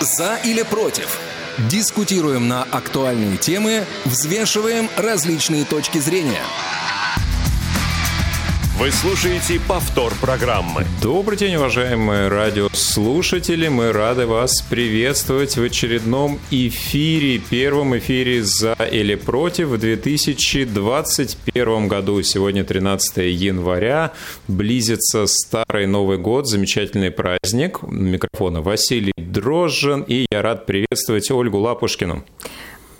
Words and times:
За 0.00 0.36
или 0.44 0.62
против? 0.62 1.20
Дискутируем 1.68 2.48
на 2.48 2.62
актуальные 2.62 3.36
темы, 3.36 3.84
взвешиваем 4.06 4.88
различные 4.96 5.64
точки 5.64 5.98
зрения– 5.98 6.42
вы 8.80 8.90
слушаете 8.90 9.60
повтор 9.68 10.12
программы. 10.22 10.86
Добрый 11.02 11.36
день, 11.36 11.56
уважаемые 11.56 12.28
радиослушатели. 12.28 13.68
Мы 13.68 13.92
рады 13.92 14.26
вас 14.26 14.62
приветствовать 14.62 15.58
в 15.58 15.62
очередном 15.62 16.40
эфире, 16.50 17.42
первом 17.50 17.98
эфире 17.98 18.42
«За 18.42 18.72
или 18.90 19.16
против» 19.16 19.68
в 19.68 19.76
2021 19.76 21.88
году. 21.88 22.22
Сегодня 22.22 22.64
13 22.64 23.18
января. 23.18 24.14
Близится 24.48 25.26
Старый 25.26 25.86
Новый 25.86 26.16
год, 26.16 26.48
замечательный 26.48 27.10
праздник. 27.10 27.82
Микрофона 27.82 28.62
Василий 28.62 29.12
Дрожжин. 29.18 30.06
И 30.08 30.24
я 30.30 30.40
рад 30.40 30.64
приветствовать 30.64 31.30
Ольгу 31.30 31.58
Лапушкину. 31.58 32.24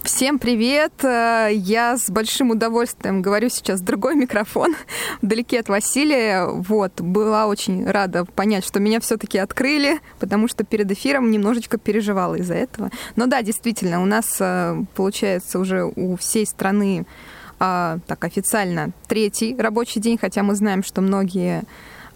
Всем 0.02 0.38
привет! 0.38 1.04
Э, 1.04 1.50
я 1.52 1.98
с 1.98 2.08
большим 2.08 2.50
удовольствием 2.50 3.20
говорю 3.20 3.50
сейчас 3.50 3.82
другой 3.82 4.14
микрофон, 4.16 4.74
вдалеке 5.22 5.60
от 5.60 5.68
Василия. 5.68 6.46
Вот, 6.46 7.02
была 7.02 7.46
очень 7.46 7.84
рада 7.84 8.24
понять, 8.24 8.64
что 8.64 8.80
меня 8.80 9.00
все-таки 9.00 9.36
открыли, 9.36 10.00
потому 10.18 10.48
что 10.48 10.64
перед 10.64 10.90
эфиром 10.90 11.30
немножечко 11.30 11.76
переживала 11.76 12.36
из-за 12.36 12.54
этого. 12.54 12.90
Но 13.14 13.26
да, 13.26 13.42
действительно, 13.42 14.02
у 14.02 14.06
нас 14.06 14.38
э, 14.40 14.82
получается 14.94 15.58
уже 15.58 15.84
у 15.84 16.16
всей 16.16 16.46
страны 16.46 17.04
а, 17.58 17.98
так 18.06 18.24
официально 18.24 18.92
третий 19.06 19.54
рабочий 19.58 20.00
день, 20.00 20.16
хотя 20.18 20.42
мы 20.42 20.54
знаем, 20.54 20.82
что 20.82 21.02
многие 21.02 21.64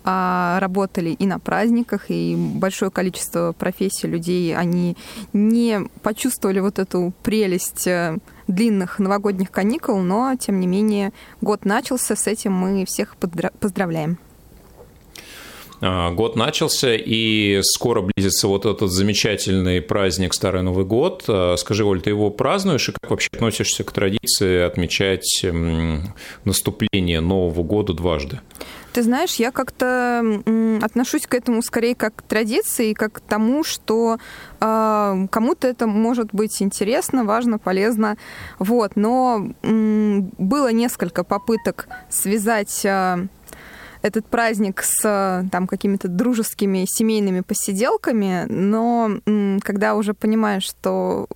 а, 0.04 0.58
работали 0.60 1.10
и 1.10 1.26
на 1.26 1.38
праздниках, 1.38 2.10
и 2.10 2.36
большое 2.36 2.90
количество 2.90 3.52
профессий 3.52 4.06
людей, 4.06 4.54
они 4.54 4.96
не 5.32 5.80
почувствовали 6.02 6.60
вот 6.60 6.78
эту 6.78 7.14
прелесть 7.22 7.86
э, 7.86 8.18
длинных 8.46 8.98
новогодних 8.98 9.50
каникул, 9.50 9.98
но, 10.00 10.34
тем 10.38 10.60
не 10.60 10.66
менее, 10.66 11.12
год 11.40 11.64
начался, 11.64 12.16
с 12.16 12.26
этим 12.26 12.52
мы 12.52 12.84
всех 12.84 13.16
поздравляем. 13.16 14.18
А, 15.80 16.10
год 16.12 16.36
начался, 16.36 16.94
и 16.94 17.60
скоро 17.62 18.00
близится 18.02 18.48
вот 18.48 18.64
этот 18.64 18.90
замечательный 18.90 19.82
праздник 19.82 20.34
Старый 20.34 20.62
Новый 20.62 20.84
год. 20.84 21.24
А, 21.28 21.56
скажи, 21.56 21.84
Оль, 21.84 22.00
ты 22.00 22.10
его 22.10 22.30
празднуешь, 22.30 22.88
и 22.88 22.92
как 22.92 23.10
вообще 23.10 23.28
относишься 23.32 23.84
к 23.84 23.92
традиции 23.92 24.62
отмечать 24.62 25.44
наступление 26.44 27.20
Нового 27.20 27.62
года 27.62 27.92
дважды? 27.92 28.40
Ты 28.94 29.02
знаешь, 29.02 29.34
я 29.34 29.50
как-то 29.50 30.22
отношусь 30.80 31.26
к 31.26 31.34
этому 31.34 31.62
скорее 31.62 31.96
как 31.96 32.14
к 32.14 32.22
традиции, 32.22 32.92
как 32.92 33.14
к 33.14 33.20
тому, 33.20 33.64
что 33.64 34.18
э, 34.60 35.26
кому-то 35.32 35.66
это 35.66 35.88
может 35.88 36.28
быть 36.32 36.62
интересно, 36.62 37.24
важно, 37.24 37.58
полезно. 37.58 38.16
Вот. 38.60 38.92
Но 38.94 39.48
э, 39.62 40.18
было 40.38 40.70
несколько 40.70 41.24
попыток 41.24 41.88
связать 42.08 42.84
э, 42.84 43.26
этот 44.02 44.26
праздник 44.26 44.84
с 44.84 45.44
там 45.50 45.66
какими-то 45.66 46.06
дружескими 46.06 46.84
семейными 46.86 47.40
посиделками, 47.40 48.44
но 48.48 49.10
когда 49.60 49.96
уже 49.96 50.14
понимаешь, 50.14 50.62
что 50.62 51.26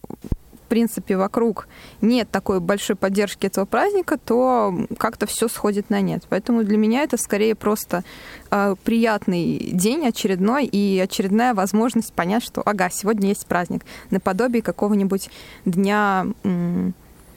принципе, 0.69 1.17
вокруг 1.17 1.69
нет 2.01 2.31
такой 2.31 2.61
большой 2.61 2.97
поддержки 2.97 3.47
этого 3.47 3.65
праздника, 3.65 4.19
то 4.19 4.87
как-то 4.99 5.27
все 5.27 5.49
сходит 5.49 5.91
на 5.91 6.01
нет. 6.01 6.25
Поэтому 6.29 6.65
для 6.65 6.77
меня 6.77 7.03
это 7.03 7.17
скорее 7.17 7.55
просто 7.55 8.05
э, 8.51 8.75
приятный 8.85 9.59
день 9.73 10.07
очередной 10.07 10.67
и 10.67 10.99
очередная 10.99 11.55
возможность 11.55 12.13
понять, 12.13 12.45
что, 12.45 12.63
ага, 12.63 12.91
сегодня 12.91 13.29
есть 13.29 13.47
праздник, 13.47 13.83
наподобие 14.11 14.63
какого-нибудь 14.63 15.31
дня, 15.65 16.27
э, 16.45 16.91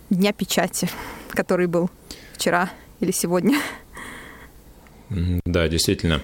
дня 0.10 0.34
печати, 0.34 0.90
который 1.30 1.68
был 1.68 1.90
вчера 2.34 2.70
или 3.00 3.12
сегодня. 3.12 3.58
Да, 5.46 5.68
действительно. 5.68 6.22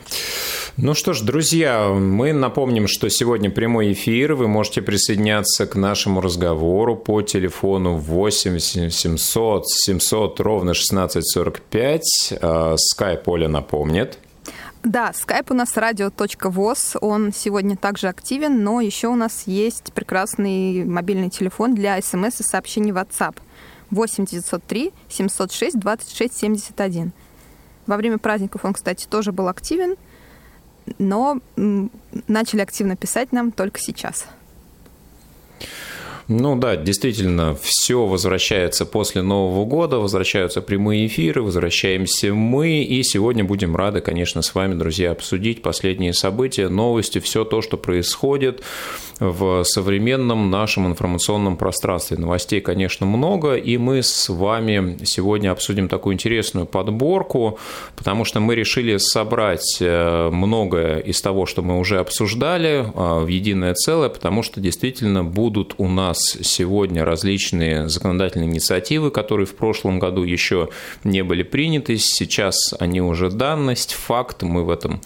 Ну 0.79 0.93
что 0.93 1.13
ж, 1.13 1.21
друзья, 1.21 1.89
мы 1.89 2.33
напомним, 2.33 2.88
что 2.88 3.09
сегодня 3.09 3.49
прямой 3.49 3.93
эфир. 3.93 4.35
Вы 4.35 4.47
можете 4.47 4.83
присоединяться 4.83 5.65
к 5.65 5.75
нашему 5.75 6.21
разговору 6.21 6.95
по 6.95 7.23
телефону 7.23 7.95
8 7.95 8.59
700 8.59 9.67
700 9.67 10.39
ровно 10.39 10.73
1645. 10.73 12.77
Скайп 12.77 13.27
Оля 13.27 13.47
напомнит. 13.47 14.19
Да, 14.83 15.13
скайп 15.13 15.49
у 15.49 15.55
нас 15.55 15.75
радио.воз, 15.75 16.97
он 17.01 17.33
сегодня 17.33 17.75
также 17.75 18.07
активен, 18.07 18.63
но 18.63 18.79
еще 18.79 19.07
у 19.07 19.15
нас 19.15 19.47
есть 19.47 19.91
прекрасный 19.94 20.85
мобильный 20.85 21.31
телефон 21.31 21.73
для 21.73 21.99
смс 21.99 22.39
и 22.39 22.44
сообщений 22.44 22.91
WhatsApp 22.91 23.38
8 23.89 24.25
903 24.25 24.94
706 25.09 25.79
26 25.79 26.38
71. 26.38 27.13
Во 27.88 27.97
время 27.97 28.19
праздников 28.19 28.63
он, 28.63 28.73
кстати, 28.73 29.07
тоже 29.09 29.31
был 29.31 29.47
активен, 29.47 29.95
но 30.98 31.40
начали 32.28 32.62
активно 32.62 32.96
писать 32.96 33.31
нам 33.31 33.52
только 33.52 33.80
сейчас. 33.80 34.28
Ну 36.29 36.57
да, 36.57 36.75
действительно, 36.75 37.55
все 37.61 38.05
возвращается 38.05 38.85
после 38.85 39.21
Нового 39.21 39.63
года, 39.63 39.97
возвращаются 39.97 40.61
прямые 40.61 41.07
эфиры, 41.07 41.41
возвращаемся 41.41 42.33
мы, 42.33 42.83
и 42.83 43.01
сегодня 43.03 43.45
будем 43.45 43.77
рады, 43.77 44.01
конечно, 44.01 44.41
с 44.41 44.53
вами, 44.53 44.73
друзья, 44.73 45.11
обсудить 45.11 45.61
последние 45.61 46.11
события, 46.11 46.67
новости, 46.67 47.19
все 47.19 47.45
то, 47.45 47.61
что 47.61 47.77
происходит 47.77 48.61
в 49.21 49.63
современном 49.63 50.51
нашем 50.51 50.88
информационном 50.88 51.55
пространстве. 51.55 52.17
Новостей, 52.17 52.59
конечно, 52.59 53.05
много, 53.05 53.55
и 53.55 53.77
мы 53.77 54.03
с 54.03 54.27
вами 54.27 54.97
сегодня 55.05 55.51
обсудим 55.51 55.88
такую 55.88 56.15
интересную 56.15 56.65
подборку, 56.65 57.57
потому 57.95 58.25
что 58.25 58.41
мы 58.41 58.55
решили 58.55 58.97
собрать 58.97 59.77
э, 59.79 60.29
многое 60.29 60.99
из 60.99 61.21
того, 61.21 61.45
что 61.45 61.61
мы 61.61 61.79
уже 61.79 61.99
обсуждали, 61.99 62.85
э, 62.85 63.23
в 63.23 63.27
единое 63.27 63.73
целое, 63.73 64.09
потому 64.09 64.44
что 64.44 64.59
действительно 64.59 65.23
будут 65.23 65.75
у 65.77 65.88
нас 65.88 66.16
нас 66.17 66.38
сегодня 66.41 67.05
различные 67.05 67.89
законодательные 67.89 68.50
инициативы, 68.50 69.11
которые 69.11 69.45
в 69.45 69.55
прошлом 69.55 70.00
году 70.00 70.23
еще 70.23 70.69
не 71.03 71.23
были 71.23 71.44
приняты. 71.44 71.97
Сейчас 71.97 72.73
они 72.79 73.01
уже 73.01 73.29
данность, 73.29 73.94
факт. 73.94 74.41
Мы 74.41 74.63
в 74.63 74.72
этом 74.72 75.01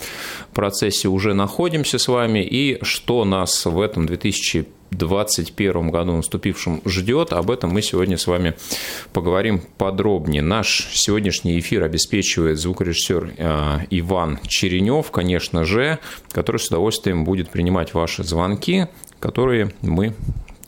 процессе 0.53 1.09
уже 1.09 1.33
находимся 1.33 1.97
с 1.97 2.07
вами. 2.07 2.39
И 2.39 2.79
что 2.83 3.25
нас 3.25 3.65
в 3.65 3.79
этом 3.79 4.05
2000 4.05 4.65
2021 4.91 5.89
году 5.89 6.17
наступившем 6.17 6.81
ждет. 6.85 7.31
Об 7.31 7.49
этом 7.49 7.69
мы 7.69 7.81
сегодня 7.81 8.17
с 8.17 8.27
вами 8.27 8.55
поговорим 9.13 9.61
подробнее. 9.77 10.41
Наш 10.41 10.89
сегодняшний 10.91 11.57
эфир 11.61 11.83
обеспечивает 11.83 12.59
звукорежиссер 12.59 13.33
э, 13.37 13.77
Иван 13.89 14.39
Черенев, 14.45 15.09
конечно 15.09 15.63
же, 15.63 15.99
который 16.33 16.57
с 16.57 16.67
удовольствием 16.67 17.23
будет 17.23 17.49
принимать 17.49 17.93
ваши 17.93 18.25
звонки, 18.25 18.87
которые 19.21 19.71
мы 19.81 20.13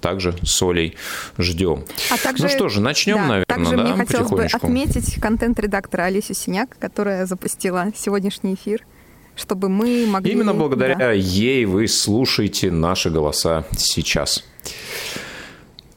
также 0.03 0.35
с 0.43 0.61
Олей 0.61 0.95
ждем. 1.37 1.85
А 2.11 2.17
также, 2.17 2.43
ну 2.43 2.49
что 2.49 2.67
же, 2.67 2.81
начнем, 2.81 3.15
да, 3.15 3.21
наверное, 3.27 3.45
также 3.45 3.77
да, 3.77 3.83
мне 3.83 3.93
хотелось 3.93 4.29
бы 4.29 4.43
отметить 4.43 5.19
контент-редактора 5.19 6.03
Алисию 6.03 6.35
Синяк, 6.35 6.77
которая 6.77 7.25
запустила 7.25 7.87
сегодняшний 7.95 8.53
эфир 8.53 8.85
чтобы 9.35 9.67
мы 9.67 10.05
могли... 10.05 10.31
Именно 10.31 10.53
благодаря 10.53 10.95
да. 10.95 11.11
ей 11.11 11.65
вы 11.65 11.87
слушаете 11.87 12.69
наши 12.69 13.09
голоса 13.09 13.65
сейчас. 13.75 14.43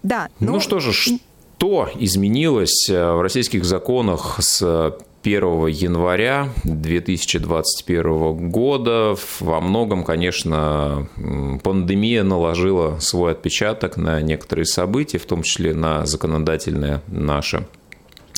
Да. 0.02 0.30
Ну, 0.40 0.52
ну 0.52 0.60
что 0.60 0.80
же, 0.80 0.94
что 0.94 1.90
изменилось 1.98 2.88
э, 2.88 3.12
в 3.12 3.20
российских 3.20 3.66
законах 3.66 4.36
с 4.40 4.96
1 5.26 5.66
января 5.66 6.50
2021 6.62 8.48
года. 8.48 9.16
Во 9.40 9.60
многом, 9.60 10.04
конечно, 10.04 11.08
пандемия 11.64 12.22
наложила 12.22 13.00
свой 13.00 13.32
отпечаток 13.32 13.96
на 13.96 14.20
некоторые 14.20 14.66
события, 14.66 15.18
в 15.18 15.26
том 15.26 15.42
числе 15.42 15.74
на 15.74 16.06
законодательное 16.06 17.02
наше 17.08 17.66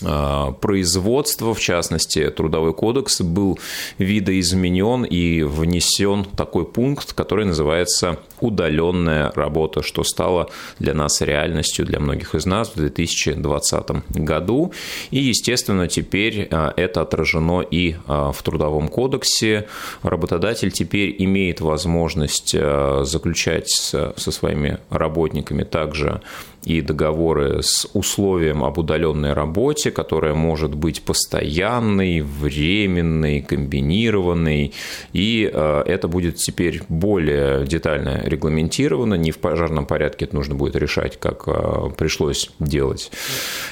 а, 0.03 0.53
производства, 0.53 1.53
в 1.53 1.61
частности, 1.61 2.31
Трудовой 2.31 2.73
кодекс 2.73 3.21
был 3.21 3.59
видоизменен 3.99 5.05
и 5.05 5.43
внесен 5.43 6.25
такой 6.25 6.65
пункт, 6.65 7.13
который 7.13 7.45
называется 7.45 8.19
удаленная 8.41 9.33
работа, 9.35 9.83
что 9.83 10.05
стало 10.05 10.49
для 10.79 10.95
нас 10.95 11.21
реальностью, 11.21 11.85
для 11.85 12.01
многих 12.01 12.35
из 12.35 12.47
нас 12.47 12.71
в 12.71 12.77
2020 12.77 14.09
году. 14.11 14.73
И, 15.11 15.19
естественно, 15.19 15.89
теперь 15.89 16.49
а, 16.51 16.73
это 16.77 17.03
отражено 17.03 17.61
и 17.61 17.97
а, 18.07 18.33
в 18.33 18.43
Трудовом 18.43 18.89
кодексе. 18.89 19.69
Работодатель 20.03 20.71
теперь 20.71 21.15
имеет 21.19 21.61
возможность 21.61 22.55
заключать 23.03 23.69
со 23.69 24.15
своими 24.17 24.79
работниками 24.91 25.65
также 25.65 26.21
и 26.65 26.81
договоры 26.81 27.63
с 27.63 27.89
условием 27.95 28.65
об 28.65 28.79
удаленной 28.79 29.33
работе, 29.33 29.91
которая 29.91 30.35
может 30.35 30.75
быть 30.75 31.03
постоянной, 31.03 32.21
временной, 32.21 33.41
комбинированной, 33.41 34.73
и 35.13 35.51
это 35.53 36.09
будет 36.09 36.37
теперь 36.37 36.83
более 36.89 37.65
детально 37.65 38.23
регламентировано, 38.29 39.15
не 39.15 39.31
в 39.31 39.39
пожарном 39.39 39.87
порядке 39.87 40.27
это 40.27 40.37
нужно 40.37 40.55
будет 40.55 40.77
решать, 40.77 41.19
как 41.19 41.45
э, 41.47 41.91
пришлось 41.97 42.51
делать 42.59 43.11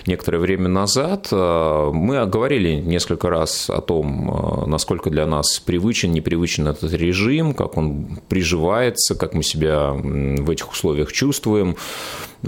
некоторое 0.07 0.39
время 0.39 0.69
назад. 0.69 1.29
Э, 1.31 1.91
мы 1.93 2.27
говорили 2.27 2.75
несколько 2.75 3.31
раз 3.31 3.71
о 3.71 3.81
том, 3.81 4.65
насколько 4.67 5.11
для 5.11 5.27
нас 5.27 5.61
привычен, 5.61 6.13
непривычен 6.13 6.69
этот 6.69 6.93
режим, 6.93 7.55
как 7.55 7.77
он 7.77 8.19
приживается, 8.29 9.15
как 9.15 9.35
мы 9.35 9.43
себя 9.43 9.93
в 9.93 10.51
этих 10.51 10.71
условиях 10.71 11.13
чувствуем. 11.13 11.77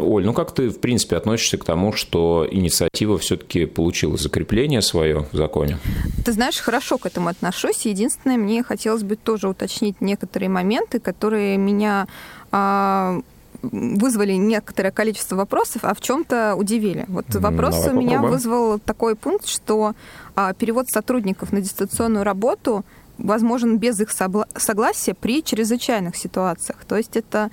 Оль, 0.01 0.25
ну 0.25 0.33
как 0.33 0.53
ты, 0.53 0.69
в 0.69 0.81
принципе, 0.81 1.17
относишься 1.17 1.59
к 1.59 1.65
тому, 1.65 1.93
что 1.93 2.47
инициатива 2.51 3.19
все-таки 3.19 3.67
получила 3.67 4.17
закрепление 4.17 4.83
свое 4.83 5.27
в 5.33 5.37
законе? 5.37 5.79
Ты 6.25 6.33
знаешь, 6.33 6.59
хорошо 6.59 6.99
к 6.99 7.07
этому 7.07 7.29
отношусь. 7.29 7.87
Единственное, 7.87 8.37
мне 8.37 8.63
хотелось 8.63 9.03
бы 9.03 9.17
тоже 9.17 9.49
уточнить 9.49 10.01
некоторые 10.01 10.49
моменты, 10.49 11.01
которые 11.01 11.57
меня 11.57 12.07
а, 12.51 13.21
вызвали 13.63 14.33
некоторое 14.33 14.91
количество 14.91 15.37
вопросов, 15.37 15.85
а 15.85 15.95
в 15.95 16.01
чем-то 16.01 16.55
удивили. 16.55 17.05
Вот 17.09 17.27
вопрос 17.35 17.77
Давай 17.77 17.91
у 17.91 18.01
меня 18.01 18.23
вызвал 18.23 18.79
такой 18.79 19.17
пункт, 19.17 19.47
что 19.47 19.95
а, 20.35 20.53
перевод 20.55 20.89
сотрудников 20.89 21.53
на 21.53 21.61
дистанционную 21.61 22.25
работу 22.25 22.85
возможен 23.19 23.79
без 23.79 24.01
их 24.01 24.11
согласия 24.11 25.15
при 25.15 25.43
чрезвычайных 25.43 26.17
ситуациях. 26.17 26.85
То 26.87 26.97
есть 26.97 27.17
это 27.17 27.51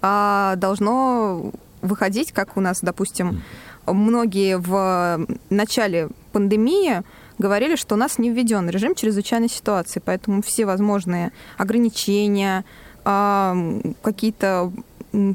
а, 0.00 0.54
должно 0.56 1.52
выходить, 1.82 2.32
как 2.32 2.56
у 2.56 2.60
нас, 2.60 2.80
допустим, 2.82 3.42
многие 3.86 4.58
в 4.58 5.26
начале 5.50 6.08
пандемии 6.32 7.02
говорили, 7.38 7.76
что 7.76 7.94
у 7.94 7.98
нас 7.98 8.18
не 8.18 8.30
введен 8.30 8.68
режим 8.68 8.94
чрезвычайной 8.94 9.48
ситуации, 9.48 10.02
поэтому 10.04 10.42
все 10.42 10.66
возможные 10.66 11.32
ограничения, 11.56 12.64
а, 13.04 13.56
какие-то 14.02 14.72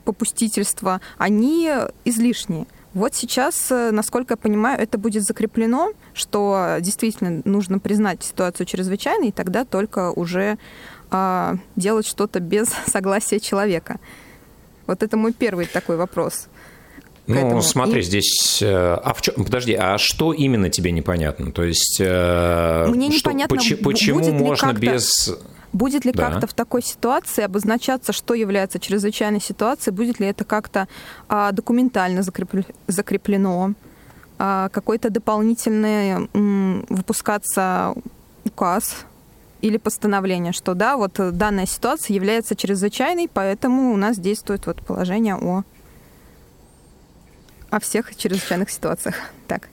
попустительства, 0.06 1.02
они 1.18 1.72
излишние. 2.06 2.68
Вот 2.94 3.16
сейчас, 3.16 3.70
насколько 3.72 4.34
я 4.34 4.38
понимаю, 4.38 4.80
это 4.80 5.00
будет 5.00 5.24
закреплено, 5.24 5.94
что 6.14 6.78
действительно 6.80 7.42
нужно 7.44 7.80
признать 7.80 8.24
ситуацию 8.24 8.68
чрезвычайной, 8.68 9.30
и 9.30 9.32
тогда 9.32 9.66
только 9.66 10.12
уже 10.12 10.60
а, 11.10 11.56
делать 11.76 12.06
что-то 12.06 12.40
без 12.40 12.68
согласия 12.88 13.40
человека. 13.40 14.00
Вот 14.88 15.04
это 15.04 15.18
мой 15.18 15.34
первый 15.34 15.66
такой 15.66 15.98
вопрос. 15.98 16.48
Ну, 17.26 17.36
этому. 17.36 17.62
смотри, 17.62 18.00
и... 18.00 18.04
здесь... 18.04 18.62
Э, 18.62 18.96
а 18.96 19.14
в 19.14 19.22
чем... 19.22 19.36
Подожди, 19.46 19.74
а 19.74 19.98
что 19.98 20.34
именно 20.34 20.70
тебе 20.70 20.92
непонятно? 20.92 21.52
То 21.52 21.64
есть... 21.64 21.98
Э, 22.02 22.88
Мне 22.90 23.12
что, 23.12 23.32
непонятно, 23.32 23.56
поч... 23.56 23.74
почему 23.82 24.20
будет 24.20 24.34
можно 24.34 24.74
без... 24.74 25.34
Будет 25.72 26.06
ли 26.06 26.12
да. 26.12 26.30
как-то 26.30 26.48
в 26.48 26.54
такой 26.54 26.84
ситуации 26.84 27.44
обозначаться, 27.44 28.14
что 28.14 28.36
является 28.36 28.80
чрезвычайной 28.80 29.42
ситуацией? 29.42 29.96
Будет 29.96 30.20
ли 30.20 30.28
это 30.28 30.44
как-то 30.44 30.88
а, 31.28 31.52
документально 31.52 32.22
закреплено? 32.88 33.74
А, 34.38 34.70
какой-то 34.70 35.10
дополнительный 35.10 36.28
м, 36.34 36.86
выпускаться 36.90 37.96
указ 38.46 39.06
или 39.64 39.78
постановление, 39.78 40.52
что 40.52 40.74
да, 40.74 40.98
вот 40.98 41.14
данная 41.38 41.66
ситуация 41.66 42.14
является 42.14 42.54
чрезвычайной, 42.54 43.30
поэтому 43.34 43.94
у 43.94 43.98
нас 43.98 44.20
действует 44.20 44.68
вот 44.68 44.82
положение 44.82 45.36
о, 45.36 45.64
о 47.70 47.80
всех 47.80 48.16
чрезвычайных 48.16 48.70
ситуациях. 48.70 49.16
Так. 49.48 49.70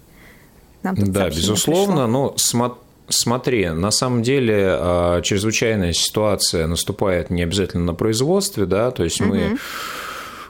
Нам 0.83 0.95
да, 0.97 1.29
безусловно, 1.29 2.05
пришло. 2.05 2.07
но 2.07 2.35
смотри 2.37 2.81
Смотри, 3.13 3.69
на 3.71 3.91
самом 3.91 4.23
деле 4.23 4.69
а, 4.69 5.21
чрезвычайная 5.23 5.93
ситуация 5.93 6.69
наступает 6.69 7.29
не 7.29 7.43
обязательно 7.43 7.83
на 7.83 7.95
производстве, 7.95 8.67
да, 8.67 8.93
то 8.93 9.03
есть 9.03 9.21
мы 9.21 9.53
угу 9.53 9.59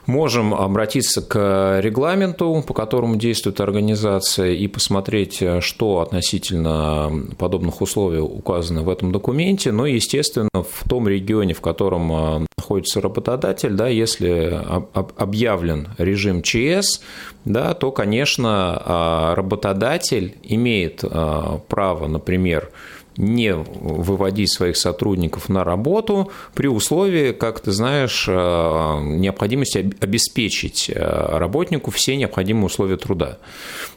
можем 0.05 0.53
обратиться 0.53 1.21
к 1.21 1.79
регламенту, 1.81 2.63
по 2.65 2.73
которому 2.73 3.15
действует 3.15 3.61
организация, 3.61 4.51
и 4.51 4.67
посмотреть, 4.67 5.43
что 5.59 5.99
относительно 5.99 7.11
подобных 7.37 7.81
условий 7.81 8.19
указано 8.19 8.83
в 8.83 8.89
этом 8.89 9.11
документе. 9.11 9.71
Но, 9.71 9.85
естественно, 9.85 10.49
в 10.53 10.87
том 10.87 11.07
регионе, 11.07 11.53
в 11.53 11.61
котором 11.61 12.11
а, 12.11 12.45
находится 12.57 13.01
работодатель, 13.01 13.73
да, 13.73 13.87
если 13.87 14.59
объявлен 14.93 15.89
режим 15.97 16.41
ЧС, 16.41 17.01
да, 17.45 17.73
то, 17.73 17.91
конечно, 17.91 18.81
а, 18.85 19.35
работодатель 19.35 20.35
имеет 20.43 21.03
а, 21.03 21.59
право, 21.67 22.07
например, 22.07 22.71
не 23.17 23.53
выводить 23.53 24.53
своих 24.53 24.77
сотрудников 24.77 25.49
на 25.49 25.63
работу 25.63 26.31
при 26.53 26.67
условии, 26.67 27.31
как 27.31 27.59
ты 27.59 27.71
знаешь, 27.71 28.25
э, 28.27 28.33
необходимости 28.33 29.93
обеспечить 29.99 30.89
э, 30.93 31.37
работнику 31.37 31.91
все 31.91 32.15
необходимые 32.15 32.65
условия 32.65 32.97
труда. 32.97 33.37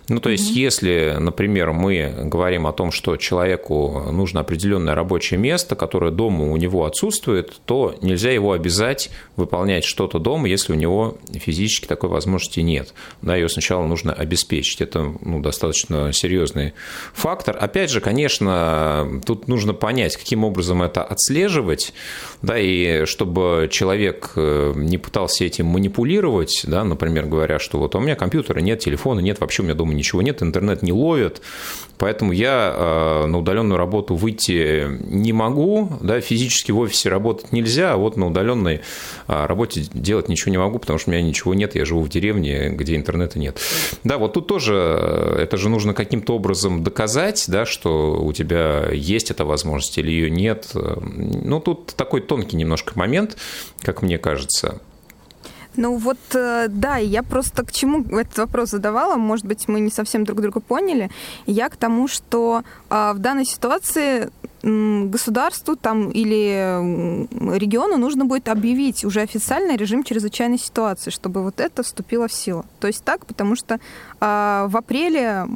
Ну, 0.09 0.21
то 0.21 0.29
есть, 0.29 0.51
mm-hmm. 0.51 0.61
если, 0.61 1.17
например, 1.19 1.73
мы 1.73 2.13
говорим 2.25 2.67
о 2.67 2.73
том, 2.73 2.93
что 2.93 3.17
человеку 3.17 4.05
нужно 4.13 4.41
определенное 4.41 4.95
рабочее 4.95 5.41
место, 5.41 5.77
которое 5.77 6.11
дома 6.11 6.51
у 6.51 6.57
него 6.57 6.85
отсутствует, 6.85 7.61
то 7.65 7.95
нельзя 8.03 8.31
его 8.31 8.53
обязать 8.53 9.11
выполнять 9.37 9.85
что-то 9.85 10.19
дома, 10.19 10.49
если 10.49 10.73
у 10.73 10.77
него 10.77 11.17
физически 11.33 11.87
такой 11.87 12.11
возможности 12.11 12.61
нет. 12.61 12.93
Да, 13.23 13.35
ее 13.35 13.49
сначала 13.49 13.87
нужно 13.87 14.13
обеспечить. 14.13 14.83
Это 14.83 15.15
ну, 15.21 15.41
достаточно 15.41 16.13
серьезный 16.13 16.75
фактор. 17.15 17.57
Опять 17.59 17.91
же, 17.91 18.01
конечно, 18.01 19.23
тут 19.25 19.49
нужно 19.49 19.73
понять, 19.73 20.17
каким 20.17 20.45
образом 20.45 20.83
это 20.83 21.03
отслеживать, 21.03 21.95
да, 22.43 22.59
и 22.59 23.07
чтобы 23.07 23.69
человек 23.71 24.33
э, 24.37 24.75
не 24.77 24.99
пытался 24.99 25.45
этим 25.45 25.67
манипулировать, 25.67 26.65
да, 26.65 26.85
например, 26.85 27.25
говоря, 27.27 27.59
что 27.59 27.79
вот 27.79 27.95
у 27.95 28.01
меня 28.01 28.17
компьютера 28.17 28.61
нет, 28.61 28.81
телефона 28.81 29.21
нет, 29.21 29.41
вообще 29.41 29.63
у 29.63 29.65
меня 29.65 29.75
дома 29.75 29.94
ничего 29.97 30.23
нет, 30.23 30.43
интернет 30.43 30.83
не 30.83 30.93
ловит, 30.93 31.41
поэтому 31.99 32.33
я 32.33 32.75
э, 32.75 33.27
на 33.27 33.39
удаленную 33.39 33.79
работу 33.79 34.15
выйти 34.15 34.87
не 35.09 35.33
могу, 35.33 35.91
да, 36.01 36.21
физически 36.21 36.73
в 36.73 36.79
офисе 36.79 37.09
работать 37.09 37.53
нельзя, 37.53 37.95
а 37.95 37.97
вот 37.97 38.17
на 38.17 38.27
удаленной 38.27 38.81
э, 39.29 39.47
работе 39.47 39.85
делать 39.93 40.29
ничего 40.29 40.51
не 40.51 40.59
могу, 40.59 40.79
потому 40.79 40.99
что 40.99 41.11
у 41.11 41.13
меня 41.13 41.23
ничего 41.23 41.55
нет, 41.55 41.75
я 41.75 41.85
живу 41.85 42.03
в 42.03 42.09
деревне, 42.09 42.71
где 42.71 42.97
интернета 42.97 43.39
нет. 43.39 43.59
Да, 44.05 44.19
вот 44.19 44.35
тут 44.35 44.47
тоже 44.47 44.75
э, 44.75 45.43
это 45.43 45.57
же 45.57 45.69
нужно 45.69 45.95
каким-то 45.95 46.35
образом 46.35 46.83
доказать, 46.83 47.45
да, 47.49 47.65
что 47.65 48.23
у 48.23 48.33
тебя 48.33 48.89
есть 48.93 49.31
эта 49.31 49.45
возможность 49.45 49.97
или 49.99 50.11
ее 50.11 50.31
нет. 50.31 50.71
Ну, 50.75 51.61
тут 51.61 51.95
такой 51.97 52.21
тонкий 52.21 52.57
немножко 52.57 52.93
момент, 52.97 53.37
как 53.83 54.03
мне 54.03 54.19
кажется. 54.19 54.81
Ну 55.77 55.97
вот, 55.97 56.19
э, 56.35 56.67
да, 56.69 56.97
я 56.97 57.23
просто 57.23 57.65
к 57.65 57.73
чему 57.73 58.05
этот 58.17 58.39
вопрос 58.39 58.71
задавала, 58.71 59.17
может 59.17 59.47
быть, 59.47 59.69
мы 59.69 59.81
не 59.81 59.91
совсем 59.91 60.25
друг 60.25 60.41
друга 60.41 60.61
поняли. 60.61 61.11
Я 61.47 61.69
к 61.69 61.77
тому, 61.77 62.09
что 62.09 62.63
а, 62.91 63.13
в 63.13 63.19
данной 63.19 63.45
ситуации 63.45 64.31
государству 64.63 65.77
там 65.77 66.11
или 66.11 67.27
региону 67.59 67.99
нужно 67.99 68.25
будет 68.25 68.49
объявить 68.49 69.05
уже 69.05 69.21
официальный 69.21 69.77
режим 69.77 70.05
чрезвычайной 70.05 70.59
ситуации, 70.59 71.11
чтобы 71.11 71.43
вот 71.43 71.61
это 71.61 71.83
вступило 71.83 72.29
в 72.29 72.33
силу. 72.33 72.65
То 72.81 72.87
есть 72.87 73.05
так, 73.05 73.27
потому 73.27 73.57
что 73.57 73.79
а, 74.21 74.67
в 74.69 74.77
апреле 74.77 75.47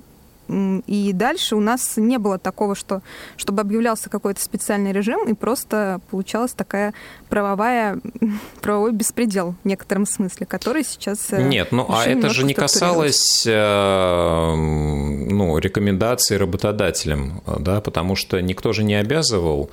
и 0.48 1.12
дальше 1.12 1.56
у 1.56 1.60
нас 1.60 1.96
не 1.96 2.18
было 2.18 2.38
такого, 2.38 2.74
что, 2.74 3.02
чтобы 3.36 3.60
объявлялся 3.60 4.08
какой-то 4.08 4.40
специальный 4.40 4.92
режим, 4.92 5.28
и 5.28 5.34
просто 5.34 6.00
получалась 6.10 6.52
такая 6.52 6.94
правовая, 7.28 8.00
правовой 8.62 8.92
беспредел 8.92 9.54
в 9.62 9.68
некотором 9.68 10.06
смысле, 10.06 10.46
который 10.46 10.84
сейчас... 10.84 11.32
Э, 11.32 11.42
Нет, 11.42 11.72
ну 11.72 11.86
а 11.88 12.06
это 12.06 12.30
же 12.30 12.44
не 12.44 12.54
касалось 12.54 13.44
э, 13.46 14.54
ну, 14.54 15.58
рекомендаций 15.58 16.38
работодателям, 16.38 17.42
да, 17.58 17.80
потому 17.80 18.16
что 18.16 18.40
никто 18.40 18.72
же 18.72 18.84
не 18.84 18.94
обязывал 18.94 19.70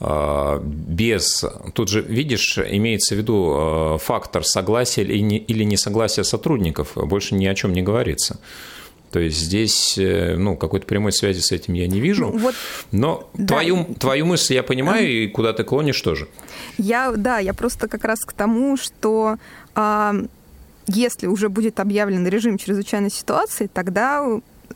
э, 0.00 0.60
без... 0.62 1.44
Тут 1.74 1.88
же, 1.88 2.02
видишь, 2.02 2.58
имеется 2.58 3.14
в 3.14 3.18
виду 3.18 3.98
фактор 4.02 4.44
согласия 4.44 5.02
или 5.04 5.62
несогласия 5.64 6.24
сотрудников, 6.24 6.92
больше 6.96 7.36
ни 7.36 7.46
о 7.46 7.54
чем 7.54 7.72
не 7.72 7.82
говорится. 7.82 8.40
То 9.16 9.20
есть 9.20 9.38
здесь 9.38 9.96
э, 9.96 10.36
ну, 10.36 10.58
какой-то 10.58 10.84
прямой 10.84 11.10
связи 11.10 11.40
с 11.40 11.50
этим 11.50 11.72
я 11.72 11.86
не 11.86 12.00
вижу. 12.00 12.26
Ну, 12.26 12.38
вот, 12.38 12.54
Но 12.92 13.30
да. 13.32 13.46
твою, 13.46 13.86
твою 13.98 14.26
мысль 14.26 14.52
я 14.52 14.62
понимаю, 14.62 15.10
и 15.10 15.26
куда 15.26 15.54
ты 15.54 15.64
клонишь 15.64 15.98
тоже. 16.02 16.28
Я, 16.76 17.10
да, 17.12 17.38
я 17.38 17.54
просто 17.54 17.88
как 17.88 18.04
раз 18.04 18.20
к 18.26 18.34
тому, 18.34 18.76
что 18.76 19.38
а, 19.74 20.14
если 20.86 21.28
уже 21.28 21.48
будет 21.48 21.80
объявлен 21.80 22.26
режим 22.28 22.58
чрезвычайной 22.58 23.10
ситуации, 23.10 23.70
тогда 23.72 24.22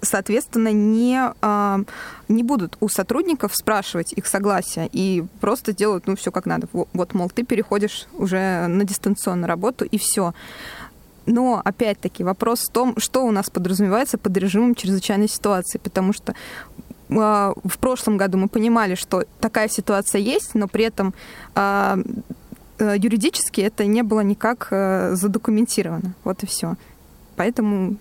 соответственно, 0.01 0.73
не, 0.73 1.21
а, 1.43 1.81
не 2.29 2.43
будут 2.43 2.79
у 2.81 2.89
сотрудников 2.89 3.55
спрашивать 3.55 4.15
их 4.15 4.27
согласия 4.27 4.89
и 4.91 5.25
просто 5.41 5.75
делают, 5.75 6.07
ну, 6.07 6.17
все 6.17 6.33
как 6.33 6.47
надо. 6.47 6.67
Вот, 6.73 7.13
мол, 7.13 7.29
ты 7.29 7.45
переходишь 7.45 8.07
уже 8.15 8.69
на 8.69 8.85
дистанционную 8.85 9.49
работу, 9.49 9.85
и 9.85 9.99
все. 9.99 10.33
Но, 11.27 11.61
опять-таки, 11.65 12.25
вопрос 12.25 12.69
в 12.69 12.73
том, 12.73 12.95
что 12.99 13.25
у 13.25 13.31
нас 13.31 13.51
подразумевается 13.51 14.19
под 14.19 14.37
режимом 14.37 14.75
чрезвычайной 14.75 15.29
ситуации, 15.29 15.79
потому 15.79 16.13
что 16.13 16.35
а, 17.11 17.55
в 17.65 17.79
прошлом 17.79 18.17
году 18.17 18.39
мы 18.39 18.49
понимали, 18.49 18.95
что 18.95 19.25
такая 19.41 19.69
ситуация 19.69 20.21
есть, 20.21 20.55
но 20.55 20.69
при 20.69 20.85
этом 20.85 21.15
а, 21.55 21.99
э, 22.79 22.95
юридически 22.97 23.61
это 23.61 23.85
не 23.85 24.03
было 24.03 24.21
никак 24.21 24.69
э, 24.71 25.15
задокументировано. 25.15 26.15
Вот 26.25 26.43
и 26.43 26.47
все. 26.47 26.77
Поэтому 27.37 27.97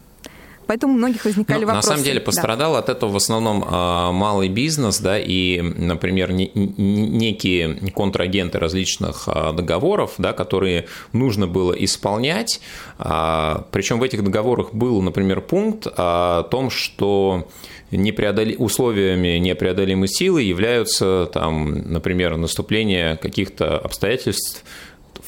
поэтому 0.69 0.93
у 0.93 0.97
многих 0.97 1.25
возникали 1.25 1.61
ну, 1.61 1.65
вопросы. 1.65 1.87
На 1.87 1.93
самом 1.95 2.05
деле 2.05 2.19
пострадал 2.21 2.73
да. 2.73 2.79
от 2.79 2.89
этого 2.89 3.09
в 3.09 3.15
основном 3.15 3.65
а, 3.65 4.11
малый 4.11 4.49
бизнес, 4.49 4.99
да, 4.99 5.17
и, 5.17 5.61
например, 5.61 6.31
некие 6.31 7.91
контрагенты 7.95 8.59
различных 8.59 9.23
а, 9.25 9.51
договоров, 9.51 10.13
да, 10.19 10.31
которые 10.31 10.85
нужно 11.11 11.47
было 11.47 11.73
исполнять. 11.73 12.61
А, 12.99 13.65
Причем 13.71 13.99
в 13.99 14.03
этих 14.03 14.23
договорах 14.23 14.71
был, 14.75 15.01
например, 15.01 15.41
пункт 15.41 15.87
о 15.87 16.43
том, 16.43 16.69
что 16.69 17.47
непреодоли... 17.89 18.55
условиями 18.55 19.39
непреодолимой 19.39 20.07
силы 20.07 20.43
являются, 20.43 21.27
там, 21.33 21.91
например, 21.91 22.37
наступление 22.37 23.17
каких-то 23.17 23.79
обстоятельств, 23.79 24.63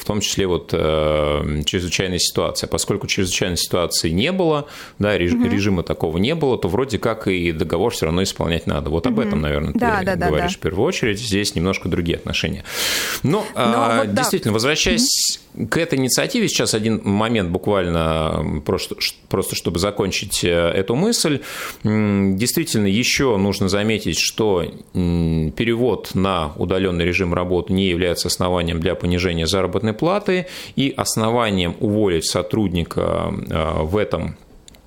в 0.02 0.06
том 0.06 0.20
числе 0.20 0.48
вот 0.48 0.72
э, 0.74 1.62
чрезвычайная 1.64 2.18
ситуация. 2.18 2.68
Поскольку 2.68 3.06
чрезвычайной 3.06 3.58
ситуации 3.58 4.10
не 4.10 4.32
было, 4.32 4.68
да, 4.98 5.16
реж, 5.16 5.34
угу. 5.34 5.48
режима 5.48 5.84
такого 5.84 6.18
не 6.18 6.34
было, 6.34 6.58
то 6.58 6.68
вроде 6.70 6.98
как 6.98 7.28
и 7.28 7.52
договор 7.52 7.94
все 7.94 8.08
равно 8.08 8.24
исполнять 8.24 8.66
надо. 8.66 8.90
Вот 8.90 9.06
угу. 9.06 9.14
об 9.14 9.20
этом, 9.20 9.42
наверное, 9.42 9.74
да, 9.76 10.00
ты 10.00 10.16
да, 10.16 10.28
говоришь 10.28 10.54
да, 10.54 10.54
да. 10.54 10.58
в 10.58 10.58
первую 10.58 10.88
очередь. 10.88 11.20
Здесь 11.20 11.54
немножко 11.54 11.88
другие 11.88 12.18
отношения. 12.18 12.64
Но, 13.22 13.46
Но 13.56 13.92
э, 13.92 13.98
вот 14.00 14.16
действительно, 14.16 14.54
да. 14.54 14.56
возвращаясь 14.56 15.40
угу. 15.54 15.68
к 15.68 15.78
этой 15.78 16.00
инициативе, 16.00 16.48
сейчас 16.48 16.74
один 16.74 17.00
момент 17.04 17.52
буквально 17.52 18.64
просто, 18.66 18.96
просто 19.30 19.56
чтобы 19.56 19.78
закончить 19.78 20.44
э, 20.44 20.50
эту 20.50 20.96
мысль. 20.96 21.42
Действительно, 21.84 22.88
еще 22.88 23.38
нужно 23.38 23.70
заметить, 23.70 24.18
что 24.18 24.64
перевод 24.94 26.16
на 26.16 26.54
удаленный 26.56 27.06
режим 27.06 27.36
работы 27.36 27.72
не 27.74 27.88
является 27.88 28.30
основанием 28.30 28.80
для 28.80 28.96
понижения 28.96 29.46
заработной 29.46 29.91
заработной 29.92 29.94
платы, 29.94 30.48
и 30.76 30.94
основанием 30.96 31.76
уволить 31.80 32.26
сотрудника 32.26 33.34
э, 33.50 33.84
в 33.84 33.98
этом 33.98 34.36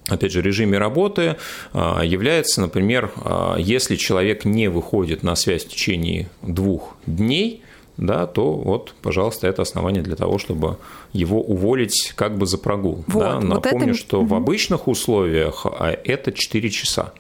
опять 0.07 0.33
же, 0.33 0.43
режиме 0.43 0.79
работы 0.79 1.37
э, 1.73 2.01
является, 2.05 2.61
например, 2.61 3.11
э, 3.17 3.57
если 3.59 3.97
человек 3.97 4.45
не 4.45 4.69
выходит 4.69 5.23
на 5.23 5.35
связь 5.35 5.65
в 5.65 5.69
течение 5.69 6.29
двух 6.43 6.97
дней, 7.07 7.63
да, 7.97 8.27
то 8.27 8.53
вот, 8.53 8.95
пожалуйста, 9.03 9.47
это 9.47 9.63
основание 9.63 10.03
для 10.03 10.17
того, 10.17 10.39
чтобы 10.39 10.77
его 11.15 11.41
уволить 11.41 12.13
как 12.17 12.37
бы 12.37 12.47
за 12.47 12.59
прогул. 12.59 13.05
Вот, 13.07 13.21
да. 13.21 13.41
Напомню, 13.41 13.87
вот 13.87 13.89
это... 13.89 13.95
что 13.95 14.23
в 14.23 14.35
обычных 14.35 14.89
условиях 14.89 15.65
это 16.05 16.33
4 16.33 16.71
часа. 16.71 17.13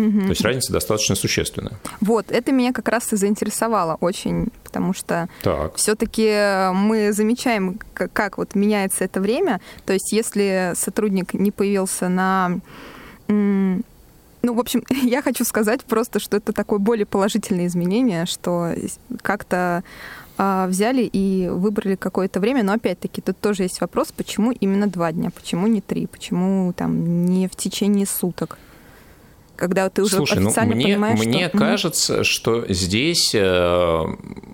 Угу. 0.00 0.20
То 0.20 0.28
есть 0.30 0.40
разница 0.42 0.72
достаточно 0.72 1.14
существенная. 1.14 1.78
Вот, 2.00 2.30
это 2.30 2.52
меня 2.52 2.72
как 2.72 2.88
раз 2.88 3.12
и 3.12 3.16
заинтересовало 3.16 3.96
очень, 4.00 4.48
потому 4.64 4.94
что 4.94 5.28
все-таки 5.76 6.72
мы 6.72 7.12
замечаем, 7.12 7.78
как, 7.92 8.12
как 8.12 8.38
вот 8.38 8.54
меняется 8.54 9.04
это 9.04 9.20
время. 9.20 9.60
То 9.84 9.92
есть 9.92 10.12
если 10.12 10.72
сотрудник 10.74 11.34
не 11.34 11.50
появился 11.50 12.08
на 12.08 12.60
ну, 14.42 14.54
в 14.54 14.58
общем, 14.58 14.82
я 15.02 15.20
хочу 15.20 15.44
сказать 15.44 15.84
просто, 15.84 16.18
что 16.18 16.38
это 16.38 16.52
такое 16.52 16.78
более 16.78 17.04
положительное 17.04 17.66
изменение, 17.66 18.24
что 18.24 18.72
как-то 19.20 19.84
э, 20.38 20.66
взяли 20.66 21.02
и 21.02 21.48
выбрали 21.48 21.94
какое-то 21.94 22.40
время, 22.40 22.62
но 22.62 22.72
опять-таки 22.72 23.20
тут 23.20 23.38
тоже 23.38 23.64
есть 23.64 23.82
вопрос, 23.82 24.12
почему 24.16 24.50
именно 24.50 24.86
два 24.86 25.12
дня, 25.12 25.30
почему 25.30 25.66
не 25.66 25.82
три, 25.82 26.06
почему 26.06 26.72
там 26.72 27.26
не 27.26 27.48
в 27.48 27.54
течение 27.54 28.06
суток 28.06 28.58
когда 29.60 29.88
ты 29.90 30.02
уже 30.02 30.16
Слушай, 30.16 30.40
ну, 30.40 30.48
официально 30.48 30.74
ну, 30.74 30.76
мне, 30.76 30.86
понимаешь, 30.86 31.18
мне 31.20 31.48
что... 31.48 31.58
кажется, 31.58 32.24
что 32.24 32.64
здесь, 32.68 33.32
э, 33.34 34.04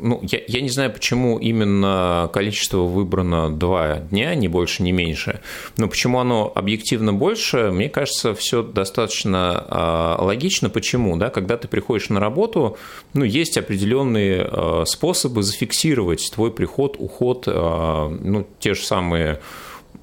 ну, 0.01 0.21
я, 0.23 0.41
я 0.47 0.61
не 0.61 0.69
знаю, 0.69 0.93
почему 0.93 1.39
именно 1.39 2.29
количество 2.33 2.79
выбрано 2.79 3.51
два 3.51 3.97
дня, 3.97 4.35
не 4.35 4.49
больше, 4.49 4.83
не 4.83 4.93
меньше, 4.93 5.41
но 5.77 5.89
почему 5.89 6.19
оно 6.19 6.53
объективно 6.55 7.15
больше, 7.15 7.71
мне 7.71 7.89
кажется, 7.89 8.35
все 8.35 8.63
достаточно 8.63 10.17
э, 10.19 10.23
логично. 10.23 10.69
Почему? 10.69 11.17
Да? 11.17 11.31
Когда 11.31 11.57
ты 11.57 11.69
приходишь 11.69 12.09
на 12.11 12.21
работу, 12.21 12.77
ну, 13.15 13.25
есть 13.25 13.57
определенные 13.57 14.49
э, 14.51 14.85
способы 14.87 15.43
зафиксировать 15.43 16.31
твой 16.35 16.51
приход, 16.51 16.97
уход, 16.99 17.47
ну, 17.47 18.47
те 18.59 18.75
же 18.75 18.83
самые 18.83 19.41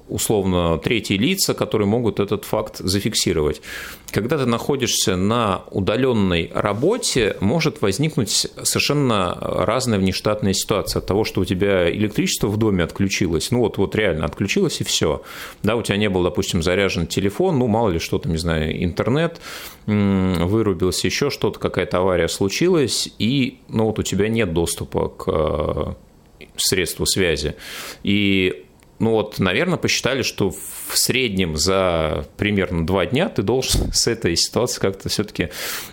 условно 0.08 0.78
третьи 0.78 1.16
лица, 1.16 1.54
которые 1.54 1.88
могут 1.88 2.20
этот 2.20 2.44
факт 2.44 2.78
зафиксировать. 2.78 3.62
Когда 4.14 4.38
ты 4.38 4.46
находишься 4.46 5.16
на 5.16 5.64
удаленной 5.72 6.48
работе, 6.54 7.36
может 7.40 7.82
возникнуть 7.82 8.46
совершенно 8.62 9.36
разная 9.40 9.98
внештатная 9.98 10.52
ситуация 10.52 11.00
от 11.00 11.06
того, 11.06 11.24
что 11.24 11.40
у 11.40 11.44
тебя 11.44 11.90
электричество 11.90 12.46
в 12.46 12.56
доме 12.56 12.84
отключилось, 12.84 13.50
ну 13.50 13.58
вот, 13.58 13.76
вот 13.76 13.96
реально 13.96 14.26
отключилось 14.26 14.80
и 14.80 14.84
все. 14.84 15.22
Да, 15.64 15.74
у 15.74 15.82
тебя 15.82 15.96
не 15.96 16.08
был, 16.08 16.22
допустим, 16.22 16.62
заряжен 16.62 17.08
телефон, 17.08 17.58
ну 17.58 17.66
мало 17.66 17.90
ли 17.90 17.98
что 17.98 18.20
там, 18.20 18.30
не 18.30 18.38
знаю, 18.38 18.84
интернет 18.84 19.40
вырубился, 19.86 21.08
еще 21.08 21.28
что-то, 21.30 21.58
какая-то 21.58 21.98
авария 21.98 22.28
случилась, 22.28 23.12
и 23.18 23.58
ну 23.68 23.86
вот 23.86 23.98
у 23.98 24.04
тебя 24.04 24.28
нет 24.28 24.52
доступа 24.52 25.08
к 25.08 25.24
э, 25.26 26.46
средству 26.56 27.04
связи. 27.04 27.56
И 28.04 28.63
ну 28.98 29.10
вот, 29.10 29.38
наверное, 29.38 29.76
посчитали, 29.76 30.22
что 30.22 30.50
в 30.50 30.96
среднем 30.96 31.56
за 31.56 32.26
примерно 32.36 32.86
два 32.86 33.06
дня 33.06 33.28
ты 33.28 33.42
должен 33.42 33.92
с 33.92 34.06
этой 34.06 34.36
ситуацией 34.36 34.80
как-то 34.80 35.08
все-таки 35.08 35.48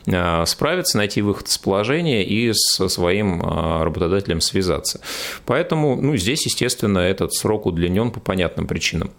а, 0.08 0.46
справиться, 0.46 0.98
найти 0.98 1.22
выход 1.22 1.48
из 1.48 1.58
положения 1.58 2.24
и 2.24 2.52
со 2.54 2.88
своим 2.90 3.42
а, 3.44 3.84
работодателем 3.84 4.42
связаться. 4.42 5.02
Поэтому, 5.46 5.96
ну, 5.96 6.16
здесь, 6.16 6.46
естественно, 6.46 7.00
этот 7.00 7.34
срок 7.34 7.66
удлинен 7.66 8.12
по 8.12 8.20
понятным 8.20 8.68
причинам. 8.68 9.12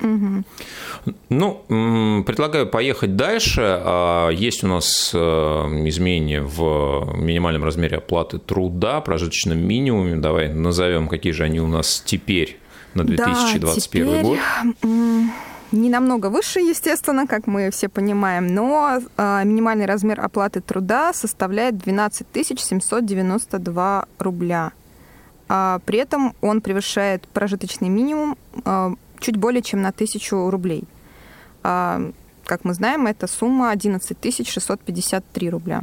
Угу. 0.00 0.44
Ну, 1.28 2.24
предлагаю 2.24 2.68
поехать 2.68 3.16
дальше. 3.16 3.62
А, 3.62 4.30
есть 4.30 4.64
у 4.64 4.66
нас 4.66 5.14
изменения 5.14 6.42
в 6.42 7.16
минимальном 7.16 7.62
размере 7.62 7.98
оплаты 7.98 8.38
труда, 8.38 9.00
прожиточном 9.00 9.58
минимуме. 9.58 10.16
Давай 10.16 10.48
назовем, 10.52 11.06
какие 11.06 11.32
же 11.32 11.44
они 11.44 11.60
у 11.60 11.68
нас 11.68 12.02
теперь 12.04 12.58
на 12.98 13.04
2021 13.04 14.06
да, 14.06 14.22
год? 14.22 14.38
Не 15.70 15.90
намного 15.90 16.30
выше, 16.30 16.60
естественно, 16.60 17.26
как 17.26 17.46
мы 17.46 17.70
все 17.70 17.88
понимаем, 17.90 18.46
но 18.46 19.00
э, 19.16 19.42
минимальный 19.44 19.84
размер 19.84 20.18
оплаты 20.20 20.62
труда 20.62 21.12
составляет 21.12 21.76
12 21.76 22.26
792 22.46 24.06
рубля. 24.18 24.72
А 25.48 25.80
при 25.84 25.98
этом 25.98 26.34
он 26.40 26.62
превышает 26.62 27.28
прожиточный 27.28 27.90
минимум 27.90 28.36
э, 28.64 28.94
чуть 29.20 29.36
более 29.36 29.60
чем 29.60 29.82
на 29.82 29.92
тысячу 29.92 30.48
рублей. 30.48 30.84
А, 31.62 32.00
как 32.44 32.64
мы 32.64 32.72
знаем, 32.72 33.06
эта 33.06 33.26
сумма 33.26 33.70
11 33.70 34.48
653 34.48 35.50
рубля. 35.50 35.82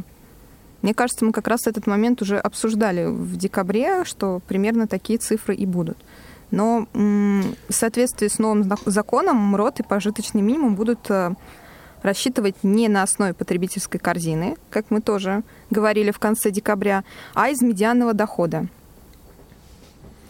Мне 0.81 0.93
кажется, 0.93 1.25
мы 1.25 1.31
как 1.31 1.48
раз 1.48 1.67
этот 1.67 1.88
момент 1.88 2.22
уже 2.22 2.38
обсуждали 2.38 3.05
в 3.05 3.38
декабре, 3.38 4.03
что 4.03 4.41
примерно 4.48 4.88
такие 4.88 5.19
цифры 5.19 5.55
и 5.55 5.65
будут. 5.65 5.98
Но 6.52 6.88
в 6.94 7.74
соответствии 7.74 8.28
с 8.28 8.40
новым 8.40 8.70
законом 8.86 9.38
МРОД 9.38 9.82
и 9.82 9.84
пожиточный 9.84 10.42
минимум 10.42 10.75
будут 10.75 11.10
э, 11.10 11.34
рассчитывать 12.02 12.64
не 12.64 12.88
на 12.88 13.04
основе 13.04 13.34
потребительской 13.34 14.00
корзины, 14.00 14.56
как 14.70 14.86
мы 14.90 15.02
тоже 15.02 15.44
говорили 15.70 16.12
в 16.12 16.20
конце 16.20 16.52
декабря, 16.52 17.04
а 17.34 17.50
из 17.50 17.62
медианного 17.62 18.14
дохода. 18.14 18.68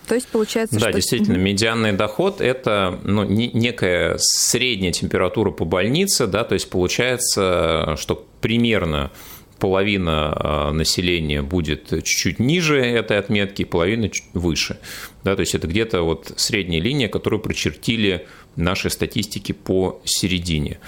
То 0.07 0.15
есть 0.15 0.27
получается, 0.27 0.75
да, 0.75 0.89
что... 0.89 0.93
действительно, 0.93 1.37
медианный 1.37 1.91
доход– 1.91 2.39
это 2.41 2.99
ну, 3.03 3.23
некая 3.23 4.15
средняя 4.19 4.91
температура 4.91 5.51
по 5.51 5.65
больнице, 5.65 6.27
да, 6.27 6.43
то 6.43 6.53
есть 6.53 6.69
получается, 6.69 7.95
что 7.97 8.27
примерно 8.41 9.11
половина 9.59 10.33
а, 10.35 10.71
населения 10.71 11.41
будет 11.41 11.89
чуть-чуть 11.89 12.39
ниже 12.39 12.79
этой 12.79 13.17
отметки, 13.17 13.63
половина 13.63 14.09
чуть 14.09 14.25
выше. 14.33 14.77
Да, 15.25 15.35
то 15.35 15.39
есть 15.39 15.55
это 15.55 15.65
где-то 15.65 16.03
вот 16.03 16.33
средняя 16.35 16.79
линия, 16.79 17.09
которую 17.09 17.41
прочертили 17.41 18.27
наши 18.55 18.91
статистики 18.91 19.53
по 19.53 19.99
середине. 20.05 20.79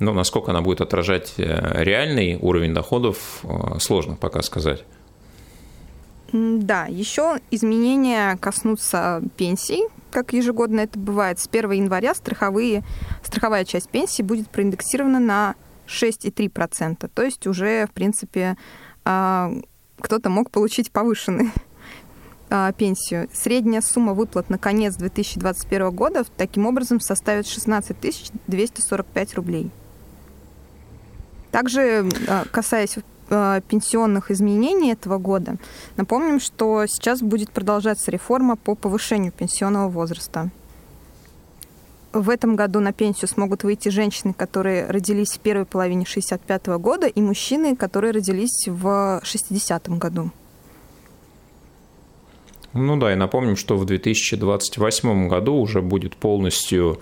Но 0.00 0.12
насколько 0.12 0.50
она 0.50 0.62
будет 0.62 0.80
отражать 0.80 1.34
э, 1.36 1.84
реальный 1.84 2.36
уровень 2.36 2.74
доходов, 2.74 3.44
э, 3.44 3.78
сложно 3.78 4.16
пока 4.16 4.42
сказать. 4.42 4.84
Да, 6.32 6.86
еще 6.86 7.38
изменения 7.52 8.36
коснутся 8.38 9.22
пенсий, 9.36 9.84
как 10.10 10.32
ежегодно 10.32 10.80
это 10.80 10.98
бывает. 10.98 11.38
С 11.38 11.46
1 11.46 11.70
января 11.70 12.16
страховые, 12.16 12.82
страховая 13.22 13.64
часть 13.64 13.90
пенсии 13.90 14.22
будет 14.22 14.50
проиндексирована 14.50 15.20
на 15.20 15.54
6,3%. 15.86 17.08
То 17.14 17.22
есть 17.22 17.46
уже, 17.46 17.86
в 17.86 17.92
принципе, 17.92 18.56
а, 19.04 19.52
кто-то 20.00 20.30
мог 20.30 20.50
получить 20.50 20.90
повышенный 20.90 21.52
а, 22.50 22.72
пенсию. 22.72 23.28
Средняя 23.32 23.80
сумма 23.80 24.14
выплат 24.14 24.50
на 24.50 24.58
конец 24.58 24.96
2021 24.96 25.90
года 25.90 26.24
таким 26.36 26.66
образом 26.66 27.00
составит 27.00 27.46
16 27.46 28.32
245 28.46 29.34
рублей. 29.34 29.70
Также, 31.50 32.08
а, 32.28 32.44
касаясь 32.50 32.96
а, 33.30 33.60
пенсионных 33.62 34.30
изменений 34.30 34.92
этого 34.92 35.18
года, 35.18 35.56
напомним, 35.96 36.40
что 36.40 36.86
сейчас 36.86 37.22
будет 37.22 37.50
продолжаться 37.50 38.10
реформа 38.10 38.56
по 38.56 38.74
повышению 38.74 39.32
пенсионного 39.32 39.88
возраста. 39.88 40.50
В 42.12 42.30
этом 42.30 42.54
году 42.54 42.78
на 42.78 42.92
пенсию 42.92 43.28
смогут 43.28 43.64
выйти 43.64 43.88
женщины, 43.88 44.34
которые 44.34 44.86
родились 44.86 45.32
в 45.32 45.40
первой 45.40 45.64
половине 45.64 46.06
65 46.06 46.66
года, 46.78 47.08
и 47.08 47.20
мужчины, 47.20 47.74
которые 47.74 48.12
родились 48.12 48.68
в 48.68 49.20
60 49.24 49.88
году. 49.98 50.30
Ну 52.74 52.96
да, 52.96 53.12
и 53.12 53.16
напомним, 53.16 53.56
что 53.56 53.76
в 53.76 53.84
2028 53.84 55.28
году 55.28 55.54
уже 55.54 55.80
будет 55.80 56.16
полностью 56.16 57.00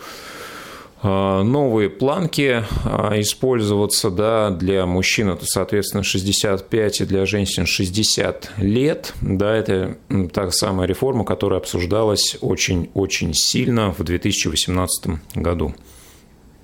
а, 1.05 1.43
новые 1.43 1.91
планки 1.91 2.65
а, 2.85 3.19
использоваться 3.21 4.11
да, 4.11 4.51
для 4.51 4.87
мужчин 4.87 5.31
это, 5.31 5.45
соответственно, 5.47 6.05
65 6.05 7.01
и 7.01 7.05
для 7.07 7.27
женщин 7.27 7.67
60 7.67 8.53
лет. 8.59 9.13
Да, 9.21 9.53
это 9.55 9.97
та 10.33 10.51
самая 10.53 10.87
реформа, 10.87 11.25
которая 11.25 11.59
обсуждалась 11.59 12.37
очень-очень 12.41 13.35
сильно 13.35 13.93
в 13.93 14.05
2018 14.05 15.21
году. 15.35 15.75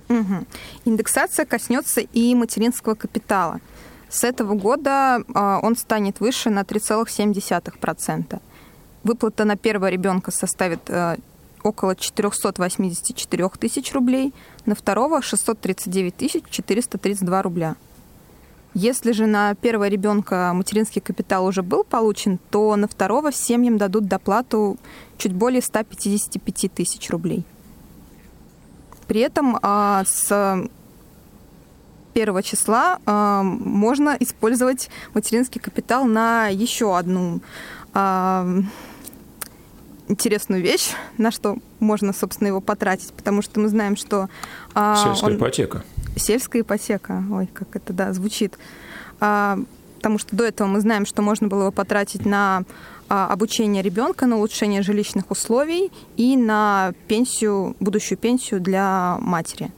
Угу. 0.09 0.47
Индексация 0.85 1.45
коснется 1.45 2.01
и 2.01 2.35
материнского 2.35 2.95
капитала. 2.95 3.61
С 4.09 4.23
этого 4.23 4.55
года 4.55 5.23
а, 5.35 5.59
он 5.63 5.77
станет 5.77 6.21
выше 6.21 6.49
на 6.49 6.63
3,7%. 6.63 8.41
Выплата 9.09 9.47
на 9.47 9.57
первого 9.57 9.89
ребенка 9.89 10.31
составит 10.31 10.81
э, 10.91 11.17
около 11.63 11.97
484 11.97 13.49
тысяч 13.59 13.95
рублей, 13.95 14.35
на 14.67 14.75
второго 14.75 15.23
639 15.23 16.15
тысяч 16.15 16.45
432 16.51 17.43
рубля. 17.43 17.77
Если 18.75 19.13
же 19.13 19.25
на 19.25 19.55
первого 19.55 19.89
ребенка 19.89 20.53
материнский 20.55 21.01
капитал 21.01 21.47
уже 21.47 21.63
был 21.63 21.85
получен, 21.85 22.39
то 22.51 22.77
на 22.77 22.87
второго 22.87 23.33
семьям 23.33 23.79
дадут 23.79 24.05
доплату 24.05 24.77
чуть 25.17 25.33
более 25.33 25.63
155 25.63 26.71
тысяч 26.75 27.09
рублей. 27.09 27.47
При 29.07 29.23
этом 29.23 29.59
а, 29.63 30.05
с 30.05 30.69
первого 32.13 32.43
числа 32.43 32.99
а, 33.07 33.43
можно 33.43 34.19
использовать 34.21 34.91
материнский 35.15 35.63
капитал 35.63 36.05
на 36.05 36.49
еще 36.49 36.95
одну 36.95 37.41
а, 37.95 38.47
интересную 40.09 40.63
вещь, 40.63 40.91
на 41.17 41.31
что 41.31 41.59
можно, 41.81 42.13
собственно, 42.13 42.49
его 42.49 42.61
потратить, 42.61 43.13
потому 43.13 43.43
что 43.43 43.61
мы 43.61 43.69
знаем, 43.69 43.97
что... 43.97 44.29
А, 44.75 45.05
Сельская 45.05 45.27
он... 45.27 45.37
ипотека. 45.37 45.85
Сельская 46.17 46.63
ипотека. 46.63 47.23
Ой, 47.31 47.49
как 47.53 47.77
это, 47.77 47.93
да, 47.93 48.13
звучит. 48.13 48.59
А, 49.21 49.59
потому 49.97 50.19
что 50.19 50.35
до 50.35 50.45
этого 50.45 50.67
мы 50.67 50.81
знаем, 50.81 51.07
что 51.07 51.23
можно 51.23 51.49
было 51.49 51.63
его 51.63 51.73
потратить 51.73 52.25
на 52.25 52.65
а, 53.09 53.29
обучение 53.29 53.83
ребенка, 53.83 54.27
на 54.27 54.37
улучшение 54.37 54.83
жилищных 54.83 55.31
условий 55.31 55.91
и 56.17 56.37
на 56.37 56.93
пенсию, 57.07 57.77
будущую 57.81 58.19
пенсию 58.19 58.61
для 58.61 59.19
матери. 59.21 59.71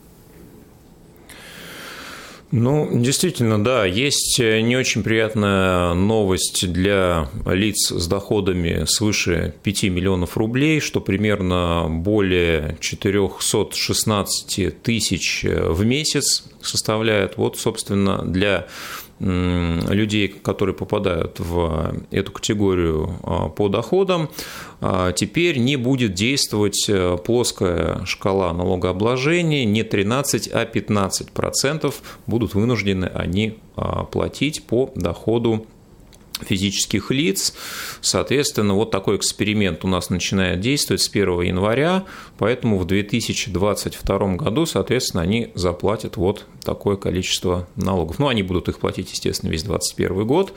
Ну, 2.53 2.89
действительно, 2.93 3.63
да, 3.63 3.85
есть 3.85 4.41
э, 4.41 4.61
не 4.61 4.77
очень 4.77 5.05
приятная 5.05 5.95
новость 5.95 6.73
для 6.73 7.31
лиц 7.47 7.93
с 7.93 8.09
доходами 8.09 8.87
свыше 8.87 9.55
5 9.63 9.85
миллионов 9.85 10.37
рублей, 10.37 10.81
что 10.81 11.01
примерно 11.01 11.87
более 11.89 12.77
416 12.81 14.83
тысяч 14.83 15.45
э, 15.45 15.71
в 15.71 15.85
месяц 15.85 16.43
составляет. 16.61 17.37
Вот, 17.37 17.57
собственно, 17.57 18.25
для 18.25 18.67
людей, 19.21 20.29
которые 20.29 20.75
попадают 20.75 21.41
в 21.41 21.95
эту 22.11 22.33
категорию 22.33 23.19
а, 23.23 23.49
по 23.49 23.69
доходам, 23.69 24.31
а, 24.81 25.13
теперь 25.13 25.59
не 25.59 25.77
будет 25.77 26.15
действовать 26.15 26.87
э, 26.89 27.19
плоская 27.23 28.05
шкала 28.07 28.53
налогообложения, 28.55 29.67
не 29.67 29.83
13, 29.83 30.49
а 30.49 30.65
15 30.65 31.33
процентов 31.33 32.03
будут 32.27 32.55
вынуждены 32.55 33.07
они 33.07 33.59
а, 33.77 34.05
платить 34.05 34.65
по 34.65 34.91
доходу 34.95 35.67
физических 36.45 37.11
лиц. 37.11 37.55
Соответственно, 38.01 38.75
вот 38.75 38.91
такой 38.91 39.17
эксперимент 39.17 39.85
у 39.85 39.89
нас 39.89 40.11
начинает 40.11 40.61
действовать 40.61 41.03
с 41.03 41.09
1 41.09 41.43
января, 41.43 42.05
поэтому 42.39 42.79
в 42.79 42.87
2022 42.87 44.37
году, 44.37 44.67
соответственно, 44.67 45.23
они 45.23 45.53
заплатят 45.55 46.17
вот 46.17 46.47
такое 46.63 46.97
количество 46.97 47.69
налогов. 47.77 48.19
Ну, 48.19 48.29
они 48.29 48.43
будут 48.43 48.69
их 48.69 48.79
платить, 48.79 49.11
естественно, 49.13 49.51
весь 49.51 49.63
2021 49.63 50.27
год. 50.27 50.53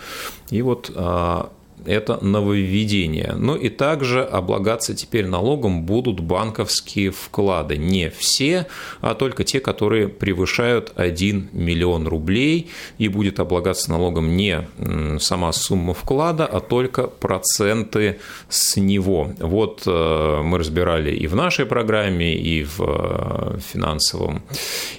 И 0.50 0.62
вот 0.62 0.92
а, 0.96 1.52
это 1.86 2.24
нововведение. 2.24 3.34
Ну 3.38 3.56
и 3.56 3.70
также 3.70 4.24
облагаться 4.24 4.94
теперь 4.96 5.26
налогом 5.26 5.84
будут 5.84 6.20
банковские 6.20 7.12
вклады. 7.12 7.78
Не 7.78 8.10
все, 8.10 8.68
а 9.02 9.16
только 9.16 9.44
те, 9.44 9.60
которые 9.60 10.08
превышают 10.08 10.92
1 10.96 11.50
миллион 11.54 12.08
рублей. 12.08 12.70
И 12.98 13.08
будет 13.08 13.40
облагаться 13.40 13.90
налогом 13.90 14.36
не 14.36 14.68
сама 15.20 15.52
сумма 15.52 15.94
вклада, 15.94 16.46
а 16.46 16.60
только 16.60 17.08
проценты 17.08 18.20
с 18.50 18.78
него. 18.78 19.32
Вот 19.40 19.84
э, 19.86 20.42
мы 20.44 20.58
разбирали 20.58 21.16
и 21.16 21.28
в 21.28 21.36
нашей 21.36 21.66
программе, 21.66 22.36
и 22.36 22.64
в 22.64 22.80
э, 22.80 23.60
финансовом 23.60 24.44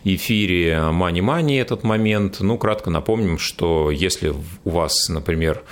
эфире 0.04 0.72
Money 0.90 1.20
Money 1.20 1.60
этот 1.60 1.82
момент. 1.82 2.40
Ну, 2.40 2.58
кратко 2.58 2.90
напомним, 2.90 3.38
что 3.38 3.90
если 3.90 4.34
у 4.64 4.70
вас, 4.70 5.08
например, 5.08 5.62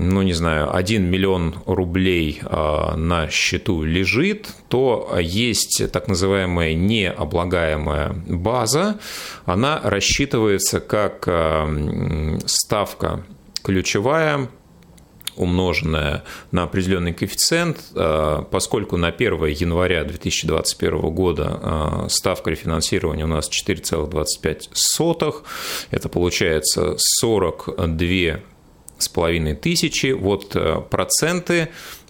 ну, 0.00 0.22
не 0.22 0.32
знаю, 0.32 0.72
1 0.74 1.04
миллион 1.10 1.56
рублей 1.66 2.40
а, 2.44 2.94
на 2.96 3.28
счету 3.30 3.82
лежит, 3.82 4.46
то 4.68 5.12
есть 5.20 5.82
так 5.90 6.06
называемая 6.06 6.74
необлагаемая 6.74 8.14
база. 8.28 9.00
Она 9.44 9.80
рассчитывается 9.82 10.78
как 10.78 11.24
а, 11.26 11.68
ставка 12.46 13.24
ключевая 13.64 14.48
умноженная 15.34 16.22
на 16.52 16.62
определенный 16.62 17.12
коэффициент, 17.12 17.78
а, 17.96 18.42
поскольку 18.42 18.96
на 18.96 19.08
1 19.08 19.46
января 19.46 20.04
2021 20.04 21.00
года 21.10 22.06
ставка 22.08 22.50
рефинансирования 22.50 23.24
у 23.24 23.28
нас 23.28 23.50
4,25, 23.50 25.42
это 25.90 26.08
получается 26.08 26.94
42 26.96 28.42
с 28.98 29.08
половиной 29.08 29.54
тысячи. 29.54 30.12
Вот 30.12 30.54
э, 30.54 30.82
проценты 30.90 31.68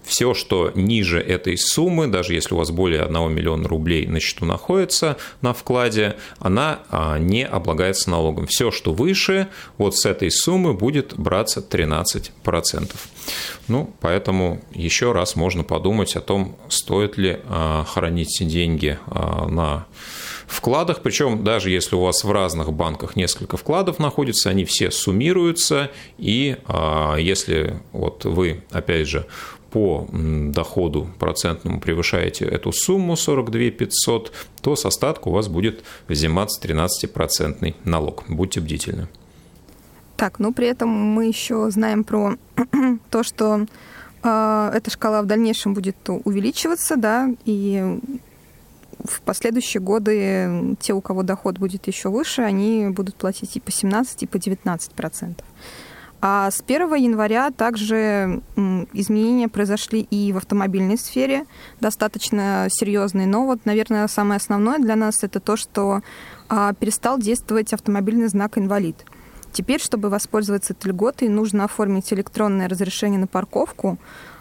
все, 0.09 0.33
что 0.33 0.73
ниже 0.75 1.21
этой 1.21 1.59
суммы, 1.59 2.07
даже 2.07 2.33
если 2.33 2.55
у 2.55 2.57
вас 2.57 2.71
более 2.71 3.03
1 3.03 3.33
миллиона 3.33 3.69
рублей 3.69 4.07
на 4.07 4.21
счету 4.21 4.47
находится 4.47 5.19
на 5.43 5.53
вкладе, 5.53 6.17
она 6.39 6.81
а, 6.89 7.19
не 7.19 7.45
облагается 7.45 8.09
налогом. 8.09 8.47
Все, 8.47 8.71
что 8.71 8.95
выше, 8.95 9.49
вот 9.77 9.97
с 9.97 10.07
этой 10.07 10.31
суммы 10.31 10.73
будет 10.73 11.15
браться 11.19 11.61
13%. 11.61 12.91
Ну, 13.69 13.95
поэтому 14.01 14.63
еще 14.73 15.13
раз 15.13 15.37
можно 15.37 15.63
подумать 15.63 16.17
о 16.17 16.23
том, 16.23 16.57
стоит 16.71 17.19
ли 17.19 17.41
а, 17.45 17.85
хранить 17.85 18.39
деньги 18.41 18.99
а, 19.07 19.47
на 19.47 19.87
вкладах, 20.55 21.03
причем 21.03 21.45
даже 21.45 21.71
если 21.71 21.95
у 21.97 22.01
вас 22.01 22.25
в 22.25 22.31
разных 22.31 22.73
банках 22.73 23.17
несколько 23.17 23.57
вкладов 23.57 23.99
находится, 23.99 24.51
они 24.51 24.65
все 24.65 24.91
суммируются, 24.91 25.91
и 26.17 26.57
а, 26.67 27.17
если 27.17 27.81
вот 27.93 28.25
вы, 28.25 28.63
опять 28.71 29.07
же, 29.07 29.27
по 29.71 30.09
доходу 30.11 31.11
процентному 31.19 31.81
превышаете 31.81 32.47
эту 32.47 32.73
сумму 32.73 33.17
42 33.17 33.71
500, 33.71 34.33
то 34.63 34.77
с 34.77 34.87
остатка 34.87 35.29
у 35.29 35.33
вас 35.33 35.49
будет 35.49 35.85
взиматься 36.09 36.61
13% 36.67 37.75
налог. 37.85 38.25
Будьте 38.29 38.61
бдительны. 38.61 39.09
Так, 40.17 40.39
ну 40.39 40.53
при 40.53 40.67
этом 40.69 40.89
мы 40.89 41.27
еще 41.27 41.71
знаем 41.71 42.03
про 42.03 42.37
то, 43.11 43.23
что 43.23 43.67
э, 44.23 44.71
эта 44.75 44.91
шкала 44.91 45.23
в 45.23 45.27
дальнейшем 45.27 45.75
будет 45.75 45.97
увеличиваться, 46.25 46.97
да, 46.97 47.31
и 47.45 48.01
в 49.05 49.21
последующие 49.23 49.81
годы 49.81 50.77
те, 50.81 50.93
у 50.93 51.01
кого 51.01 51.23
доход 51.23 51.59
будет 51.59 51.87
еще 51.87 52.09
выше, 52.09 52.43
они 52.43 52.89
будут 52.89 53.17
платить 53.17 53.57
и 53.57 53.61
по 53.61 53.71
17, 53.71 54.23
и 54.23 54.27
по 54.27 54.39
19 54.39 54.93
процентов. 54.93 55.47
А 56.21 56.51
с 56.51 56.61
1 56.67 56.95
января 56.97 57.51
также 57.53 58.43
изменения 58.93 59.49
произошли 59.49 60.01
и 60.01 60.33
в 60.33 60.39
автомобильной 60.39 60.99
сфере, 60.99 61.47
достаточно 61.81 62.67
серьезные. 62.71 63.29
Но 63.29 63.47
вот, 63.47 63.65
наверное, 63.65 64.09
самое 64.09 64.39
основное 64.39 64.79
для 64.79 64.97
нас 64.97 65.23
это 65.23 65.39
то, 65.39 65.57
что 65.57 66.01
а, 66.49 66.73
перестал 66.75 67.19
действовать 67.19 67.73
автомобильный 67.73 68.27
знак 68.27 68.59
«инвалид». 68.59 68.97
Теперь, 69.53 69.81
чтобы 69.81 70.11
воспользоваться 70.11 70.73
этой 70.73 70.89
льготой, 70.89 71.29
нужно 71.29 71.65
оформить 71.65 72.13
электронное 72.13 72.69
разрешение 72.69 73.21
на 73.21 73.29
парковку, 73.29 73.97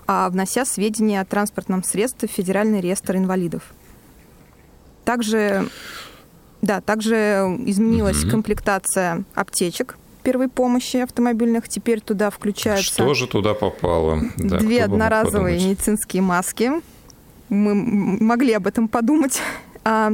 а, 0.07 0.29
внося 0.29 0.65
сведения 0.65 1.21
о 1.21 1.25
транспортном 1.25 1.83
средстве 1.83 2.27
в 2.27 2.31
Федеральный 2.31 2.81
реестр 2.81 3.17
инвалидов. 3.17 3.63
Также, 5.07 5.69
да, 6.61 6.81
также 6.81 7.15
изменилась 7.65 8.25
угу. 8.25 8.31
комплектация 8.31 9.23
аптечек 9.35 9.97
первой 10.21 10.49
помощи 10.49 10.97
автомобильных. 10.97 11.69
Теперь 11.69 12.01
туда 12.01 12.29
включаются... 12.29 12.91
Что 12.91 13.13
же 13.13 13.27
туда 13.27 13.53
попало? 13.53 14.19
Да, 14.35 14.57
две 14.57 14.83
одноразовые 14.83 15.65
медицинские 15.65 16.23
маски. 16.23 16.73
Мы 17.47 17.73
могли 17.73 18.51
об 18.51 18.67
этом 18.67 18.89
подумать. 18.89 19.41
А 19.89 20.11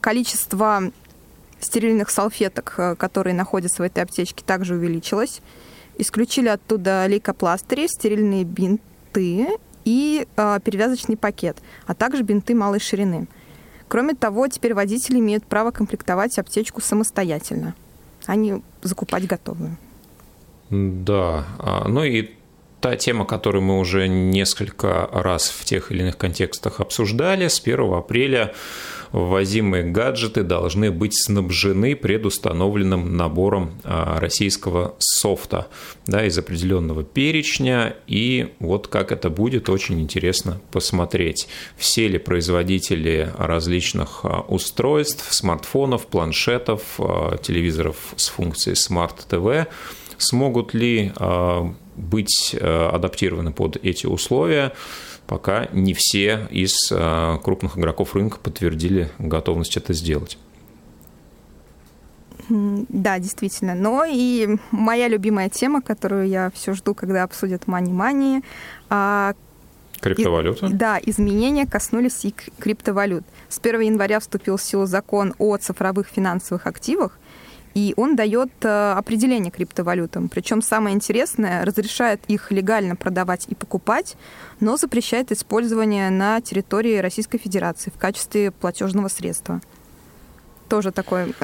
количество 0.00 0.90
стерильных 1.60 2.10
салфеток, 2.10 2.74
э, 2.76 2.96
которые 2.96 3.34
находятся 3.34 3.84
в 3.84 3.86
этой 3.86 4.02
аптечке, 4.02 4.42
также 4.44 4.74
увеличилось. 4.74 5.42
Исключили 5.96 6.48
оттуда 6.48 7.06
лейкопластыри, 7.06 7.86
стерильные 7.86 8.42
бинты 8.42 9.46
и 9.84 10.26
э, 10.36 10.58
перевязочный 10.64 11.16
пакет, 11.16 11.58
а 11.86 11.94
также 11.94 12.24
бинты 12.24 12.56
малой 12.56 12.80
ширины. 12.80 13.28
Кроме 13.94 14.14
того, 14.14 14.48
теперь 14.48 14.74
водители 14.74 15.20
имеют 15.20 15.46
право 15.46 15.70
комплектовать 15.70 16.36
аптечку 16.40 16.80
самостоятельно, 16.80 17.76
а 18.26 18.34
не 18.34 18.60
закупать 18.82 19.24
готовую. 19.24 19.76
Да, 20.68 21.46
а, 21.60 21.86
ну 21.86 22.02
и 22.02 22.30
та 22.80 22.96
тема, 22.96 23.24
которую 23.24 23.62
мы 23.62 23.78
уже 23.78 24.08
несколько 24.08 25.08
раз 25.12 25.48
в 25.48 25.64
тех 25.64 25.92
или 25.92 26.00
иных 26.00 26.18
контекстах 26.18 26.80
обсуждали, 26.80 27.46
с 27.46 27.60
1 27.60 27.94
апреля 27.94 28.52
ввозимые 29.14 29.84
гаджеты 29.84 30.42
должны 30.42 30.90
быть 30.90 31.14
снабжены 31.14 31.94
предустановленным 31.94 33.16
набором 33.16 33.80
а, 33.84 34.18
российского 34.18 34.96
софта 34.98 35.68
да, 36.06 36.26
из 36.26 36.36
определенного 36.36 37.04
перечня. 37.04 37.94
И 38.08 38.54
вот 38.58 38.88
как 38.88 39.12
это 39.12 39.30
будет, 39.30 39.68
очень 39.68 40.00
интересно 40.00 40.60
посмотреть. 40.72 41.46
Все 41.76 42.08
ли 42.08 42.18
производители 42.18 43.32
различных 43.38 44.24
а, 44.24 44.40
устройств, 44.40 45.32
смартфонов, 45.32 46.08
планшетов, 46.08 46.82
а, 46.98 47.38
телевизоров 47.38 48.14
с 48.16 48.26
функцией 48.26 48.74
Smart 48.74 49.14
TV 49.30 49.68
смогут 50.18 50.74
ли 50.74 51.12
быть 51.96 52.54
адаптированы 52.60 53.52
под 53.52 53.76
эти 53.84 54.06
условия 54.06 54.72
пока 55.26 55.68
не 55.72 55.94
все 55.94 56.46
из 56.50 56.74
э, 56.90 57.38
крупных 57.42 57.78
игроков 57.78 58.14
рынка 58.14 58.38
подтвердили 58.38 59.10
готовность 59.18 59.76
это 59.76 59.92
сделать. 59.92 60.38
Да, 62.48 63.18
действительно. 63.18 63.74
Но 63.74 64.04
и 64.04 64.56
моя 64.70 65.08
любимая 65.08 65.48
тема, 65.48 65.80
которую 65.80 66.28
я 66.28 66.50
все 66.54 66.74
жду, 66.74 66.94
когда 66.94 67.22
обсудят 67.22 67.66
мани-мани, 67.66 68.42
Криптовалюта? 70.00 70.68
да, 70.68 71.00
изменения 71.02 71.66
коснулись 71.66 72.24
и 72.24 72.34
криптовалют. 72.58 73.24
С 73.48 73.58
1 73.58 73.80
января 73.80 74.20
вступил 74.20 74.58
в 74.58 74.62
силу 74.62 74.84
закон 74.84 75.34
о 75.38 75.56
цифровых 75.56 76.08
финансовых 76.08 76.66
активах, 76.66 77.18
и 77.74 77.92
он 77.96 78.16
дает 78.16 78.50
э, 78.62 78.92
определение 78.92 79.50
криптовалютам. 79.50 80.28
Причем 80.28 80.62
самое 80.62 80.94
интересное, 80.94 81.64
разрешает 81.64 82.20
их 82.28 82.50
легально 82.50 82.96
продавать 82.96 83.46
и 83.48 83.54
покупать, 83.54 84.16
но 84.60 84.76
запрещает 84.76 85.32
использование 85.32 86.10
на 86.10 86.40
территории 86.40 86.98
Российской 86.98 87.38
Федерации 87.38 87.90
в 87.90 87.98
качестве 87.98 88.50
платежного 88.50 89.08
средства 89.08 89.60
тоже 90.68 90.92
такой. 90.92 91.34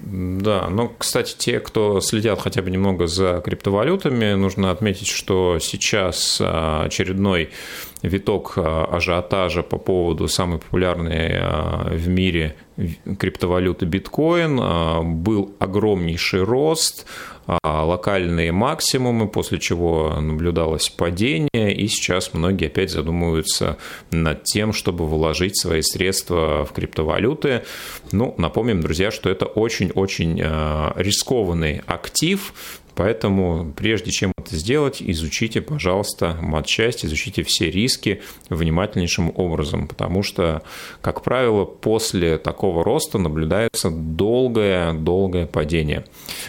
Да, 0.00 0.68
но, 0.68 0.92
кстати, 0.98 1.36
те, 1.36 1.60
кто 1.60 2.00
следят 2.00 2.40
хотя 2.40 2.62
бы 2.62 2.70
немного 2.70 3.06
за 3.06 3.40
криптовалютами, 3.44 4.34
нужно 4.34 4.70
отметить, 4.70 5.08
что 5.08 5.58
сейчас 5.60 6.38
а, 6.40 6.84
очередной 6.86 7.50
виток 8.02 8.54
а, 8.56 8.86
ажиотажа 8.86 9.62
по 9.62 9.78
поводу 9.78 10.26
самой 10.26 10.58
популярной 10.58 11.38
а, 11.38 11.88
в 11.90 12.08
мире 12.08 12.56
криптовалюты 13.18 13.86
биткоин. 13.86 15.22
Был 15.22 15.54
огромнейший 15.58 16.42
рост, 16.42 17.06
локальные 17.64 18.52
максимумы, 18.52 19.26
после 19.28 19.58
чего 19.58 20.20
наблюдалось 20.20 20.88
падение, 20.88 21.74
и 21.74 21.88
сейчас 21.88 22.34
многие 22.34 22.66
опять 22.66 22.90
задумываются 22.90 23.78
над 24.10 24.44
тем, 24.44 24.72
чтобы 24.72 25.06
вложить 25.06 25.60
свои 25.60 25.82
средства 25.82 26.64
в 26.64 26.72
криптовалюты. 26.72 27.64
Ну, 28.12 28.34
напомним, 28.38 28.80
друзья, 28.80 29.10
что 29.10 29.28
это 29.28 29.46
очень-очень 29.46 30.40
рискованный 30.96 31.82
актив, 31.86 32.54
Поэтому 32.94 33.72
прежде 33.76 34.10
чем 34.10 34.32
это 34.36 34.56
сделать, 34.56 35.00
изучите, 35.00 35.60
пожалуйста, 35.60 36.36
матчасть, 36.40 37.04
изучите 37.04 37.42
все 37.42 37.70
риски 37.70 38.22
внимательнейшим 38.48 39.32
образом, 39.34 39.88
потому 39.88 40.22
что, 40.22 40.62
как 41.00 41.22
правило, 41.22 41.64
после 41.64 42.38
такого 42.38 42.84
роста 42.84 43.18
наблюдается 43.18 43.90
долгое-долгое 43.90 45.46
падение. 45.46 46.04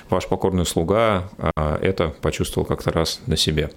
Ваш 0.09 0.27
покорный 0.27 0.65
слуга 0.65 1.29
а, 1.37 1.77
это 1.81 2.13
почувствовал 2.21 2.65
как-то 2.65 2.91
раз 2.91 3.21
на 3.27 3.37
себе. 3.37 3.71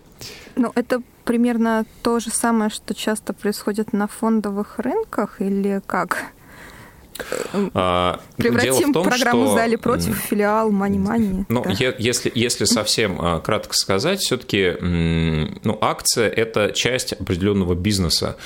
Ну, 0.57 0.73
это 0.75 1.03
примерно 1.25 1.85
то 2.03 2.19
же 2.19 2.31
самое, 2.31 2.71
что 2.71 2.95
часто 2.95 3.33
происходит 3.33 3.93
на 3.93 4.09
фондовых 4.09 4.79
рынках 4.79 5.41
или 5.41 5.83
как? 5.87 6.33
А, 7.75 8.21
Превратим 8.37 8.93
том, 8.93 9.05
программу 9.05 9.47
что... 9.47 9.53
«Сдали 9.53 9.77
против» 9.77 10.17
филиал 10.17 10.71
«Мани-мани». 10.71 11.45
Ну, 11.49 11.63
да. 11.65 11.71
если, 11.99 12.31
если 12.35 12.65
совсем 12.65 13.19
а, 13.21 13.41
кратко 13.41 13.75
сказать, 13.75 14.21
все-таки 14.21 14.77
ну, 14.81 15.79
акция– 15.81 16.29
это 16.37 16.73
часть 16.73 17.13
определенного 17.13 17.75
бизнеса. 17.75 18.37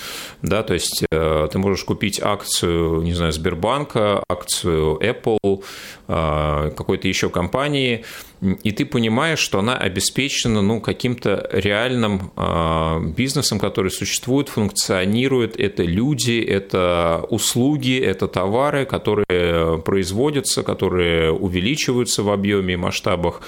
Да? 0.42 0.62
То 0.62 0.74
есть 0.74 1.04
э, 1.10 1.48
ты 1.50 1.58
можешь 1.58 1.84
купить 1.84 2.20
акцию, 2.22 3.02
не 3.02 3.14
знаю, 3.14 3.32
Сбербанка, 3.32 4.22
акцию 4.28 4.98
Apple, 5.00 5.64
а, 6.08 6.70
какой-то 6.70 7.08
еще 7.08 7.30
компании– 7.30 8.04
и 8.40 8.72
ты 8.72 8.86
понимаешь, 8.86 9.38
что 9.38 9.58
она 9.58 9.76
обеспечена 9.76 10.62
ну, 10.62 10.80
каким-то 10.80 11.48
реальным 11.52 12.32
э, 12.36 13.00
бизнесом, 13.14 13.58
который 13.58 13.90
существует, 13.90 14.48
функционирует. 14.48 15.60
Это 15.60 15.82
люди, 15.82 16.40
это 16.40 17.26
услуги, 17.28 17.98
это 17.98 18.28
товары, 18.28 18.86
которые 18.86 19.82
производятся, 19.84 20.62
которые 20.62 21.32
увеличиваются 21.32 22.22
в 22.22 22.30
объеме 22.30 22.74
и 22.74 22.76
масштабах. 22.76 23.42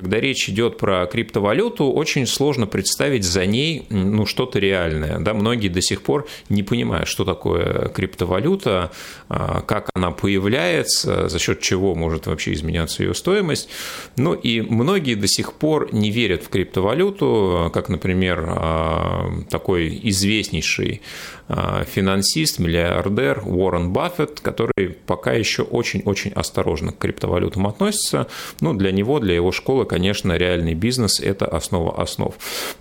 Когда 0.00 0.18
речь 0.18 0.48
идет 0.48 0.78
про 0.78 1.04
криптовалюту, 1.06 1.92
очень 1.92 2.26
сложно 2.26 2.66
представить 2.66 3.24
за 3.24 3.44
ней 3.44 3.86
ну, 3.90 4.24
что-то 4.24 4.58
реальное. 4.58 5.18
Да? 5.18 5.34
Многие 5.34 5.68
до 5.68 5.82
сих 5.82 6.00
пор 6.00 6.26
не 6.48 6.62
понимают, 6.62 7.06
что 7.06 7.26
такое 7.26 7.88
криптовалюта, 7.88 8.92
э, 9.28 9.60
как 9.66 9.90
она 9.94 10.10
появляется, 10.10 11.28
за 11.28 11.38
счет 11.38 11.60
чего 11.60 11.94
может 11.94 12.26
вообще 12.26 12.54
изменяться 12.54 13.02
ее 13.02 13.12
стоимость. 13.12 13.68
Ну 14.16 14.37
и 14.42 14.60
многие 14.60 15.14
до 15.14 15.26
сих 15.26 15.52
пор 15.52 15.92
не 15.92 16.10
верят 16.10 16.42
в 16.42 16.48
криптовалюту, 16.48 17.70
как, 17.72 17.88
например, 17.88 18.44
а, 18.48 19.30
такой 19.50 20.00
известнейший 20.04 21.02
финансист, 21.48 22.58
миллиардер 22.58 23.42
Уоррен 23.44 23.92
Баффет, 23.92 24.40
который 24.40 24.90
пока 25.06 25.32
еще 25.32 25.62
очень-очень 25.62 26.32
осторожно 26.32 26.92
к 26.92 26.98
криптовалютам 26.98 27.66
относится. 27.66 28.26
Ну, 28.60 28.74
для 28.74 28.92
него, 28.92 29.18
для 29.18 29.34
его 29.34 29.50
школы, 29.50 29.86
конечно, 29.86 30.36
реальный 30.36 30.74
бизнес– 30.74 31.20
это 31.22 31.46
основа 31.46 32.00
основ. 32.00 32.34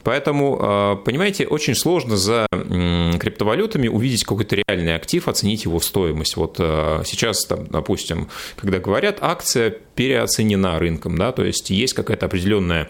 Поэтому, 0.03 0.57
а, 0.61 0.95
понимаете, 0.97 1.47
очень 1.47 1.75
сложно 1.75 2.17
за 2.17 2.45
криптовалютами 2.51 3.87
увидеть 3.87 4.23
какой-то 4.23 4.57
реальный 4.67 4.95
актив, 4.95 5.27
оценить 5.27 5.63
его 5.65 5.79
стоимость. 5.79 6.35
Вот 6.35 6.57
сейчас, 6.57 7.45
там, 7.45 7.67
допустим, 7.67 8.27
когда 8.57 8.79
говорят, 8.79 9.19
акция 9.21 9.71
переоценена 9.95 10.77
рынком, 10.77 11.17
да, 11.17 11.31
то 11.31 11.43
есть 11.43 11.69
есть 11.69 11.93
какая-то 11.93 12.25
определенная 12.25 12.89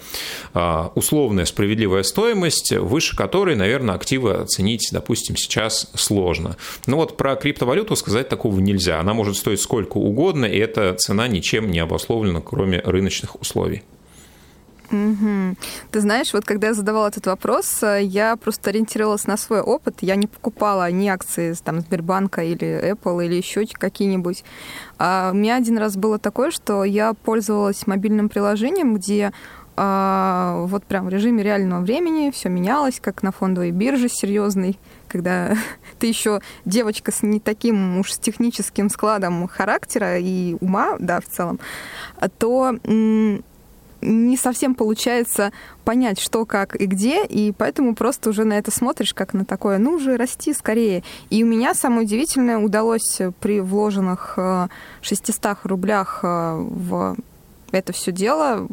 условная 0.95 1.45
справедливая 1.45 2.03
стоимость, 2.03 2.71
выше 2.71 3.15
которой, 3.15 3.55
наверное, 3.55 3.95
активы 3.95 4.33
оценить, 4.33 4.89
допустим, 4.91 5.37
сейчас 5.37 5.66
сложно. 5.69 6.57
Но 6.85 6.97
вот 6.97 7.17
про 7.17 7.35
криптовалюту 7.35 7.95
сказать 7.95 8.29
такого 8.29 8.59
нельзя. 8.59 8.99
Она 8.99 9.13
может 9.13 9.35
стоить 9.35 9.61
сколько 9.61 9.97
угодно, 9.97 10.45
и 10.45 10.57
эта 10.57 10.93
цена 10.95 11.27
ничем 11.27 11.71
не 11.71 11.79
обусловлена, 11.79 12.41
кроме 12.41 12.79
рыночных 12.79 13.39
условий. 13.39 13.83
Угу. 14.91 15.57
Ты 15.91 15.99
знаешь, 15.99 16.33
вот 16.33 16.45
когда 16.45 16.67
я 16.67 16.73
задавала 16.73 17.09
этот 17.09 17.25
вопрос, 17.25 17.83
э, 17.83 18.03
я 18.03 18.37
просто 18.37 18.69
ориентировалась 18.69 19.27
на 19.27 19.35
свой 19.35 19.59
опыт. 19.59 19.97
Я 20.01 20.15
не 20.15 20.27
покупала 20.27 20.89
ни 20.91 21.09
акции 21.09 21.53
там, 21.61 21.81
Сбербанка 21.81 22.41
или 22.43 22.93
Apple 22.93 23.25
или 23.25 23.35
еще 23.35 23.65
какие-нибудь. 23.65 24.45
А 24.97 25.31
у 25.33 25.35
меня 25.35 25.57
один 25.57 25.77
раз 25.77 25.97
было 25.97 26.19
такое, 26.19 26.51
что 26.51 26.85
я 26.85 27.13
пользовалась 27.13 27.85
мобильным 27.85 28.29
приложением, 28.29 28.95
где 28.95 29.33
а, 29.75 30.65
вот 30.67 30.85
прям 30.85 31.05
в 31.05 31.09
режиме 31.09 31.43
реального 31.43 31.81
времени 31.81 32.31
все 32.31 32.49
менялось, 32.49 32.99
как 32.99 33.23
на 33.23 33.31
фондовой 33.31 33.71
бирже 33.71 34.09
серьезной, 34.09 34.79
когда 35.07 35.55
ты 35.99 36.07
еще 36.07 36.41
девочка 36.65 37.11
с 37.11 37.23
не 37.23 37.39
таким 37.39 37.99
уж 37.99 38.13
с 38.13 38.17
техническим 38.17 38.89
складом 38.89 39.47
характера 39.47 40.19
и 40.19 40.55
ума, 40.61 40.95
да, 40.99 41.19
в 41.19 41.25
целом, 41.25 41.59
то 42.37 42.75
не 44.01 44.37
совсем 44.37 44.75
получается 44.75 45.51
понять, 45.83 46.19
что, 46.19 46.45
как 46.45 46.75
и 46.79 46.85
где, 46.85 47.25
и 47.25 47.51
поэтому 47.51 47.95
просто 47.95 48.29
уже 48.29 48.43
на 48.43 48.53
это 48.53 48.71
смотришь, 48.71 49.13
как 49.13 49.33
на 49.33 49.45
такое, 49.45 49.77
ну 49.77 49.93
уже 49.93 50.17
расти 50.17 50.53
скорее. 50.53 51.03
И 51.29 51.43
у 51.43 51.47
меня 51.47 51.73
самое 51.73 52.03
удивительное 52.03 52.57
удалось 52.57 53.19
при 53.39 53.59
вложенных 53.59 54.37
600 55.01 55.45
э, 55.45 55.55
рублях 55.63 56.19
э, 56.23 56.55
в 56.57 57.15
это 57.71 57.93
все 57.93 58.11
дело 58.11 58.67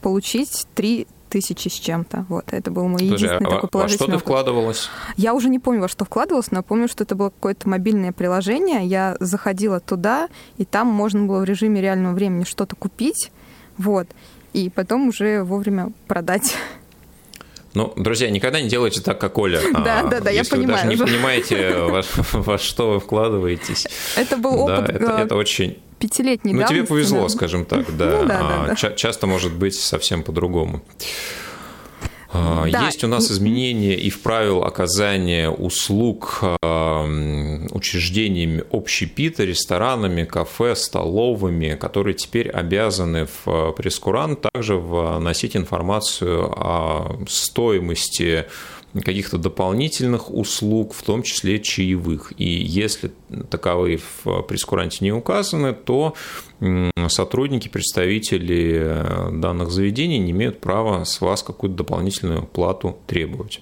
получить 0.00 0.66
3 0.74 1.06
тысячи 1.34 1.66
с 1.66 1.72
чем-то. 1.72 2.26
Вот, 2.28 2.44
это 2.52 2.70
был 2.70 2.86
мой 2.86 3.00
Слушай, 3.00 3.14
единственный 3.14 3.48
а 3.48 3.50
такой 3.50 3.68
положительный 3.68 4.06
во 4.06 4.12
что 4.12 4.18
ты 4.18 4.24
вкладывалась? 4.24 4.88
Я 5.16 5.34
уже 5.34 5.48
не 5.48 5.58
помню, 5.58 5.80
во 5.80 5.88
что 5.88 6.04
вкладывалась, 6.04 6.52
но 6.52 6.62
помню, 6.62 6.86
что 6.86 7.02
это 7.02 7.16
было 7.16 7.30
какое-то 7.30 7.68
мобильное 7.68 8.12
приложение. 8.12 8.86
Я 8.86 9.16
заходила 9.18 9.80
туда, 9.80 10.28
и 10.58 10.64
там 10.64 10.86
можно 10.86 11.24
было 11.26 11.40
в 11.40 11.44
режиме 11.44 11.80
реального 11.80 12.14
времени 12.14 12.44
что-то 12.44 12.76
купить. 12.76 13.32
Вот 13.78 14.06
и 14.52 14.70
потом 14.70 15.08
уже 15.08 15.42
вовремя 15.42 15.92
продать. 16.06 16.54
Ну, 17.74 17.92
друзья, 17.96 18.30
никогда 18.30 18.60
не 18.60 18.68
делайте 18.68 19.00
так, 19.00 19.20
как 19.20 19.36
Оля. 19.36 19.60
Да, 19.72 20.00
а, 20.00 20.06
да, 20.06 20.20
да, 20.20 20.30
я 20.30 20.44
понимаю. 20.44 20.44
Если 20.44 20.56
вы 20.56 20.66
даже 20.68 20.86
не 20.88 20.96
понимаете, 20.96 21.74
во, 21.76 22.02
во 22.32 22.58
что 22.58 22.92
вы 22.92 23.00
вкладываетесь. 23.00 23.88
Это 24.16 24.36
был 24.36 24.60
опыт. 24.60 24.86
Да, 24.86 24.92
это, 24.92 25.04
э, 25.04 25.24
это 25.24 25.34
очень 25.34 25.78
пятилетний 26.04 26.52
Ну, 26.52 26.66
тебе 26.66 26.84
повезло, 26.84 27.28
скажем 27.28 27.64
так, 27.64 27.96
да. 27.96 28.20
Ну, 28.20 28.26
да, 28.26 28.66
да, 28.66 28.76
да. 28.80 28.92
Часто 28.92 29.26
может 29.26 29.52
быть 29.52 29.74
совсем 29.74 30.22
по-другому. 30.22 30.82
А, 32.34 32.68
да. 32.68 32.86
Есть 32.86 33.04
у 33.04 33.06
нас 33.06 33.30
изменения 33.30 33.94
и 33.94 34.10
в 34.10 34.20
правил 34.20 34.64
оказания 34.64 35.48
услуг 35.48 36.40
а, 36.62 37.04
учреждениями 37.70 38.64
общепита, 38.72 39.44
ресторанами, 39.44 40.24
кафе, 40.24 40.74
столовыми, 40.74 41.76
которые 41.76 42.14
теперь 42.14 42.50
обязаны 42.50 43.26
в 43.26 43.46
а, 43.46 43.72
прескурант 43.72 44.40
также 44.52 44.76
вносить 44.76 45.56
информацию 45.56 46.52
о 46.56 47.20
стоимости 47.28 48.46
каких-то 49.02 49.38
дополнительных 49.38 50.30
услуг, 50.30 50.94
в 50.94 51.02
том 51.02 51.22
числе 51.22 51.60
чаевых. 51.60 52.32
И 52.38 52.44
если 52.44 53.12
таковые 53.50 53.98
в 53.98 54.42
прескуранте 54.42 54.98
не 55.00 55.12
указаны, 55.12 55.72
то 55.72 56.14
сотрудники, 57.08 57.68
представители 57.68 58.80
э, 58.80 59.30
данных 59.32 59.70
заведений 59.70 60.18
не 60.18 60.30
имеют 60.30 60.60
права 60.60 61.04
с 61.04 61.20
вас 61.20 61.42
какую-то 61.42 61.76
дополнительную 61.78 62.46
плату 62.46 62.98
требовать. 63.06 63.60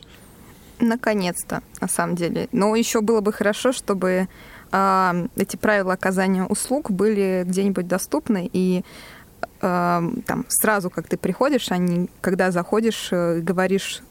Наконец-то, 0.79 1.63
на 1.81 1.89
самом 1.89 2.15
деле. 2.17 2.49
Но 2.53 2.77
еще 2.77 3.01
было 3.01 3.21
бы 3.21 3.33
хорошо, 3.33 3.73
чтобы 3.73 4.29
э, 4.71 5.29
эти 5.37 5.57
правила 5.57 5.95
оказания 5.95 6.45
услуг 6.45 6.91
были 6.91 7.45
где-нибудь 7.47 7.89
доступны 7.89 8.51
и 8.53 8.85
э, 9.61 10.03
там 10.27 10.45
сразу, 10.49 10.91
как 10.91 11.09
ты 11.09 11.17
приходишь, 11.17 11.71
не 11.71 12.09
когда 12.21 12.51
заходишь, 12.51 13.09
э, 13.11 13.41
говоришь 13.41 14.03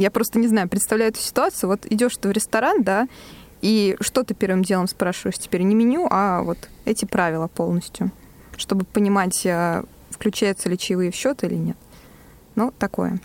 я 0.00 0.10
просто 0.10 0.38
не 0.38 0.48
знаю, 0.48 0.68
представляю 0.68 1.10
эту 1.10 1.20
ситуацию. 1.20 1.68
Вот 1.68 1.86
идешь 1.90 2.16
ты 2.16 2.28
в 2.28 2.32
ресторан, 2.32 2.82
да, 2.82 3.06
и 3.60 3.96
что 4.00 4.22
ты 4.22 4.34
первым 4.34 4.62
делом 4.62 4.88
спрашиваешь? 4.88 5.38
Теперь 5.38 5.62
не 5.62 5.74
меню, 5.74 6.06
а 6.10 6.42
вот 6.42 6.58
эти 6.86 7.04
правила 7.04 7.46
полностью, 7.48 8.10
чтобы 8.56 8.84
понимать, 8.86 9.44
а, 9.46 9.84
включаются 10.10 10.68
ли 10.70 10.78
чаевые 10.78 11.10
в 11.10 11.14
счет 11.14 11.44
или 11.44 11.54
нет. 11.54 11.76
Ну, 12.54 12.72
такое. 12.78 13.20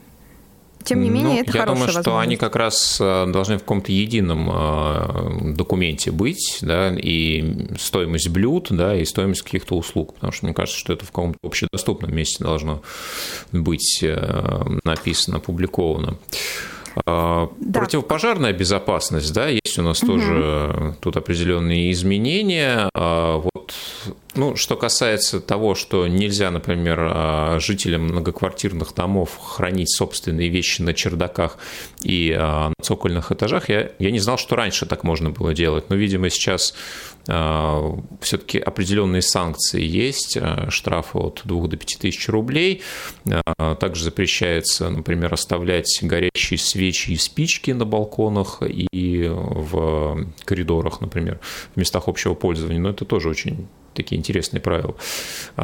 Тем 0.85 1.01
не 1.01 1.09
менее, 1.09 1.33
ну, 1.33 1.41
это 1.41 1.57
я 1.57 1.61
хорошая 1.61 1.87
думаю, 1.87 2.03
что 2.03 2.17
они 2.19 2.37
как 2.37 2.55
раз 2.55 2.97
э, 3.01 3.25
должны 3.27 3.57
в 3.57 3.61
каком-то 3.61 3.91
едином 3.91 4.49
э, 4.51 5.53
документе 5.55 6.11
быть, 6.11 6.59
да, 6.61 6.93
и 6.95 7.69
стоимость 7.79 8.29
блюд, 8.29 8.67
да, 8.69 8.95
и 8.95 9.03
стоимость 9.03 9.41
каких-то 9.41 9.75
услуг, 9.75 10.13
потому 10.13 10.31
что 10.31 10.45
мне 10.45 10.53
кажется, 10.53 10.79
что 10.79 10.93
это 10.93 11.03
в 11.03 11.09
каком-то 11.09 11.39
общедоступном 11.41 12.15
месте 12.15 12.43
должно 12.43 12.83
быть 13.51 13.99
э, 14.03 14.77
написано, 14.83 15.37
опубликовано. 15.37 16.17
Да. 17.05 17.49
Противопожарная 17.73 18.53
безопасность, 18.53 19.33
да, 19.33 19.47
есть 19.47 19.77
у 19.79 19.81
нас 19.81 20.01
угу. 20.03 20.13
тоже 20.13 20.95
тут 21.01 21.17
определенные 21.17 21.91
изменения. 21.91 22.89
А 22.93 23.37
вот 23.37 23.73
ну, 24.35 24.55
что 24.55 24.75
касается 24.75 25.39
того, 25.39 25.75
что 25.75 26.07
нельзя, 26.07 26.51
например, 26.51 26.99
а, 27.01 27.59
жителям 27.59 28.03
многоквартирных 28.03 28.93
домов 28.93 29.37
хранить 29.41 29.89
собственные 29.89 30.49
вещи 30.49 30.81
на 30.81 30.93
чердаках 30.93 31.57
и 32.01 32.35
а, 32.37 32.69
на 32.69 32.83
цокольных 32.83 33.31
этажах, 33.31 33.69
я, 33.69 33.91
я 33.99 34.11
не 34.11 34.19
знал, 34.19 34.37
что 34.37 34.55
раньше 34.55 34.85
так 34.85 35.03
можно 35.03 35.29
было 35.29 35.53
делать. 35.53 35.89
Но, 35.89 35.95
видимо, 35.95 36.29
сейчас 36.29 36.73
а, 37.27 37.97
все-таки 38.21 38.59
определенные 38.59 39.21
санкции 39.21 39.81
есть, 39.81 40.37
штрафы 40.69 41.17
от 41.17 41.41
2 41.45 41.67
до 41.67 41.77
5 41.77 41.97
тысяч 41.99 42.27
рублей. 42.29 42.81
Также 43.79 44.03
запрещается, 44.03 44.89
например, 44.89 45.33
оставлять 45.33 45.99
горящие 46.01 46.57
свечи 46.57 47.11
и 47.11 47.17
спички 47.17 47.71
на 47.71 47.85
балконах 47.85 48.61
и 48.61 49.27
в 49.29 50.27
коридорах, 50.43 51.01
например, 51.01 51.39
в 51.73 51.77
местах 51.77 52.07
общего 52.07 52.33
пользования. 52.33 52.79
Но 52.79 52.89
это 52.89 53.05
тоже 53.05 53.29
очень 53.29 53.67
такие 53.95 54.19
интересные 54.19 54.61
правила. 54.61 54.95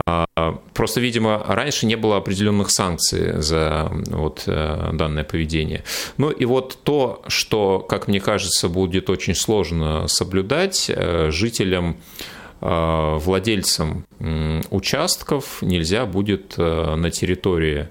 А, 0.06 0.26
просто, 0.74 1.00
видимо, 1.00 1.44
раньше 1.48 1.86
не 1.86 1.96
было 1.96 2.18
определенных 2.18 2.72
санкций 2.72 3.42
за 3.42 3.92
вот 4.08 4.44
э, 4.48 4.90
данное 4.94 5.24
поведение. 5.24 5.84
Ну 6.18 6.30
и 6.30 6.46
вот 6.46 6.80
то, 6.84 7.22
что, 7.28 7.80
как 7.80 8.08
мне 8.08 8.20
кажется, 8.20 8.70
будет 8.70 9.10
очень 9.10 9.36
сложно 9.36 10.08
соблюдать 10.08 10.90
э, 10.90 11.30
жителям 11.32 11.98
э, 12.62 13.18
владельцам 13.20 14.06
участков 14.70 15.62
нельзя 15.62 16.06
будет 16.06 16.58
на 16.58 17.10
территории 17.10 17.88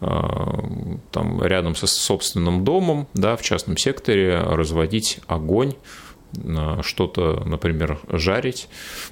там, 0.00 1.42
рядом 1.42 1.74
со 1.74 1.86
собственным 1.86 2.64
домом, 2.64 3.06
да, 3.14 3.36
в 3.36 3.42
частном 3.42 3.76
секторе 3.76 4.38
разводить 4.38 5.20
огонь 5.26 5.74
что-то, 6.82 7.42
например, 7.44 7.98
жарить 8.08 8.68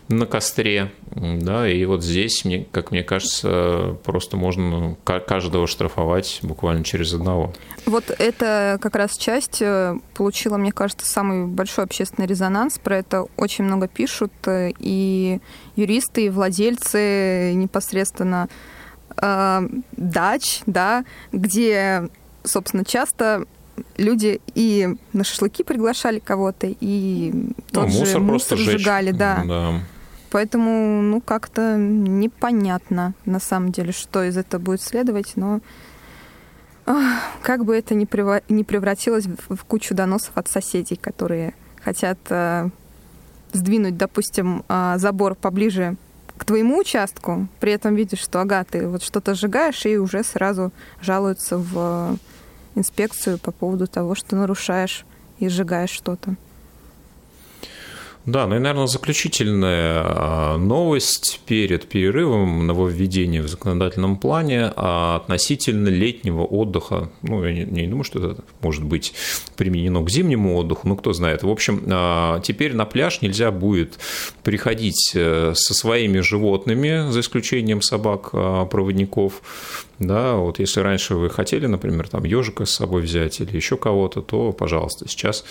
на 0.08 0.26
костре, 0.26 0.92
да, 1.14 1.68
и 1.68 1.84
вот 1.84 2.04
здесь, 2.04 2.44
мне, 2.44 2.66
как 2.70 2.90
мне 2.90 3.02
кажется, 3.02 3.96
просто 4.04 4.36
можно 4.36 4.96
каждого 5.04 5.66
штрафовать 5.66 6.40
буквально 6.42 6.84
через 6.84 7.14
одного. 7.14 7.52
Вот 7.86 8.10
это 8.10 8.78
как 8.80 8.96
раз 8.96 9.16
часть 9.16 9.62
э, 9.62 9.96
получила, 10.14 10.56
мне 10.56 10.72
кажется, 10.72 11.06
самый 11.06 11.46
большой 11.46 11.84
общественный 11.84 12.26
резонанс, 12.26 12.78
про 12.78 12.98
это 12.98 13.26
очень 13.36 13.64
много 13.64 13.88
пишут, 13.88 14.32
э, 14.46 14.72
и 14.78 15.40
юристы, 15.76 16.26
и 16.26 16.28
владельцы 16.28 17.52
непосредственно 17.54 18.48
э, 19.16 19.68
дач, 19.92 20.60
да, 20.66 21.04
где, 21.32 22.08
собственно, 22.44 22.84
часто 22.84 23.46
люди 23.96 24.40
и 24.54 24.88
на 25.12 25.24
шашлыки 25.24 25.62
приглашали 25.62 26.18
кого-то, 26.18 26.66
и 26.68 27.30
ну, 27.32 27.54
тот 27.72 27.88
ну, 27.88 28.06
же 28.06 28.18
мусор 28.18 28.58
сжигали, 28.58 29.10
да. 29.10 29.42
да. 29.46 29.80
Поэтому, 30.30 31.00
ну, 31.02 31.20
как-то 31.20 31.76
непонятно, 31.76 33.14
на 33.24 33.40
самом 33.40 33.72
деле, 33.72 33.92
что 33.92 34.22
из 34.22 34.36
этого 34.36 34.60
будет 34.60 34.82
следовать, 34.82 35.32
но 35.36 35.60
как 37.42 37.64
бы 37.64 37.76
это 37.76 37.94
ни, 37.94 38.04
превратилось 38.04 39.26
в 39.26 39.64
кучу 39.64 39.94
доносов 39.94 40.32
от 40.36 40.48
соседей, 40.48 40.96
которые 40.96 41.54
хотят 41.82 42.18
э, 42.30 42.70
сдвинуть, 43.52 43.98
допустим, 43.98 44.64
э, 44.68 44.94
забор 44.96 45.34
поближе 45.34 45.96
к 46.38 46.44
твоему 46.44 46.78
участку, 46.78 47.48
при 47.60 47.72
этом 47.72 47.94
видишь, 47.94 48.20
что, 48.20 48.40
ага, 48.40 48.64
ты 48.64 48.86
вот 48.86 49.02
что-то 49.02 49.34
сжигаешь, 49.34 49.84
и 49.84 49.98
уже 49.98 50.22
сразу 50.22 50.72
жалуются 51.02 51.58
в 51.58 52.16
инспекцию 52.78 53.38
по 53.38 53.52
поводу 53.52 53.86
того, 53.86 54.14
что 54.14 54.36
нарушаешь 54.36 55.04
и 55.38 55.48
сжигаешь 55.48 55.90
что-то. 55.90 56.36
Да, 58.28 58.46
ну 58.46 58.56
и, 58.56 58.58
наверное, 58.58 58.86
заключительная 58.86 60.02
а, 60.04 60.58
новость 60.58 61.40
перед 61.46 61.88
перерывом 61.88 62.66
нововведения 62.66 63.42
в 63.42 63.48
законодательном 63.48 64.18
плане 64.18 64.70
а, 64.76 65.16
относительно 65.16 65.88
летнего 65.88 66.42
отдыха. 66.42 67.10
Ну, 67.22 67.42
я 67.42 67.54
не, 67.54 67.64
не 67.64 67.86
думаю, 67.86 68.04
что 68.04 68.18
это 68.32 68.44
может 68.60 68.84
быть 68.84 69.14
применено 69.56 70.04
к 70.04 70.10
зимнему 70.10 70.56
отдыху, 70.56 70.86
ну, 70.86 70.96
кто 70.96 71.14
знает. 71.14 71.42
В 71.42 71.48
общем, 71.48 71.82
а, 71.86 72.40
теперь 72.40 72.74
на 72.74 72.84
пляж 72.84 73.22
нельзя 73.22 73.50
будет 73.50 73.98
приходить 74.42 75.12
э, 75.14 75.54
со 75.54 75.72
своими 75.72 76.20
животными, 76.20 77.10
за 77.10 77.20
исключением 77.20 77.80
собак-проводников, 77.80 79.40
да, 79.98 80.36
вот 80.36 80.60
если 80.60 80.80
раньше 80.80 81.16
вы 81.16 81.28
хотели, 81.28 81.66
например, 81.66 82.08
там 82.08 82.24
ежика 82.24 82.64
с 82.64 82.70
собой 82.70 83.02
взять 83.02 83.40
или 83.40 83.56
еще 83.56 83.76
кого-то, 83.76 84.22
то, 84.22 84.52
пожалуйста, 84.52 85.08
сейчас 85.08 85.44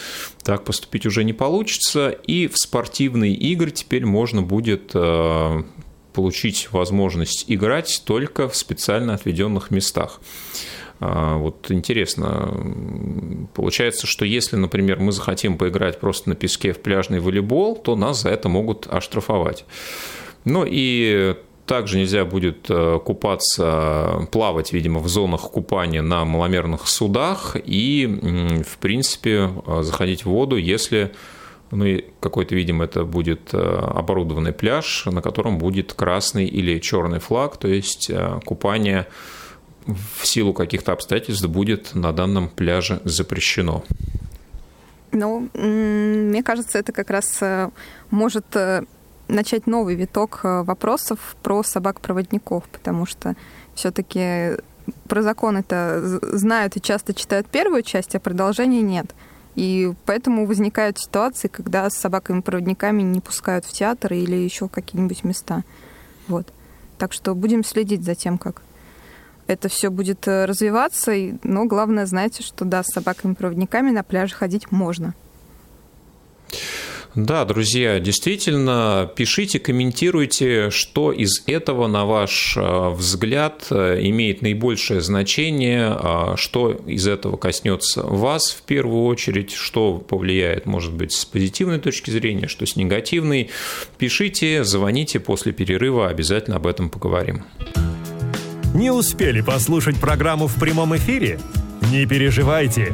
так 0.43 0.63
поступить 0.63 1.05
уже 1.05 1.25
не 1.25 1.33
получится. 1.33 2.10
И 2.10 2.47
в 2.47 2.57
спортивные 2.57 3.33
игры 3.33 3.71
теперь 3.71 4.05
можно 4.05 4.41
будет 4.41 4.91
э, 4.93 5.63
получить 6.13 6.69
возможность 6.71 7.45
играть 7.47 8.03
только 8.05 8.47
в 8.47 8.55
специально 8.55 9.13
отведенных 9.13 9.69
местах. 9.69 10.21
А, 10.99 11.38
вот 11.38 11.69
интересно, 11.69 13.47
получается, 13.53 14.07
что 14.07 14.25
если, 14.25 14.55
например, 14.55 14.99
мы 14.99 15.12
захотим 15.12 15.57
поиграть 15.57 15.99
просто 15.99 16.29
на 16.29 16.36
песке 16.36 16.71
в 16.71 16.79
пляжный 16.79 17.19
волейбол, 17.19 17.75
то 17.75 17.95
нас 17.95 18.21
за 18.21 18.29
это 18.29 18.47
могут 18.47 18.88
оштрафовать. 18.88 19.65
Ну 20.45 20.63
и 20.65 21.36
также 21.67 21.99
нельзя 21.99 22.25
будет 22.25 22.67
купаться, 23.03 24.27
плавать, 24.32 24.73
видимо, 24.73 24.99
в 24.99 25.08
зонах 25.08 25.41
купания 25.51 26.01
на 26.01 26.25
маломерных 26.25 26.88
судах 26.88 27.56
и, 27.63 28.08
в 28.65 28.77
принципе, 28.77 29.51
заходить 29.82 30.23
в 30.23 30.30
воду, 30.30 30.56
если 30.58 31.12
ну 31.69 31.84
и 31.84 32.06
какой-то, 32.21 32.56
видимо, 32.56 32.86
это 32.86 33.03
будет 33.03 33.53
оборудованный 33.53 34.53
пляж, 34.53 35.06
на 35.06 35.21
котором 35.21 35.58
будет 35.58 35.91
красный 35.93 36.45
или 36.45 36.80
черный 36.80 37.19
флаг, 37.19 37.58
то 37.58 37.67
есть 37.67 38.10
купание 38.45 39.06
в 39.88 40.25
силу 40.25 40.53
каких-то 40.53 40.91
обстоятельств 40.91 41.45
будет 41.47 41.95
на 41.95 42.12
данном 42.12 42.49
пляже 42.49 42.99
запрещено. 43.03 43.84
Ну, 45.12 45.49
мне 45.53 46.43
кажется, 46.43 46.80
это 46.80 46.91
как 46.91 47.10
раз 47.10 47.41
э, 47.41 47.69
может 48.12 48.56
э, 48.56 48.84
начать 49.27 49.67
новый 49.67 49.95
виток 49.95 50.41
э, 50.43 50.63
вопросов 50.63 51.35
про 51.43 51.63
собак-проводников, 51.63 52.63
потому 52.69 53.05
что 53.05 53.35
все-таки 53.75 54.57
про 55.07 55.21
закон 55.21 55.57
это 55.57 56.19
знают 56.21 56.77
и 56.77 56.81
часто 56.81 57.13
читают 57.13 57.47
первую 57.47 57.83
часть, 57.83 58.15
а 58.15 58.19
продолжения 58.19 58.81
нет. 58.81 59.13
И 59.55 59.91
поэтому 60.05 60.45
возникают 60.45 60.99
ситуации, 60.99 61.47
когда 61.47 61.89
с 61.89 61.95
собаками-проводниками 61.95 63.01
не 63.01 63.19
пускают 63.19 63.65
в 63.65 63.73
театр 63.73 64.13
или 64.13 64.35
еще 64.35 64.69
какие-нибудь 64.69 65.23
места. 65.23 65.63
Вот. 66.27 66.47
Так 66.97 67.11
что 67.11 67.35
будем 67.35 67.63
следить 67.63 68.03
за 68.03 68.15
тем, 68.15 68.37
как 68.37 68.61
это 69.47 69.69
все 69.69 69.89
будет 69.89 70.27
э, 70.27 70.45
развиваться. 70.45 71.13
Но 71.43 71.65
главное, 71.65 72.05
знаете, 72.05 72.43
что 72.43 72.65
да, 72.65 72.83
с 72.83 72.93
собаками-проводниками 72.93 73.91
на 73.91 74.03
пляже 74.03 74.35
ходить 74.35 74.71
можно. 74.71 75.13
Да, 77.17 77.45
друзья, 77.45 77.99
действительно, 77.99 79.10
пишите, 79.15 79.58
комментируйте, 79.58 80.69
что 80.69 81.12
из 81.12 81.41
этого, 81.47 81.88
на 81.88 82.06
ваш 82.06 82.56
э, 82.56 82.89
взгляд, 82.91 83.65
э, 83.71 83.97
имеет 84.01 84.43
наибольшее 84.43 85.01
значение, 85.01 85.88
а 85.88 86.36
что 86.38 86.73
из 86.86 87.08
этого 87.08 87.36
коснется 87.36 88.03
вас 88.03 88.51
в 88.51 88.62
первую 88.62 89.06
очередь, 89.06 89.51
что 89.51 89.95
повлияет, 89.95 90.67
может 90.67 90.93
быть, 90.93 91.12
с 91.12 91.25
позитивной 91.25 91.80
точки 91.80 92.12
зрения, 92.12 92.47
что 92.47 92.67
с 92.67 92.75
негативной. 92.75 93.49
Пишите, 93.97 94.63
звоните 94.63 95.19
после 95.19 95.53
перерыва, 95.53 96.10
обязательно 96.10 96.58
об 96.58 96.67
этом 96.67 96.91
поговорим. 96.91 97.45
Не 98.75 98.91
успели 98.91 99.41
послушать 99.41 99.99
программу 99.99 100.45
в 100.45 100.53
прямом 100.60 100.95
эфире? 100.95 101.39
Не 101.91 102.06
переживайте. 102.06 102.93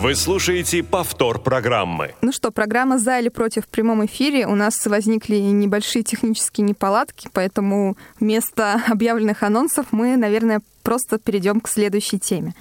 Вы 0.00 0.14
слушаете 0.14 0.84
повтор 0.84 1.40
программы. 1.40 2.14
Ну 2.22 2.30
что, 2.30 2.52
программа 2.52 2.98
«За 2.98 3.18
или 3.18 3.30
против» 3.30 3.64
в 3.64 3.68
прямом 3.68 4.06
эфире. 4.06 4.46
У 4.46 4.54
нас 4.54 4.86
возникли 4.86 5.38
небольшие 5.38 6.04
технические 6.04 6.68
неполадки, 6.68 7.28
поэтому 7.32 7.96
вместо 8.20 8.80
объявленных 8.88 9.42
анонсов 9.42 9.86
мы, 9.90 10.16
наверное, 10.16 10.60
просто 10.84 11.18
перейдем 11.18 11.60
к 11.60 11.68
следующей 11.68 12.20
теме. 12.20 12.54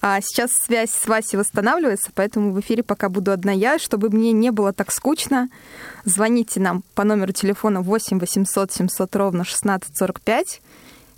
А 0.00 0.20
сейчас 0.20 0.52
связь 0.52 0.92
с 0.92 1.08
Васей 1.08 1.36
восстанавливается, 1.36 2.12
поэтому 2.14 2.52
в 2.52 2.60
эфире 2.60 2.84
пока 2.84 3.08
буду 3.08 3.32
одна 3.32 3.50
я. 3.50 3.80
Чтобы 3.80 4.08
мне 4.10 4.30
не 4.30 4.52
было 4.52 4.72
так 4.72 4.92
скучно, 4.92 5.48
звоните 6.04 6.60
нам 6.60 6.84
по 6.94 7.02
номеру 7.02 7.32
телефона 7.32 7.80
8 7.80 8.20
800 8.20 8.70
700 8.70 9.16
ровно 9.16 9.40
1645 9.40 10.60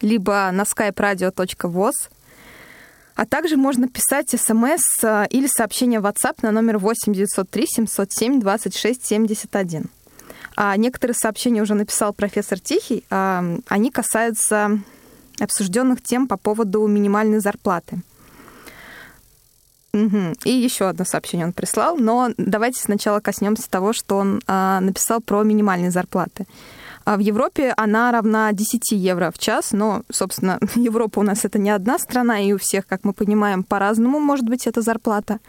либо 0.00 0.50
на 0.52 0.62
skype-radio.voz. 0.62 1.92
А 3.20 3.26
также 3.26 3.58
можно 3.58 3.86
писать 3.86 4.30
смс 4.30 4.80
э, 5.02 5.26
или 5.28 5.46
сообщение 5.46 6.00
в 6.00 6.06
WhatsApp 6.06 6.38
на 6.40 6.52
номер 6.52 6.78
8 6.78 7.12
903 7.12 7.66
707 7.66 8.40
26 8.40 9.04
71. 9.04 9.84
А 10.56 10.74
некоторые 10.78 11.14
сообщения 11.14 11.60
уже 11.60 11.74
написал 11.74 12.14
профессор 12.14 12.58
Тихий. 12.58 13.04
А 13.10 13.44
они 13.68 13.90
касаются 13.90 14.80
обсужденных 15.38 16.00
тем 16.00 16.28
по 16.28 16.38
поводу 16.38 16.86
минимальной 16.86 17.40
зарплаты. 17.40 18.00
Угу. 19.92 20.36
И 20.46 20.50
еще 20.50 20.88
одно 20.88 21.04
сообщение 21.04 21.46
он 21.46 21.52
прислал, 21.52 21.98
но 21.98 22.30
давайте 22.38 22.80
сначала 22.80 23.20
коснемся 23.20 23.68
того, 23.68 23.92
что 23.92 24.16
он 24.16 24.40
а, 24.46 24.80
написал 24.80 25.20
про 25.20 25.42
минимальные 25.42 25.90
зарплаты. 25.90 26.46
А 27.10 27.16
в 27.16 27.18
Европе 27.18 27.74
она 27.76 28.12
равна 28.12 28.52
10 28.52 28.92
евро 28.92 29.32
в 29.32 29.38
час, 29.38 29.72
но, 29.72 30.04
собственно, 30.12 30.60
Европа 30.76 31.18
у 31.18 31.22
нас 31.24 31.44
это 31.44 31.58
не 31.58 31.70
одна 31.70 31.98
страна, 31.98 32.38
и 32.38 32.52
у 32.52 32.56
всех, 32.58 32.86
как 32.86 33.02
мы 33.02 33.12
понимаем, 33.12 33.64
по-разному 33.64 34.20
может 34.20 34.48
быть 34.48 34.68
эта 34.68 34.80
зарплата. 34.80 35.40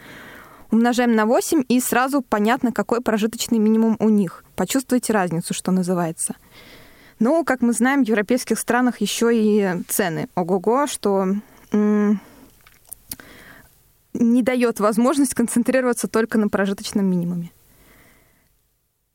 Умножаем 0.72 1.16
на 1.16 1.28
8, 1.28 1.64
и 1.68 1.80
сразу 1.80 2.24
понятно, 2.24 2.72
какой 2.72 3.00
прожиточный 3.02 3.60
минимум 3.60 3.96
у 4.00 4.10
них. 4.10 4.44
Почувствуйте 4.56 5.14
разницу, 5.14 5.54
что 5.54 5.72
называется. 5.72 6.34
Ну, 7.20 7.44
как 7.44 7.62
мы 7.62 7.74
знаем, 7.74 8.04
в 8.04 8.08
европейских 8.08 8.58
странах 8.58 9.00
еще 9.00 9.30
и 9.32 9.84
цены. 9.88 10.30
Ого-го, 10.34 10.88
что 10.88 11.28
не 14.14 14.42
дает 14.42 14.80
возможность 14.80 15.36
концентрироваться 15.36 16.08
только 16.08 16.40
на 16.40 16.50
прожиточном 16.50 17.06
минимуме. 17.06 17.52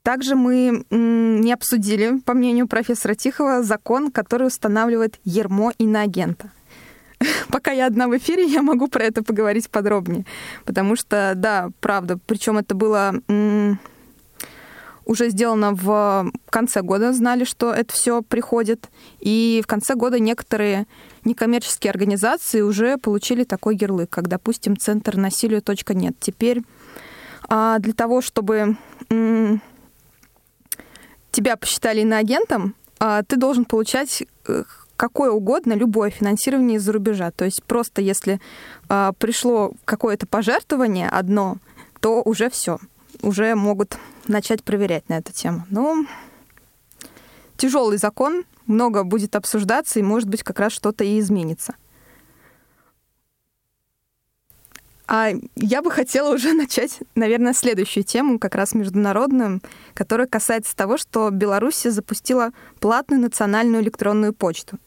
Также 0.07 0.37
мы 0.37 0.85
не 0.91 1.53
обсудили, 1.53 2.21
по 2.21 2.33
мнению 2.33 2.69
профессора 2.69 3.17
Тихова, 3.17 3.65
закон, 3.65 4.13
который 4.13 4.47
устанавливает 4.47 5.19
ермо 5.25 5.73
иноагента. 5.79 6.53
Пока 7.49 7.73
я 7.73 7.87
одна 7.87 8.07
в 8.07 8.17
эфире, 8.17 8.45
я 8.45 8.63
могу 8.63 8.87
про 8.87 9.03
это 9.03 9.25
поговорить 9.25 9.69
подробнее. 9.69 10.25
Потому 10.65 10.95
что, 10.95 11.33
да, 11.35 11.71
правда, 11.81 12.21
причем 12.25 12.57
это 12.57 12.77
было 12.77 13.15
уже 15.05 15.31
сделано 15.31 15.75
в 15.75 16.31
конце 16.51 16.83
года, 16.83 17.13
знали, 17.13 17.43
что 17.43 17.73
это 17.73 17.93
все 17.93 18.23
приходит. 18.23 18.89
И 19.19 19.61
в 19.65 19.67
конце 19.67 19.97
года 19.97 20.21
некоторые 20.21 20.87
некоммерческие 21.25 21.91
организации 21.91 22.61
уже 22.61 22.97
получили 22.97 23.43
такой 23.43 23.77
ярлык, 23.77 24.09
как, 24.11 24.29
допустим, 24.29 24.77
Центр 24.77 25.17
насилию 25.17 25.65
.нет. 25.89 26.15
Теперь 26.21 26.63
а, 27.49 27.81
для 27.81 27.93
того, 27.93 28.21
чтобы 28.21 28.77
тебя 31.37 31.57
посчитали 31.57 32.01
иноагентом, 32.01 32.75
а 32.99 33.23
ты 33.23 33.37
должен 33.37 33.67
получать 33.67 34.25
э, 34.49 34.65
какое 34.97 35.31
угодно, 35.31 35.75
любое 35.75 36.09
финансирование 36.11 36.79
из-за 36.79 36.93
рубежа. 36.93 37.31
То 37.31 37.45
есть 37.45 37.63
просто 37.63 38.01
если 38.01 38.41
а, 38.89 39.13
пришло 39.13 39.73
какое-то 39.85 40.27
пожертвование 40.27 41.09
одно, 41.09 41.59
то 42.01 42.23
уже 42.23 42.49
все, 42.49 42.79
уже 43.21 43.55
могут 43.55 43.99
начать 44.27 44.65
проверять 44.65 45.09
на 45.11 45.19
эту 45.19 45.33
тему. 45.33 45.67
Ну, 45.69 46.07
тяжелый 47.59 47.99
закон, 47.99 48.45
много 48.67 49.05
будет 49.05 49.37
обсуждаться, 49.37 49.99
и, 49.99 50.03
может 50.03 50.29
быть, 50.29 50.43
как 50.43 50.59
раз 50.59 50.73
что-то 50.73 51.05
и 51.05 51.21
изменится. 51.21 51.75
А 55.09 55.31
я 55.55 55.83
бы 55.83 55.91
хотела 55.91 56.35
уже 56.35 56.53
начать, 56.55 57.01
наверное, 57.15 57.53
следующую 57.53 58.05
тему, 58.05 58.39
как 58.39 58.55
раз 58.55 58.75
международную, 58.75 59.61
которая 59.95 60.27
касается 60.27 60.77
того, 60.77 60.97
что 60.97 61.31
Беларусь 61.31 61.83
запустила 61.83 62.51
платную 62.81 63.21
национальную 63.21 63.83
электронную 63.83 64.33
почту. 64.33 64.79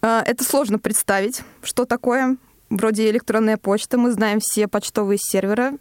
А, 0.00 0.22
это 0.24 0.44
сложно 0.44 0.78
представить, 0.78 1.42
что 1.62 1.84
такое. 1.84 2.36
Вроде 2.70 3.10
электронная 3.10 3.56
почта, 3.56 3.96
мы 3.98 4.12
знаем 4.12 4.40
все 4.40 4.68
почтовые 4.68 5.18
серверы, 5.20 5.78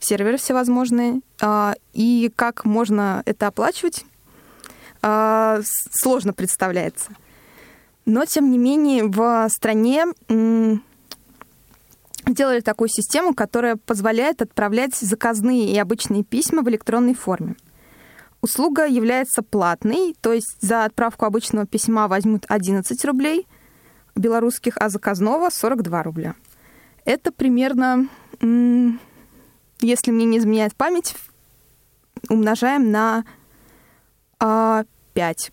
серверы 0.00 0.38
всевозможные, 0.38 1.20
а, 1.40 1.74
и 1.92 2.32
как 2.34 2.64
можно 2.64 3.22
это 3.26 3.46
оплачивать, 3.48 4.04
а, 5.02 5.60
сложно 5.90 6.32
представляется. 6.32 7.10
Но, 8.04 8.24
тем 8.24 8.50
не 8.50 8.58
менее, 8.58 9.04
в 9.04 9.48
стране 9.48 10.06
сделали 12.32 12.60
такую 12.60 12.88
систему, 12.88 13.34
которая 13.34 13.76
позволяет 13.76 14.42
отправлять 14.42 14.94
заказные 14.94 15.72
и 15.72 15.78
обычные 15.78 16.24
письма 16.24 16.62
в 16.62 16.68
электронной 16.68 17.14
форме. 17.14 17.56
Услуга 18.40 18.86
является 18.86 19.42
платной, 19.42 20.16
то 20.20 20.32
есть 20.32 20.56
за 20.60 20.84
отправку 20.84 21.24
обычного 21.24 21.64
письма 21.64 22.08
возьмут 22.08 22.44
11 22.48 23.04
рублей 23.04 23.46
белорусских, 24.16 24.76
а 24.78 24.88
заказного 24.88 25.48
42 25.48 26.02
рубля. 26.02 26.34
Это 27.04 27.30
примерно, 27.30 28.08
если 29.80 30.10
мне 30.10 30.24
не 30.24 30.38
изменяет 30.38 30.74
память, 30.74 31.14
умножаем 32.28 32.90
на 32.90 33.24
5. 34.38 35.52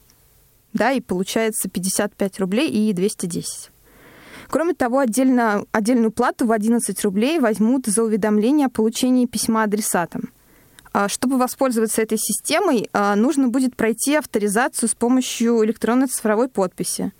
да, 0.73 0.91
и 0.91 1.01
получается 1.01 1.69
55 1.69 2.39
рублей 2.39 2.69
и 2.69 2.91
210. 2.93 3.71
Кроме 4.49 4.73
того, 4.73 4.99
отдельно, 4.99 5.63
отдельную 5.71 6.11
плату 6.11 6.47
в 6.47 6.51
11 6.51 7.03
рублей 7.03 7.39
возьмут 7.39 7.85
за 7.85 8.03
уведомление 8.03 8.65
о 8.65 8.69
получении 8.69 9.27
письма 9.27 9.63
адресатам. 9.63 10.31
А, 10.91 11.07
чтобы 11.07 11.37
воспользоваться 11.37 12.01
этой 12.01 12.17
системой, 12.17 12.89
а, 12.91 13.15
нужно 13.15 13.49
будет 13.49 13.75
пройти 13.75 14.15
авторизацию 14.15 14.89
с 14.89 14.95
помощью 14.95 15.63
электронной 15.63 16.07
цифровой 16.07 16.49
подписи. 16.49 17.11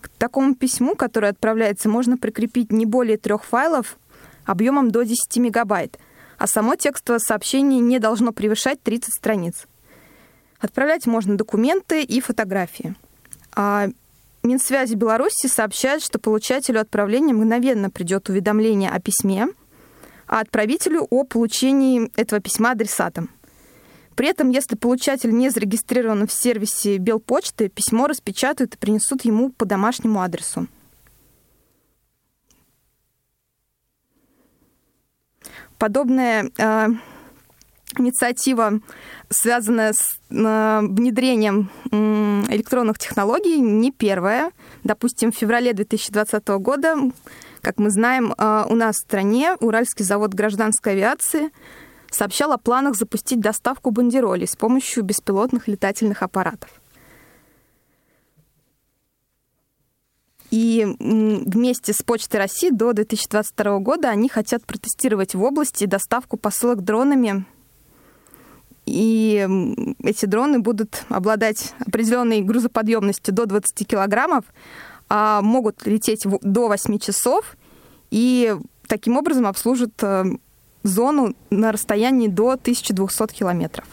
К 0.00 0.08
такому 0.08 0.54
письму, 0.54 0.94
которое 0.94 1.28
отправляется, 1.28 1.90
можно 1.90 2.16
прикрепить 2.16 2.72
не 2.72 2.86
более 2.86 3.18
трех 3.18 3.44
файлов 3.44 3.98
объемом 4.46 4.90
до 4.90 5.02
10 5.02 5.38
мегабайт, 5.38 5.98
а 6.38 6.46
само 6.46 6.76
текстовое 6.76 7.18
сообщение 7.18 7.80
не 7.80 7.98
должно 7.98 8.32
превышать 8.32 8.82
30 8.82 9.12
страниц. 9.12 9.66
Отправлять 10.58 11.06
можно 11.06 11.36
документы 11.36 12.02
и 12.02 12.22
фотографии. 12.22 12.94
Минсвязи 14.42 14.94
Беларуси 14.94 15.48
сообщает, 15.48 16.02
что 16.02 16.18
получателю 16.18 16.80
отправления 16.80 17.34
мгновенно 17.34 17.90
придет 17.90 18.28
уведомление 18.28 18.90
о 18.90 19.00
письме, 19.00 19.48
а 20.26 20.40
отправителю 20.40 21.06
о 21.10 21.24
получении 21.24 22.10
этого 22.16 22.40
письма 22.40 22.70
адресатом. 22.70 23.30
При 24.16 24.28
этом, 24.28 24.50
если 24.50 24.76
получатель 24.76 25.34
не 25.34 25.50
зарегистрирован 25.50 26.26
в 26.26 26.32
сервисе 26.32 26.98
Белпочты, 26.98 27.68
письмо 27.68 28.06
распечатают 28.06 28.74
и 28.74 28.78
принесут 28.78 29.24
ему 29.24 29.50
по 29.50 29.64
домашнему 29.64 30.20
адресу. 30.20 30.66
Подобная 35.78 36.50
э, 36.58 36.88
инициатива, 37.98 38.80
связанная 39.30 39.92
с 39.92 40.20
э, 40.30 40.80
внедрением 40.82 41.70
электронных 41.90 42.98
технологий, 42.98 43.58
не 43.58 43.90
первая. 43.90 44.52
Допустим, 44.84 45.32
в 45.32 45.36
феврале 45.36 45.72
2020 45.72 46.46
года, 46.60 46.96
как 47.60 47.78
мы 47.78 47.90
знаем, 47.90 48.34
э, 48.36 48.64
у 48.68 48.74
нас 48.74 48.96
в 48.96 49.00
стране 49.00 49.56
Уральский 49.60 50.04
завод 50.04 50.34
гражданской 50.34 50.92
авиации 50.92 51.50
сообщал 52.10 52.52
о 52.52 52.58
планах 52.58 52.96
запустить 52.96 53.40
доставку 53.40 53.90
бандеролей 53.90 54.46
с 54.46 54.56
помощью 54.56 55.04
беспилотных 55.04 55.68
летательных 55.68 56.22
аппаратов. 56.22 56.70
И 60.50 60.84
вместе 60.98 61.92
с 61.92 62.02
Почтой 62.02 62.40
России 62.40 62.70
до 62.70 62.92
2022 62.92 63.78
года 63.78 64.08
они 64.08 64.28
хотят 64.28 64.66
протестировать 64.66 65.34
в 65.34 65.42
области 65.42 65.84
доставку 65.84 66.36
посылок 66.36 66.82
дронами. 66.82 67.44
И 68.86 69.46
эти 70.02 70.26
дроны 70.26 70.58
будут 70.58 71.04
обладать 71.08 71.74
определенной 71.86 72.40
грузоподъемностью 72.40 73.32
до 73.34 73.46
20 73.46 73.86
килограммов, 73.86 74.44
а 75.08 75.42
могут 75.42 75.86
лететь 75.86 76.24
до 76.42 76.68
8 76.68 76.98
часов 76.98 77.56
и 78.10 78.56
таким 78.86 79.16
образом 79.16 79.46
обслужат 79.46 79.92
э, 80.02 80.24
зону 80.82 81.34
на 81.50 81.72
расстоянии 81.72 82.28
до 82.28 82.50
1200 82.52 83.34
километров. 83.34 83.86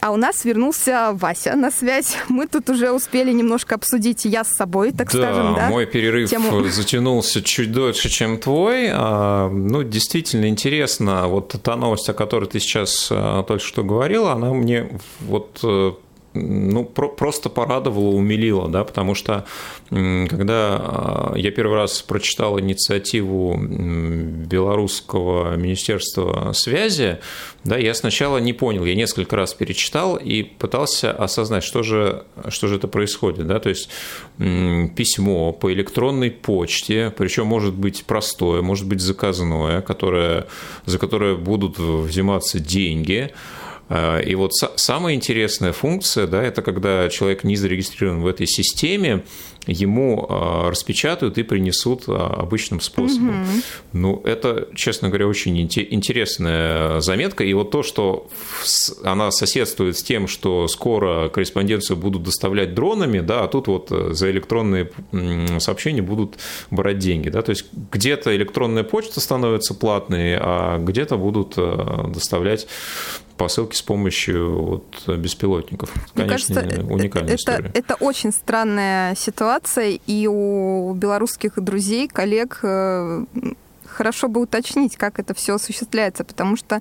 А 0.00 0.12
у 0.12 0.16
нас 0.16 0.44
вернулся 0.44 1.10
Вася 1.12 1.56
на 1.56 1.70
связь. 1.70 2.16
Мы 2.28 2.46
тут 2.46 2.70
уже 2.70 2.92
успели 2.92 3.32
немножко 3.32 3.74
обсудить 3.74 4.24
я 4.24 4.44
с 4.44 4.48
собой, 4.48 4.92
так 4.92 5.12
да, 5.12 5.18
скажем, 5.18 5.54
да? 5.54 5.68
мой 5.68 5.86
перерыв 5.86 6.30
тему... 6.30 6.64
затянулся 6.68 7.42
чуть 7.42 7.72
дольше, 7.72 8.08
чем 8.08 8.38
твой. 8.38 8.88
А, 8.92 9.48
ну, 9.48 9.82
действительно 9.82 10.48
интересно. 10.48 11.26
Вот 11.28 11.56
та 11.62 11.76
новость, 11.76 12.08
о 12.08 12.14
которой 12.14 12.46
ты 12.46 12.60
сейчас 12.60 13.08
а, 13.10 13.42
только 13.42 13.64
что 13.64 13.82
говорила, 13.82 14.32
она 14.32 14.52
мне 14.52 15.00
вот 15.20 15.60
э, 15.62 15.92
ну, 16.34 16.84
про 16.84 17.08
просто 17.08 17.48
порадовало, 17.48 18.10
умилило, 18.14 18.68
да, 18.68 18.84
потому 18.84 19.14
что 19.14 19.46
когда 19.88 20.76
а, 20.78 21.32
я 21.36 21.50
первый 21.50 21.76
раз 21.76 22.02
прочитал 22.02 22.60
инициативу 22.60 23.58
Белорусского 23.58 25.56
министерства 25.56 26.52
связи, 26.52 27.18
да, 27.64 27.76
я 27.76 27.94
сначала 27.94 28.38
не 28.38 28.52
понял, 28.52 28.84
я 28.84 28.94
несколько 28.94 29.36
раз 29.36 29.54
перечитал 29.54 30.16
и 30.16 30.42
пытался 30.42 31.12
осознать, 31.12 31.64
что 31.64 31.82
же, 31.82 32.24
что 32.48 32.68
же 32.68 32.76
это 32.76 32.88
происходит, 32.88 33.46
да, 33.46 33.58
то 33.58 33.70
есть 33.70 33.88
письмо 34.36 35.52
по 35.52 35.72
электронной 35.72 36.30
почте, 36.30 37.12
причем 37.16 37.46
может 37.46 37.74
быть 37.74 38.04
простое, 38.04 38.62
может 38.62 38.86
быть 38.86 39.00
заказное, 39.00 39.80
которое, 39.80 40.46
за 40.84 40.98
которое 40.98 41.34
будут 41.36 41.78
взиматься 41.78 42.60
деньги, 42.60 43.32
и 43.90 44.34
вот 44.34 44.52
самая 44.76 45.14
интересная 45.14 45.72
функция, 45.72 46.26
да, 46.26 46.42
это 46.42 46.60
когда 46.60 47.08
человек 47.08 47.44
не 47.44 47.56
зарегистрирован 47.56 48.20
в 48.20 48.26
этой 48.26 48.46
системе, 48.46 49.24
ему 49.68 50.26
э, 50.28 50.70
распечатают 50.70 51.38
и 51.38 51.42
принесут 51.42 52.08
э, 52.08 52.12
обычным 52.12 52.80
способом. 52.80 53.42
Угу. 53.42 53.50
Ну, 53.92 54.22
это, 54.24 54.68
честно 54.74 55.08
говоря, 55.08 55.28
очень 55.28 55.60
интересная 55.60 57.00
заметка. 57.00 57.44
И 57.44 57.52
вот 57.52 57.70
то, 57.70 57.82
что 57.82 58.28
она 59.04 59.30
соседствует 59.30 59.96
с 59.96 60.02
тем, 60.02 60.26
что 60.26 60.66
скоро 60.68 61.28
корреспонденцию 61.28 61.96
будут 61.96 62.22
доставлять 62.22 62.74
дронами, 62.74 63.20
да, 63.20 63.44
а 63.44 63.48
тут 63.48 63.68
вот 63.68 63.90
за 63.90 64.30
электронные 64.30 64.90
сообщения 65.58 66.02
будут 66.02 66.38
брать 66.70 66.98
деньги. 66.98 67.28
Да, 67.28 67.42
то 67.42 67.50
есть 67.50 67.66
где-то 67.92 68.34
электронная 68.34 68.84
почта 68.84 69.20
становится 69.20 69.74
платной, 69.74 70.36
а 70.36 70.78
где-то 70.78 71.16
будут 71.16 71.56
доставлять 71.56 72.66
посылки 73.36 73.76
с 73.76 73.82
помощью 73.82 74.62
вот 74.62 75.08
беспилотников. 75.16 75.94
Мне 76.14 76.26
Конечно, 76.26 76.54
кажется, 76.56 76.82
уникальная 76.82 77.34
это, 77.34 77.40
история. 77.40 77.70
Это 77.72 77.94
очень 77.94 78.32
странная 78.32 79.14
ситуация, 79.14 79.57
и 80.06 80.28
у 80.30 80.94
белорусских 80.94 81.54
друзей, 81.56 82.08
коллег 82.08 82.60
э, 82.62 83.24
хорошо 83.86 84.28
бы 84.28 84.40
уточнить, 84.40 84.96
как 84.96 85.18
это 85.18 85.34
все 85.34 85.54
осуществляется, 85.54 86.24
потому 86.24 86.56
что 86.56 86.80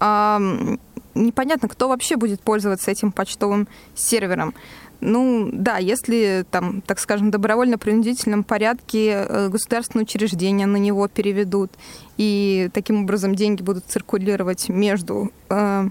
э, 0.00 0.76
непонятно, 1.14 1.68
кто 1.68 1.88
вообще 1.88 2.16
будет 2.16 2.40
пользоваться 2.40 2.90
этим 2.90 3.12
почтовым 3.12 3.68
сервером. 3.94 4.54
Ну, 5.00 5.50
да, 5.52 5.76
если 5.76 6.46
там, 6.50 6.80
так 6.80 6.98
скажем, 6.98 7.30
добровольно-принудительном 7.30 8.44
порядке 8.44 9.26
э, 9.28 9.48
государственные 9.48 10.04
учреждения 10.04 10.66
на 10.66 10.78
него 10.78 11.06
переведут, 11.08 11.70
и 12.16 12.70
таким 12.72 13.02
образом 13.02 13.34
деньги 13.34 13.62
будут 13.62 13.84
циркулировать 13.86 14.68
между... 14.68 15.30
Э, 15.50 15.88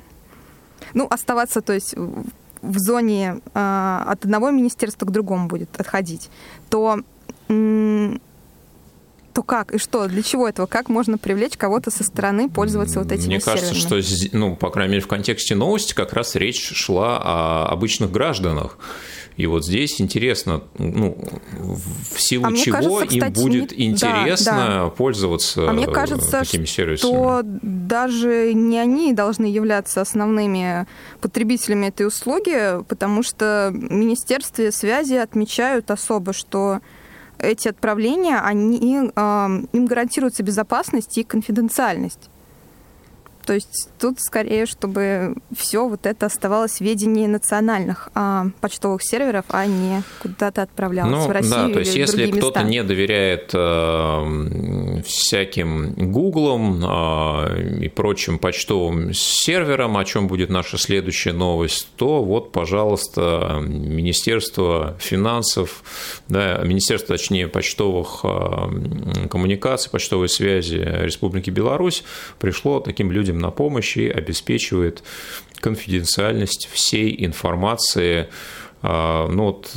ну, 0.94 1.08
оставаться, 1.10 1.62
то 1.62 1.74
есть 1.74 1.96
в 2.62 2.78
зоне 2.80 3.42
э, 3.54 4.04
от 4.08 4.26
одного 4.26 4.52
министерства 4.52 5.06
к 5.06 5.12
другому 5.12 5.48
будет 5.48 5.70
отходить, 5.80 6.30
то 6.70 7.00
то 9.36 9.44
как 9.44 9.74
и 9.74 9.78
что, 9.78 10.08
для 10.08 10.24
чего 10.24 10.48
этого, 10.48 10.66
как 10.66 10.88
можно 10.88 11.18
привлечь 11.18 11.58
кого-то 11.58 11.92
со 11.92 12.06
стороны 12.06 12.50
пользоваться 12.50 13.00
вот 13.00 13.12
этими 13.12 13.28
Мне 13.28 13.42
кажется, 13.42 13.76
серверами? 13.76 14.02
что, 14.02 14.38
ну, 14.38 14.56
по 14.56 14.70
крайней 14.72 14.94
мере, 14.94 15.04
в 15.04 15.08
контексте 15.08 15.56
новости 15.56 15.94
как 15.94 16.14
раз 16.14 16.36
речь 16.36 16.72
шла 16.74 17.20
о 17.22 17.68
обычных 17.70 18.12
гражданах. 18.12 18.78
И 19.38 19.48
вот 19.48 19.66
здесь 19.66 20.00
интересно, 20.00 20.64
ну, 20.78 21.18
в 22.12 22.22
силу 22.22 22.46
а 22.46 22.54
чего 22.56 22.78
кажется, 22.78 23.16
им 23.16 23.22
кстати, 23.22 23.44
будет 23.44 23.78
не... 23.78 23.88
интересно 23.88 24.52
да, 24.52 24.84
да. 24.84 24.90
пользоваться 24.90 25.70
а 25.70 25.74
мне 25.74 25.88
кажется, 25.88 26.40
такими 26.40 26.66
сервисами. 26.66 27.12
Что 27.12 27.42
даже 27.44 28.54
не 28.54 28.80
они 28.80 29.14
должны 29.14 29.46
являться 29.46 30.00
основными 30.00 30.88
потребителями 31.20 31.88
этой 31.88 32.08
услуги, 32.08 32.82
потому 32.88 33.24
что 33.24 33.72
в 33.74 33.92
Министерстве 33.92 34.72
связи 34.72 35.16
отмечают 35.16 35.92
особо, 35.92 36.32
что 36.32 36.80
эти 37.38 37.68
отправления, 37.68 38.40
они, 38.40 39.12
э, 39.14 39.48
им 39.74 39.86
гарантируется 39.86 40.44
безопасность 40.44 41.18
и 41.18 41.24
конфиденциальность. 41.24 42.30
То 43.46 43.54
есть 43.54 43.90
тут 44.00 44.20
скорее, 44.20 44.66
чтобы 44.66 45.36
все 45.56 45.88
вот 45.88 46.06
это 46.06 46.26
оставалось 46.26 46.78
в 46.78 46.82
ведении 46.82 47.28
национальных 47.28 48.10
а, 48.16 48.48
почтовых 48.60 49.02
серверов, 49.04 49.46
а 49.50 49.66
не 49.68 50.02
куда-то 50.22 50.64
отправлялось 50.64 51.12
ну, 51.12 51.28
в 51.28 51.32
Россию. 51.32 51.68
Да, 51.68 51.74
то 51.74 51.80
есть 51.80 51.96
если 51.96 52.32
кто-то 52.32 52.64
не 52.64 52.84
доверяет 52.84 53.52
э, 53.54 55.02
всяким 55.06 55.94
Гуглам 56.12 56.84
э, 56.84 57.84
и 57.84 57.90
прочим 57.90 58.40
почтовым 58.40 59.14
серверам, 59.14 59.98
о 59.98 60.06
чем 60.06 60.28
будет 60.28 60.50
наша 60.50 60.78
следующая 60.78 61.34
новость, 61.34 61.88
то 61.98 62.24
вот, 62.24 62.52
пожалуйста, 62.52 63.60
Министерство 63.62 64.98
финансов, 65.00 65.84
да, 66.28 66.62
Министерство, 66.64 67.16
точнее, 67.16 67.48
почтовых 67.48 68.22
э, 68.24 69.28
коммуникаций, 69.30 69.92
почтовой 69.92 70.30
связи 70.30 70.78
Республики 70.78 71.52
Беларусь 71.52 72.04
пришло 72.40 72.80
таким 72.80 73.12
людям 73.12 73.35
людям 73.36 73.40
на 73.40 73.52
помощь 73.52 73.98
и 73.98 74.10
обеспечивает 74.10 75.04
конфиденциальность 75.60 76.70
всей 76.72 77.26
информации. 77.26 78.28
А, 78.82 79.28
ну, 79.28 79.46
вот, 79.46 79.76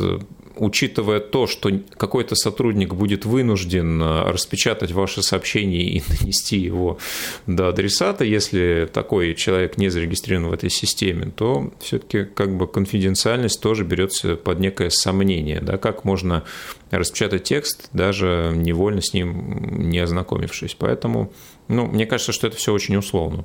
учитывая 0.57 1.21
то, 1.21 1.47
что 1.47 1.71
какой-то 1.97 2.35
сотрудник 2.35 2.95
будет 2.95 3.25
вынужден 3.25 4.03
распечатать 4.03 4.91
ваше 4.93 5.23
сообщение 5.23 5.83
и 5.83 6.03
нанести 6.21 6.59
его 6.59 6.99
до 7.47 7.69
адресата, 7.69 8.25
если 8.25 8.89
такой 8.93 9.35
человек 9.35 9.79
не 9.79 9.89
зарегистрирован 9.89 10.49
в 10.49 10.53
этой 10.53 10.71
системе, 10.71 11.33
то 11.35 11.73
все-таки 11.81 12.25
как 12.25 12.57
бы 12.57 12.67
конфиденциальность 12.67 13.61
тоже 13.61 13.85
берется 13.85 14.37
под 14.37 14.59
некое 14.61 14.91
сомнение. 14.91 15.61
Да? 15.61 15.77
Как 15.79 16.05
можно 16.05 16.43
распечатать 16.91 17.45
текст, 17.45 17.89
даже 17.93 18.53
невольно 18.55 19.01
с 19.01 19.15
ним 19.15 19.89
не 19.89 20.01
ознакомившись. 20.01 20.75
Поэтому, 20.79 21.33
ну, 21.69 21.87
мне 21.87 22.07
кажется, 22.07 22.33
что 22.33 22.47
это 22.47 22.57
все 22.57 22.73
очень 22.73 22.97
условно. 22.97 23.45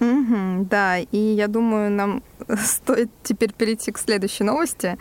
Угу, 0.00 0.66
да, 0.70 0.98
и 0.98 1.16
я 1.16 1.48
думаю, 1.48 1.90
нам 1.90 2.22
стоит 2.64 3.10
теперь 3.22 3.52
перейти 3.52 3.92
к 3.92 3.98
следующей 3.98 4.44
новости, 4.44 4.98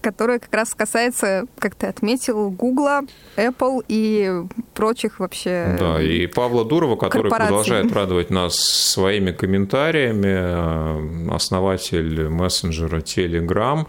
которая 0.00 0.38
как 0.38 0.54
раз 0.54 0.74
касается, 0.74 1.46
как 1.58 1.74
ты 1.74 1.86
отметил, 1.86 2.50
Гугла, 2.50 3.02
Apple 3.36 3.84
и 3.88 4.44
прочих 4.74 5.18
вообще 5.18 5.76
Да, 5.78 6.00
и 6.00 6.26
Павла 6.26 6.64
Дурова, 6.64 6.96
который 6.96 7.30
продолжает 7.30 7.92
радовать 7.92 8.30
нас 8.30 8.56
своими 8.56 9.32
комментариями, 9.32 11.34
основатель 11.34 12.28
мессенджера 12.28 12.98
Telegram, 12.98 13.86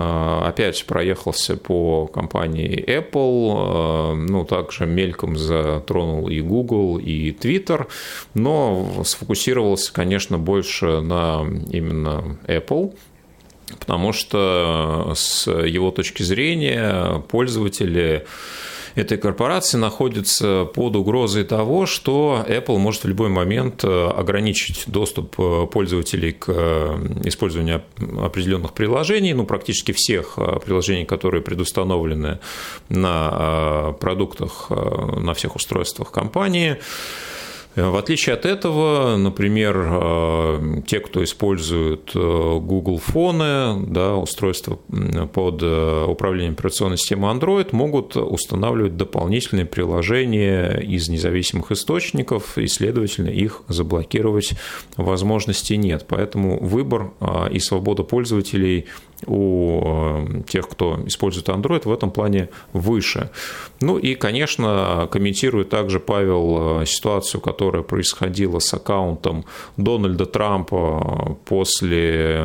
опять 0.00 0.84
проехался 0.86 1.56
по 1.56 2.06
компании 2.06 2.82
Apple, 2.86 3.54
а, 3.56 4.14
ну, 4.14 4.44
также 4.44 4.86
мельком 4.86 5.36
затронул 5.36 6.28
и 6.28 6.40
Google, 6.40 6.98
и 6.98 7.32
Twitter, 7.32 7.86
но 8.34 9.02
сфокусировался, 9.04 9.92
конечно, 9.92 10.38
больше 10.38 11.00
на 11.00 11.44
именно 11.70 12.38
Apple, 12.46 12.94
потому 13.78 14.12
что 14.12 15.12
с 15.14 15.50
его 15.50 15.90
точки 15.90 16.22
зрения 16.22 17.22
пользователи 17.28 18.26
этой 18.94 19.18
корпорации 19.18 19.78
находится 19.78 20.64
под 20.64 20.96
угрозой 20.96 21.44
того, 21.44 21.86
что 21.86 22.44
Apple 22.48 22.78
может 22.78 23.04
в 23.04 23.08
любой 23.08 23.28
момент 23.28 23.84
э, 23.84 24.08
ограничить 24.08 24.84
доступ 24.86 25.38
э, 25.38 25.66
пользователей 25.66 26.32
к 26.32 26.46
э, 26.48 27.18
использованию 27.24 27.82
определенных 28.20 28.72
приложений, 28.72 29.34
ну, 29.34 29.46
практически 29.46 29.92
всех 29.92 30.38
приложений, 30.64 31.04
которые 31.06 31.42
предустановлены 31.42 32.38
на 32.88 33.94
продуктах, 34.00 34.70
на 34.70 35.34
всех 35.34 35.56
устройствах 35.56 36.10
компании. 36.10 36.78
В 37.76 37.96
отличие 37.96 38.34
от 38.34 38.46
этого, 38.46 39.16
например, 39.16 39.76
э, 39.88 40.82
те, 40.88 40.98
кто 40.98 41.22
использует 41.22 42.10
э, 42.16 42.18
Google 42.18 42.98
фоны, 42.98 43.86
да, 43.86 44.16
устройства 44.16 44.80
под 45.32 45.62
э, 45.62 46.04
управлением 46.08 46.54
операционной 46.54 46.98
системы 46.98 47.28
Android, 47.28 47.68
могут 47.70 48.16
устанавливать 48.16 48.96
дополнительные 48.96 49.66
приложения 49.66 50.80
из 50.80 51.08
независимых 51.08 51.70
источников, 51.70 52.58
и, 52.58 52.66
следовательно, 52.66 53.28
их 53.28 53.62
заблокировать 53.68 54.54
возможности 54.96 55.74
нет. 55.74 56.06
Поэтому 56.08 56.58
выбор 56.58 57.12
и 57.52 57.60
свобода 57.60 58.02
пользователей 58.02 58.86
у 59.26 59.82
э, 59.84 60.42
тех, 60.48 60.68
кто 60.68 61.00
использует 61.06 61.48
Android, 61.48 61.82
в 61.84 61.92
этом 61.92 62.10
плане 62.10 62.48
выше. 62.72 63.30
Ну 63.80 63.98
и, 63.98 64.14
конечно, 64.14 65.08
комментирует 65.10 65.68
также 65.68 66.00
Павел 66.00 66.82
э, 66.82 66.86
ситуацию, 66.86 67.40
которая 67.40 67.82
происходила 67.82 68.58
с 68.58 68.72
аккаунтом 68.74 69.44
Дональда 69.76 70.26
Трампа 70.26 71.36
после 71.44 72.40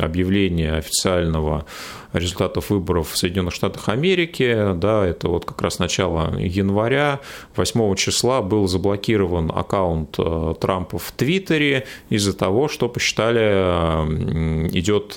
объявления 0.00 0.74
официального 0.74 1.66
результатов 2.12 2.70
выборов 2.70 3.10
в 3.10 3.16
Соединенных 3.16 3.54
Штатах 3.54 3.88
Америки. 3.88 4.72
Да, 4.74 5.06
это 5.06 5.28
вот 5.28 5.44
как 5.44 5.62
раз 5.62 5.78
начало 5.78 6.38
января. 6.38 7.20
8 7.56 7.94
числа 7.96 8.42
был 8.42 8.66
заблокирован 8.66 9.50
аккаунт 9.54 10.16
э, 10.18 10.54
Трампа 10.60 10.98
в 10.98 11.12
Твиттере 11.12 11.86
из-за 12.08 12.32
того, 12.32 12.68
что 12.68 12.88
посчитали 12.88 13.42
идет 14.72 15.16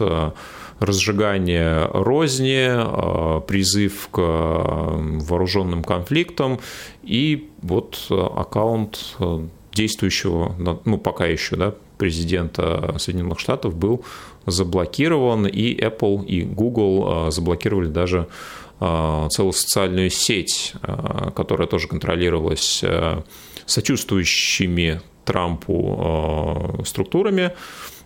разжигание 0.79 1.85
розни, 1.93 2.67
э, 2.67 3.41
призыв 3.41 4.09
к 4.11 4.19
э, 4.19 4.21
вооруженным 4.21 5.83
конфликтам 5.83 6.59
и 7.03 7.49
вот 7.61 8.07
аккаунт 8.09 9.17
действующего, 9.73 10.55
ну 10.85 10.97
пока 10.97 11.25
еще, 11.25 11.55
да, 11.55 11.73
президента 11.97 12.95
Соединенных 12.97 13.39
Штатов 13.39 13.75
был 13.75 14.03
заблокирован, 14.45 15.47
и 15.47 15.75
Apple, 15.75 16.25
и 16.25 16.41
Google 16.43 17.31
заблокировали 17.31 17.87
даже 17.87 18.27
целую 18.79 19.53
социальную 19.53 20.09
сеть, 20.09 20.73
которая 21.35 21.67
тоже 21.67 21.87
контролировалась 21.87 22.83
сочувствующими 23.65 25.01
Трампу 25.23 26.83
структурами. 26.85 27.53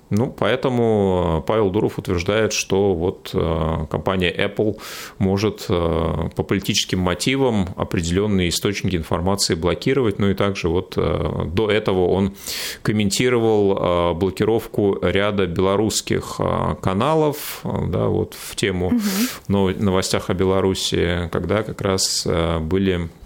Ну, 0.09 0.33
поэтому 0.35 1.43
Павел 1.45 1.69
Дуров 1.69 1.99
утверждает, 1.99 2.51
что 2.51 2.93
вот 2.93 3.29
э, 3.33 3.85
компания 3.89 4.33
Apple 4.35 4.79
может 5.19 5.65
э, 5.69 6.29
по 6.35 6.43
политическим 6.43 6.99
мотивам 6.99 7.69
определенные 7.75 8.49
источники 8.49 8.95
информации 8.95 9.53
блокировать. 9.53 10.17
Ну 10.17 10.31
и 10.31 10.33
также 10.33 10.69
вот 10.69 10.93
э, 10.97 11.45
до 11.45 11.69
этого 11.69 12.07
он 12.07 12.33
комментировал 12.81 14.15
блокировку 14.15 14.97
ряда 15.01 15.45
белорусских 15.45 16.39
каналов, 16.81 17.61
да, 17.63 18.07
вот 18.07 18.33
в 18.33 18.55
тему 18.55 18.87
угу. 18.87 19.69
новостях 19.77 20.29
о 20.29 20.33
Беларуси, 20.33 21.29
когда 21.31 21.63
как 21.63 21.81
раз 21.81 22.27
были 22.61 22.89
Э, 22.99 23.18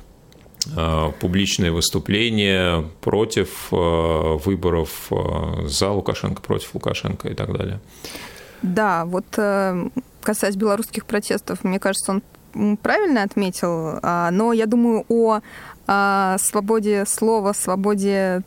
публичные 1.20 1.72
выступления 1.72 2.84
против 3.02 3.68
э, 3.72 3.76
выборов 4.46 5.12
э, 5.12 5.68
за 5.68 5.92
Лукашенко, 5.92 6.42
против 6.42 6.74
Лукашенко 6.74 7.30
и 7.30 7.34
так 7.34 7.56
далее. 7.56 7.80
Да, 8.62 9.06
вот 9.06 9.26
касаясь 10.22 10.56
белорусских 10.56 11.06
протестов, 11.06 11.64
мне 11.64 11.80
кажется, 11.80 12.22
он 12.56 12.78
правильно 12.78 13.24
отметил, 13.24 14.00
а, 14.02 14.32
но 14.32 14.54
я 14.54 14.66
думаю 14.66 15.06
о 15.10 16.38
свободе 16.38 17.04
слова, 17.06 17.52
свободе 17.54 18.42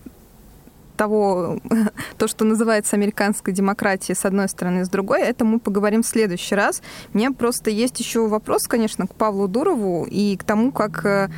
того, 0.96 1.58
то, 2.18 2.26
что 2.26 2.44
называется 2.44 2.96
американской 2.96 3.52
демократией, 3.52 4.16
с 4.16 4.24
одной 4.24 4.48
стороны, 4.48 4.84
с 4.84 4.88
другой, 4.88 5.20
это 5.20 5.44
мы 5.44 5.60
поговорим 5.60 6.02
в 6.02 6.06
следующий 6.06 6.54
раз. 6.54 6.82
Мне 7.12 7.30
просто 7.30 7.70
есть 7.70 8.00
еще 8.00 8.26
вопрос, 8.26 8.62
конечно, 8.66 9.06
к 9.06 9.14
Павлу 9.14 9.46
Дурову 9.46 10.06
и 10.10 10.36
к 10.36 10.44
тому, 10.44 10.72
как 10.72 11.04
э, 11.04 11.28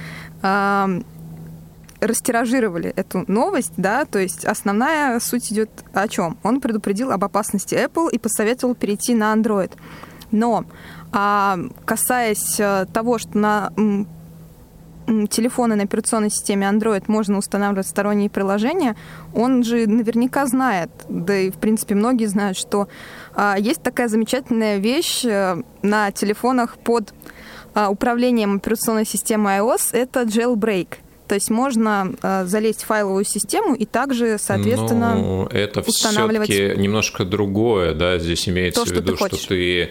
растиражировали 2.01 2.93
эту 2.95 3.24
новость, 3.26 3.72
да, 3.76 4.05
то 4.05 4.18
есть 4.18 4.45
основная 4.45 5.18
суть 5.20 5.53
идет 5.53 5.70
о 5.93 6.07
чем? 6.09 6.39
Он 6.43 6.61
предупредил 6.61 7.11
об 7.11 7.24
опасности 7.24 7.74
Apple 7.74 8.11
и 8.12 8.18
посоветовал 8.18 8.74
перейти 8.74 9.14
на 9.14 9.34
Android. 9.34 9.72
Но 10.30 10.64
а, 11.11 11.59
касаясь 11.84 12.61
э, 12.61 12.86
того, 12.93 13.18
что 13.18 13.39
на 13.39 13.72
телефоны 15.30 15.74
на 15.74 15.84
операционной 15.84 16.30
системе 16.30 16.68
Android 16.68 17.05
можно 17.07 17.39
устанавливать 17.39 17.86
сторонние 17.86 18.28
приложения, 18.28 18.95
он 19.34 19.64
же 19.64 19.86
наверняка 19.86 20.47
знает, 20.47 20.91
да 21.09 21.34
и 21.34 21.51
в 21.51 21.57
принципе 21.57 21.95
многие 21.95 22.26
знают, 22.26 22.59
что 22.59 22.89
а, 23.34 23.57
есть 23.59 23.82
такая 23.82 24.09
замечательная 24.09 24.76
вещь 24.76 25.24
а, 25.24 25.62
на 25.82 26.12
телефонах 26.12 26.76
под 26.76 27.14
управлением 27.87 28.57
операционной 28.57 29.07
системы 29.07 29.51
iOS, 29.51 29.91
это 29.93 30.22
jailbreak. 30.22 30.89
То 31.29 31.35
есть 31.35 31.51
можно 31.51 32.14
э, 32.22 32.45
залезть 32.47 32.83
в 32.83 32.87
файловую 32.87 33.24
систему 33.24 33.74
и 33.74 33.85
также, 33.85 34.39
соответственно, 34.39 35.14
ну, 35.14 35.47
это 35.47 35.81
устанавливать... 35.81 36.49
все-таки 36.49 36.81
немножко 36.81 37.24
другое, 37.26 37.93
да, 37.93 38.18
здесь 38.18 38.49
имеется 38.49 38.83
то, 38.85 38.91
в 38.91 38.93
виду, 38.93 39.14
что 39.14 39.29
ты, 39.29 39.37
что 39.37 39.49
ты 39.49 39.91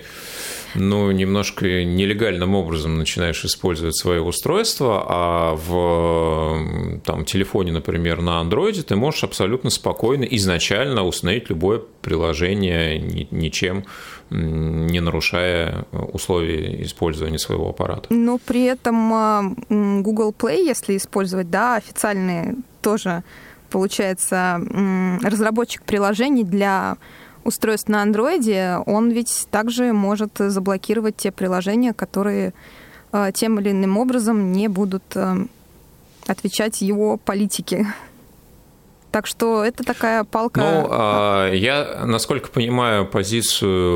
ну, 0.78 1.12
немножко 1.12 1.84
нелегальным 1.84 2.56
образом 2.56 2.98
начинаешь 2.98 3.44
использовать 3.44 3.98
свое 3.98 4.22
устройство, 4.22 5.06
а 5.08 5.56
в 5.56 7.00
там, 7.04 7.26
телефоне, 7.26 7.72
например, 7.72 8.22
на 8.22 8.40
андроиде 8.40 8.84
ты 8.84 8.96
можешь 8.96 9.24
абсолютно 9.24 9.70
спокойно 9.70 10.24
изначально 10.24 11.04
установить 11.04 11.50
любое 11.50 11.82
приложение 12.02 13.00
ничем 13.32 13.86
не 14.30 15.00
нарушая 15.00 15.86
условия 15.92 16.82
использования 16.84 17.40
своего 17.40 17.70
аппарата. 17.70 18.08
Но 18.10 18.38
при 18.38 18.66
этом 18.66 19.14
а, 19.14 19.44
Google 19.70 20.34
Play, 20.38 20.66
если 20.66 20.98
использовать, 20.98 21.50
да, 21.50 21.76
официальные 21.76 22.56
тоже 22.82 23.24
получается 23.70 24.62
разработчик 25.24 25.84
приложений 25.84 26.44
для 26.46 26.98
устройств 27.44 27.90
на 27.90 28.02
андроиде, 28.02 28.78
он 28.86 29.12
ведь 29.12 29.48
также 29.52 29.94
может 29.94 30.32
заблокировать 30.38 31.18
те 31.18 31.32
приложения, 31.32 31.94
которые 31.94 32.54
э, 33.12 33.32
тем 33.34 33.60
или 33.60 33.72
иным 33.72 33.98
образом 33.98 34.52
не 34.52 34.68
будут 34.68 35.04
э, 35.16 35.36
отвечать 36.28 36.82
его 36.82 37.18
политике. 37.18 37.88
Так 39.12 39.26
что 39.26 39.64
это 39.64 39.84
такая 39.84 40.24
палка. 40.26 40.60
Ну, 40.60 40.88
а, 40.92 41.52
я, 41.52 42.04
насколько 42.06 42.50
понимаю 42.50 43.08
позицию 43.08 43.94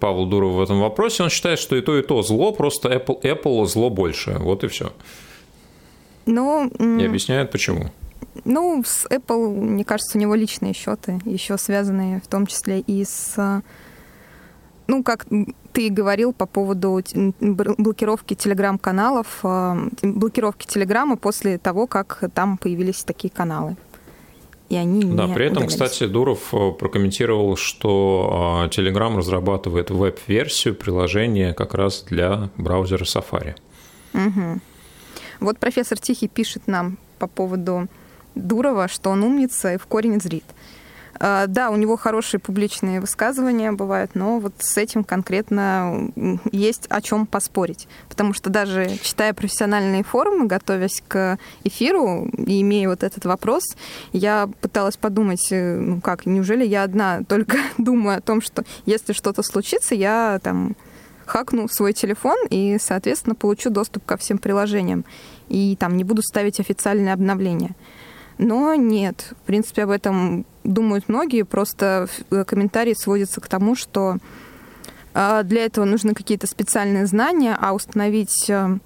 Павла 0.00 0.26
Дурова 0.26 0.58
в 0.58 0.62
этом 0.62 0.80
вопросе, 0.80 1.24
он 1.24 1.30
считает, 1.30 1.58
что 1.58 1.76
и 1.76 1.82
то, 1.82 1.98
и 1.98 2.02
то 2.02 2.22
зло, 2.22 2.52
просто 2.52 2.88
Apple, 2.88 3.20
Apple 3.22 3.66
зло 3.66 3.90
больше. 3.90 4.36
Вот 4.38 4.64
и 4.64 4.68
все. 4.68 4.92
Ну, 6.26 6.68
и 6.68 7.04
объясняет, 7.04 7.50
почему. 7.50 7.90
Ну, 8.44 8.82
с 8.84 9.06
Apple, 9.06 9.54
мне 9.54 9.84
кажется, 9.84 10.16
у 10.16 10.20
него 10.20 10.34
личные 10.34 10.72
счеты, 10.72 11.20
еще 11.24 11.58
связанные 11.58 12.20
в 12.20 12.28
том 12.28 12.46
числе 12.46 12.80
и 12.80 13.04
с 13.04 13.62
ну, 14.90 15.04
как 15.04 15.26
ты 15.72 15.88
говорил 15.88 16.32
по 16.32 16.46
поводу 16.46 17.00
блокировки 17.40 18.34
телеграм-каналов, 18.34 19.38
а, 19.44 19.78
блокировки 20.02 20.66
телеграма 20.66 21.16
после 21.16 21.58
того, 21.58 21.86
как 21.86 22.24
там 22.34 22.58
появились 22.58 23.04
такие 23.04 23.30
каналы. 23.30 23.76
И 24.68 24.76
они 24.76 25.04
да, 25.04 25.28
при 25.28 25.46
этом, 25.46 25.64
удалялись. 25.64 25.72
кстати, 25.72 26.06
Дуров 26.06 26.52
э, 26.52 26.70
прокомментировал, 26.72 27.56
что 27.56 28.68
Telegram 28.70 29.16
разрабатывает 29.16 29.90
веб-версию 29.90 30.76
приложения 30.76 31.54
как 31.54 31.74
раз 31.74 32.04
для 32.08 32.50
браузера 32.56 33.04
Safari. 33.04 33.56
Угу. 34.14 34.60
Вот 35.40 35.58
профессор 35.58 35.98
Тихий 35.98 36.28
пишет 36.28 36.66
нам 36.66 36.98
по 37.18 37.26
поводу 37.26 37.88
Дурова, 38.34 38.88
что 38.88 39.10
он 39.10 39.22
умница 39.22 39.74
и 39.74 39.78
в 39.78 39.86
корень 39.86 40.20
зрит. 40.20 40.44
А, 41.22 41.46
да, 41.46 41.70
у 41.70 41.76
него 41.76 41.98
хорошие 41.98 42.40
публичные 42.40 42.98
высказывания 42.98 43.72
бывают, 43.72 44.14
но 44.14 44.38
вот 44.38 44.54
с 44.58 44.78
этим 44.78 45.04
конкретно 45.04 46.10
есть 46.50 46.86
о 46.88 47.02
чем 47.02 47.26
поспорить. 47.26 47.88
Потому 48.08 48.32
что 48.32 48.48
даже 48.48 48.88
читая 49.02 49.34
профессиональные 49.34 50.02
форумы, 50.02 50.46
готовясь 50.46 51.02
к 51.06 51.38
эфиру 51.62 52.30
и 52.38 52.62
имея 52.62 52.88
вот 52.88 53.02
этот 53.02 53.26
вопрос, 53.26 53.64
я 54.12 54.48
пыталась 54.62 54.96
подумать, 54.96 55.46
э, 55.50 55.76
ну 55.76 56.00
как, 56.00 56.24
неужели 56.24 56.64
я 56.64 56.84
одна 56.84 57.22
только 57.22 57.58
думаю 57.78 58.16
о 58.16 58.22
том, 58.22 58.40
что 58.40 58.64
если 58.86 59.12
что-то 59.12 59.42
случится, 59.42 59.94
я 59.94 60.40
там 60.42 60.74
хакну 61.26 61.68
свой 61.68 61.92
телефон 61.92 62.36
и, 62.48 62.78
соответственно, 62.80 63.34
получу 63.34 63.68
доступ 63.68 64.06
ко 64.06 64.16
всем 64.16 64.38
приложениям. 64.38 65.04
И 65.48 65.76
там 65.78 65.98
не 65.98 66.04
буду 66.04 66.22
ставить 66.22 66.60
официальные 66.60 67.12
обновления. 67.12 67.76
Но 68.42 68.74
нет, 68.74 69.34
в 69.42 69.46
принципе, 69.46 69.82
об 69.82 69.90
этом 69.90 70.46
думают 70.64 71.10
многие, 71.10 71.42
просто 71.42 72.08
э, 72.30 72.44
комментарии 72.44 72.94
сводятся 72.94 73.38
к 73.42 73.48
тому, 73.48 73.76
что 73.76 74.16
а, 75.12 75.42
для 75.42 75.66
этого 75.66 75.84
нужны 75.84 76.14
какие-то 76.14 76.46
специальные 76.46 77.04
знания, 77.04 77.54
а 77.60 77.74
установить 77.74 78.48
э, 78.48 78.78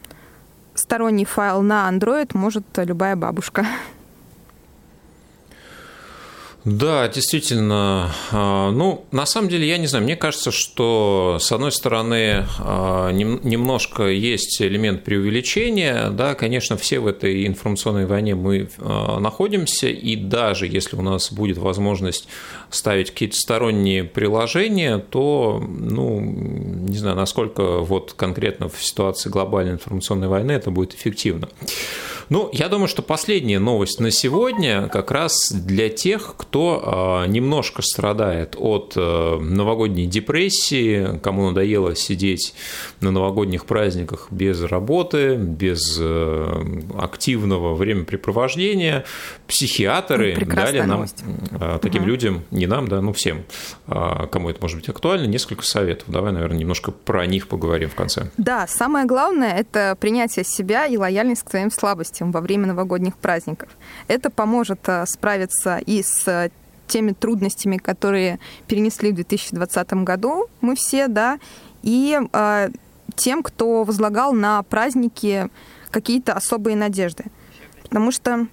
сторонний 0.74 1.24
файл 1.24 1.62
на 1.62 1.88
Android 1.88 2.36
может 2.36 2.64
любая 2.78 3.14
бабушка. 3.14 3.64
Да, 6.64 7.08
действительно. 7.08 8.10
А, 8.32 8.70
ну, 8.70 9.04
на 9.12 9.26
самом 9.26 9.50
деле, 9.50 9.68
я 9.68 9.76
не 9.76 9.86
знаю, 9.86 10.04
мне 10.04 10.16
кажется, 10.16 10.50
что, 10.50 11.36
с 11.38 11.52
одной 11.52 11.70
стороны, 11.70 12.46
а, 12.58 13.10
немножко 13.10 14.04
есть 14.04 14.62
элемент 14.62 15.04
преувеличения. 15.04 16.08
Да, 16.08 16.34
конечно, 16.34 16.78
все 16.78 17.00
в 17.00 17.06
этой 17.06 17.46
информационной 17.46 18.06
войне 18.06 18.34
мы 18.34 18.70
а, 18.78 19.20
находимся, 19.20 19.88
и 19.88 20.16
даже 20.16 20.66
если 20.66 20.96
у 20.96 21.02
нас 21.02 21.30
будет 21.30 21.58
возможность 21.58 22.28
ставить 22.74 23.10
какие-то 23.10 23.36
сторонние 23.36 24.04
приложения, 24.04 24.98
то, 24.98 25.62
ну, 25.66 26.20
не 26.20 26.96
знаю, 26.96 27.16
насколько 27.16 27.78
вот 27.78 28.14
конкретно 28.14 28.68
в 28.68 28.82
ситуации 28.84 29.30
глобальной 29.30 29.74
информационной 29.74 30.28
войны 30.28 30.52
это 30.52 30.70
будет 30.70 30.94
эффективно. 30.94 31.48
Ну, 32.30 32.48
я 32.52 32.68
думаю, 32.68 32.88
что 32.88 33.02
последняя 33.02 33.58
новость 33.58 34.00
на 34.00 34.10
сегодня 34.10 34.88
как 34.88 35.10
раз 35.10 35.52
для 35.52 35.88
тех, 35.88 36.34
кто 36.36 36.82
а, 36.84 37.26
немножко 37.26 37.82
страдает 37.82 38.56
от 38.58 38.94
э, 38.96 39.38
новогодней 39.40 40.06
депрессии, 40.06 41.18
кому 41.18 41.48
надоело 41.48 41.94
сидеть 41.94 42.54
на 43.00 43.10
новогодних 43.10 43.66
праздниках 43.66 44.28
без 44.30 44.62
работы, 44.62 45.36
без 45.36 45.98
э, 46.00 46.64
активного 46.98 47.74
времяпрепровождения. 47.74 49.04
Психиатры 49.46 50.36
ну, 50.40 50.54
дали 50.54 50.78
нам, 50.80 50.88
новость. 50.88 51.22
А, 51.60 51.78
таким 51.78 52.02
угу. 52.02 52.10
людям, 52.10 52.42
не 52.64 52.70
нам, 52.70 52.88
да, 52.88 53.00
ну 53.00 53.12
всем, 53.12 53.44
а, 53.86 54.26
кому 54.26 54.50
это 54.50 54.60
может 54.60 54.78
быть 54.78 54.88
актуально, 54.88 55.26
несколько 55.26 55.64
советов. 55.64 56.08
Давай, 56.08 56.32
наверное, 56.32 56.58
немножко 56.58 56.90
про 56.90 57.26
них 57.26 57.48
поговорим 57.48 57.90
в 57.90 57.94
конце. 57.94 58.30
Да, 58.36 58.66
самое 58.66 59.06
главное– 59.06 59.54
это 59.56 59.96
принятие 60.00 60.44
себя 60.44 60.86
и 60.86 60.96
лояльность 60.96 61.42
к 61.42 61.50
своим 61.50 61.70
слабостям 61.70 62.32
во 62.32 62.40
время 62.40 62.66
новогодних 62.66 63.16
праздников. 63.16 63.68
Это 64.08 64.30
поможет 64.30 64.80
э, 64.88 65.04
справиться 65.06 65.78
и 65.78 66.02
с 66.02 66.50
теми 66.86 67.12
трудностями, 67.12 67.76
которые 67.76 68.38
перенесли 68.66 69.12
в 69.12 69.14
2020 69.14 69.92
году 70.04 70.48
мы 70.60 70.76
все, 70.76 71.08
да, 71.08 71.38
и 71.82 72.18
э, 72.32 72.70
тем, 73.14 73.42
кто 73.42 73.84
возлагал 73.84 74.32
на 74.32 74.62
праздники 74.62 75.48
какие-то 75.90 76.32
особые 76.32 76.76
надежды. 76.76 77.24
Потому 77.82 78.10
что, 78.10 78.46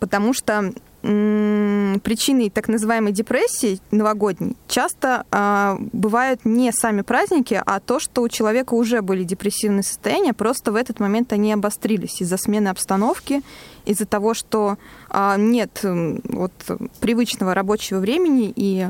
потому 0.00 0.32
что 0.32 0.72
причиной 1.06 2.50
так 2.50 2.68
называемой 2.68 3.12
депрессии 3.12 3.80
новогодней 3.92 4.56
часто 4.66 5.24
э, 5.30 5.76
бывают 5.92 6.44
не 6.44 6.72
сами 6.72 7.02
праздники, 7.02 7.62
а 7.64 7.80
то, 7.80 8.00
что 8.00 8.22
у 8.22 8.28
человека 8.28 8.74
уже 8.74 9.02
были 9.02 9.22
депрессивные 9.22 9.82
состояния, 9.82 10.32
просто 10.32 10.72
в 10.72 10.76
этот 10.76 10.98
момент 10.98 11.32
они 11.32 11.52
обострились 11.52 12.20
из-за 12.20 12.36
смены 12.36 12.68
обстановки, 12.68 13.42
из-за 13.84 14.04
того, 14.04 14.34
что 14.34 14.78
э, 15.10 15.34
нет 15.38 15.80
э, 15.84 16.18
вот, 16.24 16.52
привычного 17.00 17.54
рабочего 17.54 18.00
времени, 18.00 18.52
и 18.54 18.88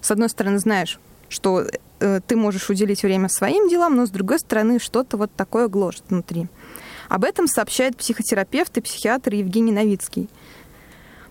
с 0.00 0.10
одной 0.10 0.28
стороны 0.30 0.58
знаешь, 0.58 0.98
что 1.28 1.66
э, 2.00 2.20
ты 2.26 2.36
можешь 2.36 2.70
уделить 2.70 3.02
время 3.02 3.28
своим 3.28 3.68
делам, 3.68 3.94
но 3.96 4.06
с 4.06 4.10
другой 4.10 4.38
стороны 4.38 4.78
что-то 4.78 5.16
вот 5.18 5.30
такое 5.36 5.68
гложет 5.68 6.04
внутри. 6.08 6.46
Об 7.08 7.24
этом 7.24 7.46
сообщает 7.46 7.96
психотерапевт 7.96 8.76
и 8.78 8.80
психиатр 8.80 9.34
Евгений 9.34 9.72
Новицкий. 9.72 10.28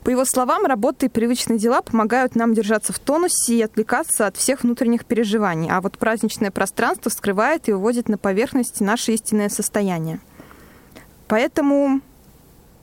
По 0.07 0.11
его 0.11 0.23
словам, 0.23 0.63
работа 0.63 1.07
и 1.07 1.09
привычные 1.09 1.59
дела 1.59 1.81
помогают 1.81 2.33
нам 2.33 2.53
держаться 2.53 2.93
в 2.93 2.97
тонусе 2.97 3.55
и 3.55 3.61
отвлекаться 3.61 4.25
от 4.25 4.37
всех 4.37 4.63
внутренних 4.63 5.03
переживаний, 5.03 5.69
а 5.69 5.81
вот 5.81 5.97
праздничное 5.97 6.49
пространство 6.49 7.09
скрывает 7.09 7.67
и 7.67 7.73
выводит 7.73 8.07
на 8.07 8.17
поверхность 8.17 8.79
наше 8.79 9.11
истинное 9.11 9.49
состояние. 9.49 10.21
Поэтому 11.27 11.99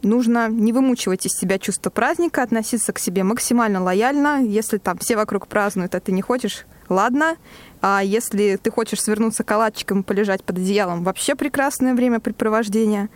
нужно 0.02 0.50
не 0.50 0.74
вымучивать 0.74 1.24
из 1.24 1.32
себя 1.32 1.58
чувство 1.58 1.88
праздника, 1.88 2.42
относиться 2.42 2.92
к 2.92 2.98
себе 2.98 3.24
максимально 3.24 3.82
лояльно. 3.82 4.44
Если 4.44 4.76
там 4.76 4.98
все 4.98 5.16
вокруг 5.16 5.48
празднуют, 5.48 5.94
а 5.94 6.00
ты 6.00 6.12
не 6.12 6.20
хочешь, 6.20 6.66
ладно. 6.90 7.38
А 7.80 8.02
если 8.04 8.56
ты 8.62 8.70
хочешь 8.70 9.02
свернуться 9.02 9.44
калачиком 9.44 10.00
и 10.00 10.04
полежать 10.04 10.44
под 10.44 10.58
одеялом, 10.58 11.04
вообще 11.04 11.36
прекрасное 11.36 11.94
времяпрепровождение. 11.94 13.08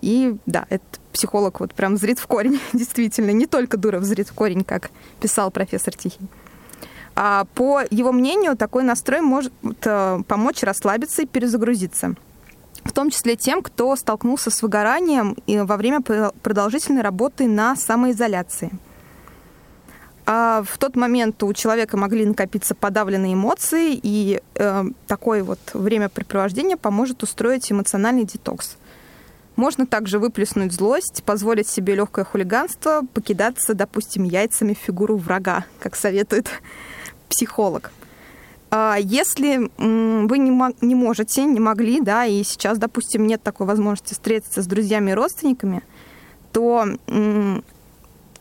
И 0.00 0.36
да, 0.46 0.66
этот 0.70 1.00
психолог 1.12 1.60
вот 1.60 1.74
прям 1.74 1.96
зрит 1.96 2.18
в 2.18 2.26
корень, 2.26 2.60
действительно, 2.72 3.30
не 3.30 3.46
только 3.46 3.76
Дуров 3.76 4.04
зрит 4.04 4.28
в 4.28 4.34
корень, 4.34 4.64
как 4.64 4.90
писал 5.20 5.50
профессор 5.50 5.94
Тихий. 5.94 6.28
А 7.16 7.44
по 7.54 7.82
его 7.90 8.12
мнению, 8.12 8.56
такой 8.56 8.82
настрой 8.82 9.20
может 9.20 9.52
э, 9.84 10.20
помочь 10.26 10.62
расслабиться 10.62 11.22
и 11.22 11.26
перезагрузиться. 11.26 12.14
В 12.84 12.92
том 12.92 13.10
числе 13.10 13.36
тем, 13.36 13.62
кто 13.62 13.94
столкнулся 13.96 14.50
с 14.50 14.62
выгоранием 14.62 15.36
во 15.46 15.76
время 15.76 16.00
продолжительной 16.00 17.02
работы 17.02 17.46
на 17.46 17.76
самоизоляции. 17.76 18.70
А 20.24 20.62
в 20.62 20.78
тот 20.78 20.96
момент 20.96 21.42
у 21.42 21.52
человека 21.52 21.96
могли 21.96 22.24
накопиться 22.24 22.74
подавленные 22.74 23.34
эмоции, 23.34 23.98
и 24.00 24.40
э, 24.54 24.84
такое 25.06 25.42
вот 25.42 25.58
времяпрепровождение 25.74 26.76
поможет 26.76 27.22
устроить 27.22 27.70
эмоциональный 27.70 28.24
детокс. 28.24 28.76
Можно 29.60 29.84
также 29.84 30.18
выплеснуть 30.18 30.72
злость, 30.72 31.22
позволить 31.26 31.68
себе 31.68 31.94
легкое 31.94 32.24
хулиганство, 32.24 33.02
покидаться, 33.12 33.74
допустим, 33.74 34.24
яйцами 34.24 34.72
в 34.72 34.78
фигуру 34.78 35.18
врага, 35.18 35.66
как 35.80 35.96
советует 35.96 36.48
психолог. 37.28 37.92
А 38.70 38.96
если 38.98 39.70
вы 39.76 40.38
не, 40.38 40.94
можете, 40.94 41.44
не 41.44 41.60
могли, 41.60 42.00
да, 42.00 42.24
и 42.24 42.42
сейчас, 42.42 42.78
допустим, 42.78 43.26
нет 43.26 43.42
такой 43.42 43.66
возможности 43.66 44.14
встретиться 44.14 44.62
с 44.62 44.66
друзьями 44.66 45.10
и 45.10 45.14
родственниками, 45.14 45.82
то 46.52 46.86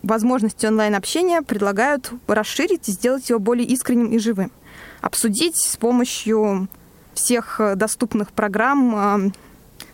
возможности 0.01 0.67
онлайн-общения 0.67 1.41
предлагают 1.41 2.13
расширить 2.27 2.87
и 2.87 2.93
сделать 2.93 3.29
его 3.29 3.39
более 3.39 3.67
искренним 3.67 4.13
и 4.13 4.19
живым. 4.19 4.53
Обсудить 5.01 5.57
с 5.57 5.75
помощью 5.75 6.69
всех 7.13 7.59
доступных 7.75 8.31
программ 8.31 9.33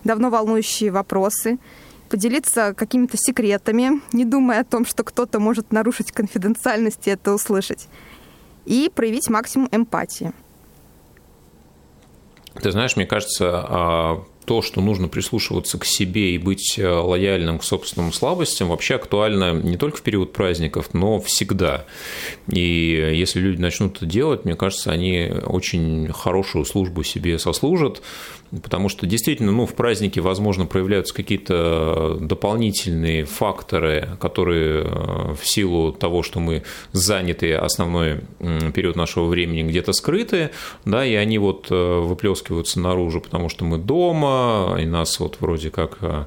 давно 0.05 0.29
волнующие 0.29 0.91
вопросы, 0.91 1.57
поделиться 2.07 2.73
какими-то 2.73 3.17
секретами, 3.17 4.01
не 4.13 4.23
думая 4.23 4.61
о 4.61 4.63
том, 4.63 4.85
что 4.85 5.03
кто-то 5.03 5.39
может 5.39 5.73
нарушить 5.73 6.13
конфиденциальность 6.13 7.07
и 7.07 7.09
это 7.11 7.33
услышать, 7.33 7.89
и 8.65 8.89
проявить 8.93 9.29
максимум 9.29 9.67
эмпатии. 9.71 10.31
Ты 12.61 12.71
знаешь, 12.71 12.95
мне 12.95 13.05
кажется, 13.05 13.65
а, 13.67 14.23
то, 14.45 14.61
что 14.61 14.79
нужно 14.79 15.07
прислушиваться 15.07 15.77
к 15.77 15.85
себе 15.85 16.35
и 16.35 16.37
быть 16.37 16.77
э, 16.77 16.87
лояльным 16.87 17.59
к 17.59 17.63
собственным 17.63 18.13
слабостям, 18.13 18.69
вообще 18.69 18.95
актуально 18.95 19.53
не 19.53 19.77
только 19.77 19.97
в 19.97 20.01
период 20.01 20.33
праздников, 20.33 20.93
но 20.93 21.19
всегда. 21.19 21.85
И 22.47 22.59
если 22.59 23.39
люди 23.39 23.59
начнут 23.59 23.97
это 23.97 24.05
делать, 24.05 24.45
мне 24.45 24.55
кажется, 24.55 24.91
они 24.91 25.31
очень 25.45 26.11
хорошую 26.13 26.65
службу 26.65 27.03
себе 27.03 27.39
сослужат, 27.39 28.01
потому 28.61 28.89
что 28.89 29.05
действительно, 29.05 29.51
ну, 29.51 29.65
в 29.65 29.73
празднике, 29.73 30.21
возможно, 30.21 30.65
проявляются 30.65 31.13
какие-то 31.13 32.17
дополнительные 32.19 33.25
факторы, 33.25 34.17
которые 34.19 34.83
э, 34.83 35.33
в 35.33 35.47
силу 35.47 35.91
того, 35.91 36.23
что 36.23 36.39
мы 36.39 36.63
заняты 36.91 37.53
основной 37.53 38.21
период 38.73 38.95
нашего 38.95 39.25
времени 39.25 39.63
где-то 39.63 39.93
скрыты, 39.93 40.51
да, 40.85 41.05
и 41.05 41.13
они 41.15 41.37
вот 41.37 41.67
э, 41.69 41.99
выплескиваются 41.99 42.79
наружу, 42.79 43.21
потому 43.21 43.49
что 43.49 43.65
мы 43.65 43.77
дома, 43.77 44.77
и 44.79 44.85
нас 44.85 45.19
вот 45.19 45.37
вроде 45.39 45.69
как 45.69 45.97
э, 46.01 46.25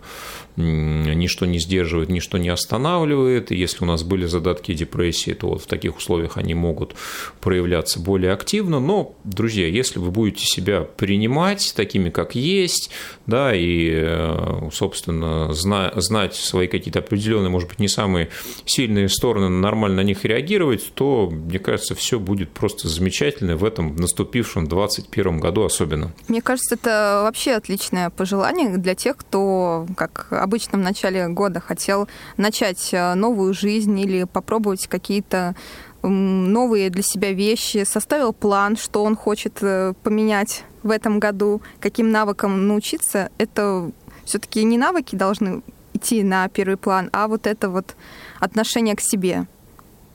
ничто 0.58 1.46
не 1.46 1.58
сдерживает, 1.58 2.08
ничто 2.08 2.38
не 2.38 2.48
останавливает. 2.48 3.52
И 3.52 3.56
если 3.56 3.84
у 3.84 3.86
нас 3.86 4.02
были 4.02 4.26
задатки 4.26 4.74
депрессии, 4.74 5.32
то 5.32 5.48
вот 5.48 5.62
в 5.62 5.66
таких 5.66 5.96
условиях 5.96 6.36
они 6.36 6.54
могут 6.54 6.94
проявляться 7.40 8.00
более 8.00 8.32
активно. 8.32 8.80
Но, 8.80 9.14
друзья, 9.24 9.66
если 9.66 9.98
вы 9.98 10.10
будете 10.10 10.44
себя 10.44 10.82
принимать 10.82 11.72
такими, 11.76 12.10
как 12.10 12.34
есть, 12.34 12.90
да, 13.26 13.54
и, 13.54 13.90
э, 13.92 14.70
собственно, 14.72 15.52
знать 15.52 16.34
свои 16.34 16.66
какие-то 16.66 16.98
определенные, 17.00 17.50
может 17.50 17.68
быть, 17.68 17.78
не 17.78 17.88
самые 17.88 18.28
сильные 18.64 19.08
стороны, 19.08 19.48
нормально 19.48 19.98
на 19.98 20.06
них 20.06 20.24
реагировать, 20.24 20.92
то, 20.94 21.28
мне 21.30 21.58
кажется, 21.58 21.94
все 21.94 22.18
будет 22.18 22.50
просто 22.50 22.88
замечательно 22.88 23.56
в 23.56 23.64
этом 23.64 23.96
наступившем 23.96 24.66
2021 24.66 25.40
году 25.40 25.64
особенно. 25.64 26.12
Мне 26.28 26.42
кажется, 26.42 26.74
это 26.74 27.22
вообще 27.24 27.52
отличное 27.52 28.10
пожелание 28.10 28.76
для 28.76 28.94
тех, 28.94 29.16
кто, 29.16 29.86
как 29.96 30.28
обычном 30.48 30.80
начале 30.80 31.28
года 31.28 31.60
хотел 31.60 32.08
начать 32.36 32.88
э, 32.92 33.14
новую 33.14 33.54
жизнь 33.54 33.98
или 34.00 34.24
попробовать 34.24 34.88
какие-то 34.88 35.54
новые 36.02 36.90
для 36.90 37.02
себя 37.02 37.32
вещи, 37.32 37.84
составил 37.84 38.32
план, 38.32 38.76
что 38.76 39.04
он 39.04 39.14
хочет 39.14 39.58
э, 39.60 39.92
поменять 40.02 40.64
в 40.82 40.90
этом 40.90 41.18
году, 41.18 41.60
каким 41.80 42.10
навыкам 42.10 42.66
научиться, 42.66 43.30
это 43.38 43.90
все-таки 44.24 44.64
не 44.64 44.78
навыки 44.78 45.16
должны 45.16 45.62
идти 45.92 46.22
на 46.22 46.48
первый 46.48 46.76
план, 46.76 47.10
а 47.12 47.28
вот 47.28 47.46
это 47.46 47.68
вот 47.68 47.96
отношение 48.40 48.96
к 48.96 49.00
себе. 49.00 49.46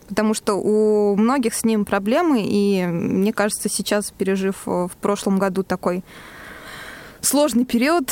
Потому 0.08 0.34
что 0.34 0.56
у 0.56 1.16
многих 1.16 1.54
с 1.54 1.64
ним 1.64 1.86
проблемы, 1.86 2.44
и 2.44 2.86
мне 2.86 3.34
кажется, 3.34 3.70
сейчас, 3.70 4.12
пережив 4.12 4.64
э, 4.66 4.88
в 4.88 4.98
прошлом 5.00 5.38
году 5.38 5.64
такой 5.64 6.04
сложный 7.22 7.66
период, 7.66 8.12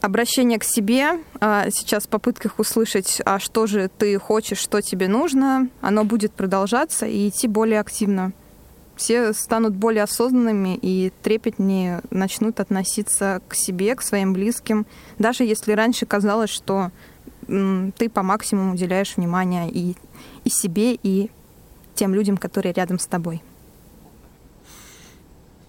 обращение 0.00 0.58
к 0.58 0.64
себе, 0.64 1.20
а 1.40 1.70
сейчас 1.70 2.04
в 2.04 2.08
попытках 2.08 2.58
услышать, 2.58 3.20
а 3.24 3.38
что 3.38 3.66
же 3.66 3.90
ты 3.98 4.18
хочешь, 4.18 4.58
что 4.58 4.80
тебе 4.80 5.08
нужно, 5.08 5.68
оно 5.80 6.04
будет 6.04 6.32
продолжаться 6.32 7.06
и 7.06 7.28
идти 7.28 7.48
более 7.48 7.80
активно. 7.80 8.32
Все 8.96 9.32
станут 9.32 9.74
более 9.74 10.02
осознанными 10.02 10.76
и 10.80 11.12
трепетнее 11.22 12.02
начнут 12.10 12.58
относиться 12.58 13.40
к 13.46 13.54
себе, 13.54 13.94
к 13.94 14.02
своим 14.02 14.32
близким, 14.32 14.86
даже 15.18 15.44
если 15.44 15.72
раньше 15.72 16.04
казалось, 16.04 16.50
что 16.50 16.90
ты 17.46 18.08
по 18.12 18.22
максимуму 18.22 18.72
уделяешь 18.72 19.16
внимание 19.16 19.70
и, 19.70 19.96
и 20.44 20.50
себе, 20.50 20.94
и 20.94 21.30
тем 21.94 22.14
людям, 22.14 22.36
которые 22.36 22.72
рядом 22.72 22.98
с 22.98 23.06
тобой. 23.06 23.42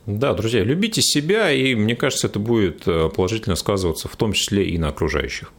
Да, 0.09 0.33
друзья, 0.33 0.63
любите 0.63 1.03
себя, 1.03 1.51
и 1.51 1.75
мне 1.75 1.95
кажется, 1.95 2.25
это 2.25 2.39
будет 2.39 2.87
э, 2.87 3.09
положительно 3.09 3.55
сказываться 3.55 4.07
в 4.07 4.15
том 4.15 4.33
числе 4.33 4.67
и 4.67 4.79
на 4.79 4.87
окружающих. 4.87 5.53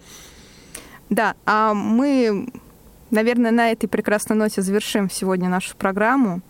Да, 1.08 1.36
а 1.46 1.72
мы, 1.72 2.48
наверное, 3.12 3.52
на 3.52 3.70
этой 3.70 3.86
прекрасной 3.86 4.36
ноте 4.36 4.60
завершим 4.60 5.08
сегодня 5.08 5.48
нашу 5.48 5.76
программу. 5.76 6.40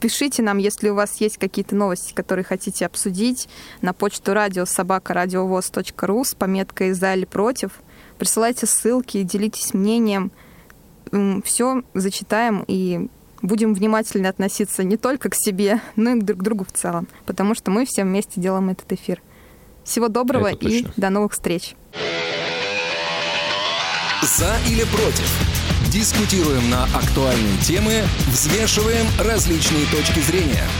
Пишите 0.00 0.42
нам, 0.42 0.56
если 0.56 0.88
у 0.88 0.94
вас 0.94 1.20
есть 1.20 1.36
какие-то 1.36 1.76
новости, 1.76 2.14
которые 2.14 2.42
хотите 2.42 2.86
обсудить, 2.86 3.50
на 3.82 3.92
почту 3.92 4.32
радиособакарадиовоз.ру 4.32 6.24
с 6.24 6.34
пометкой 6.34 6.92
«За 6.94 7.12
или 7.12 7.26
против». 7.26 7.72
Присылайте 8.16 8.64
ссылки, 8.64 9.22
делитесь 9.22 9.74
мнением. 9.74 10.30
Все 11.44 11.82
зачитаем 11.92 12.64
и 12.66 13.08
будем 13.42 13.74
внимательно 13.74 14.28
относиться 14.28 14.84
не 14.84 14.96
только 14.96 15.30
к 15.30 15.34
себе, 15.34 15.80
но 15.96 16.10
и 16.10 16.20
друг 16.20 16.40
к 16.40 16.42
другу 16.42 16.64
в 16.64 16.72
целом, 16.72 17.08
потому 17.26 17.54
что 17.54 17.70
мы 17.70 17.86
все 17.86 18.04
вместе 18.04 18.40
делаем 18.40 18.70
этот 18.70 18.92
эфир. 18.92 19.22
Всего 19.84 20.08
доброго 20.08 20.48
и 20.48 20.86
до 20.96 21.10
новых 21.10 21.32
встреч. 21.32 21.74
За 24.22 24.56
или 24.68 24.84
против? 24.84 25.30
Дискутируем 25.92 26.68
на 26.68 26.84
актуальные 26.84 27.58
темы, 27.58 28.02
взвешиваем 28.26 29.06
различные 29.20 29.86
точки 29.86 30.20
зрения– 30.20 30.64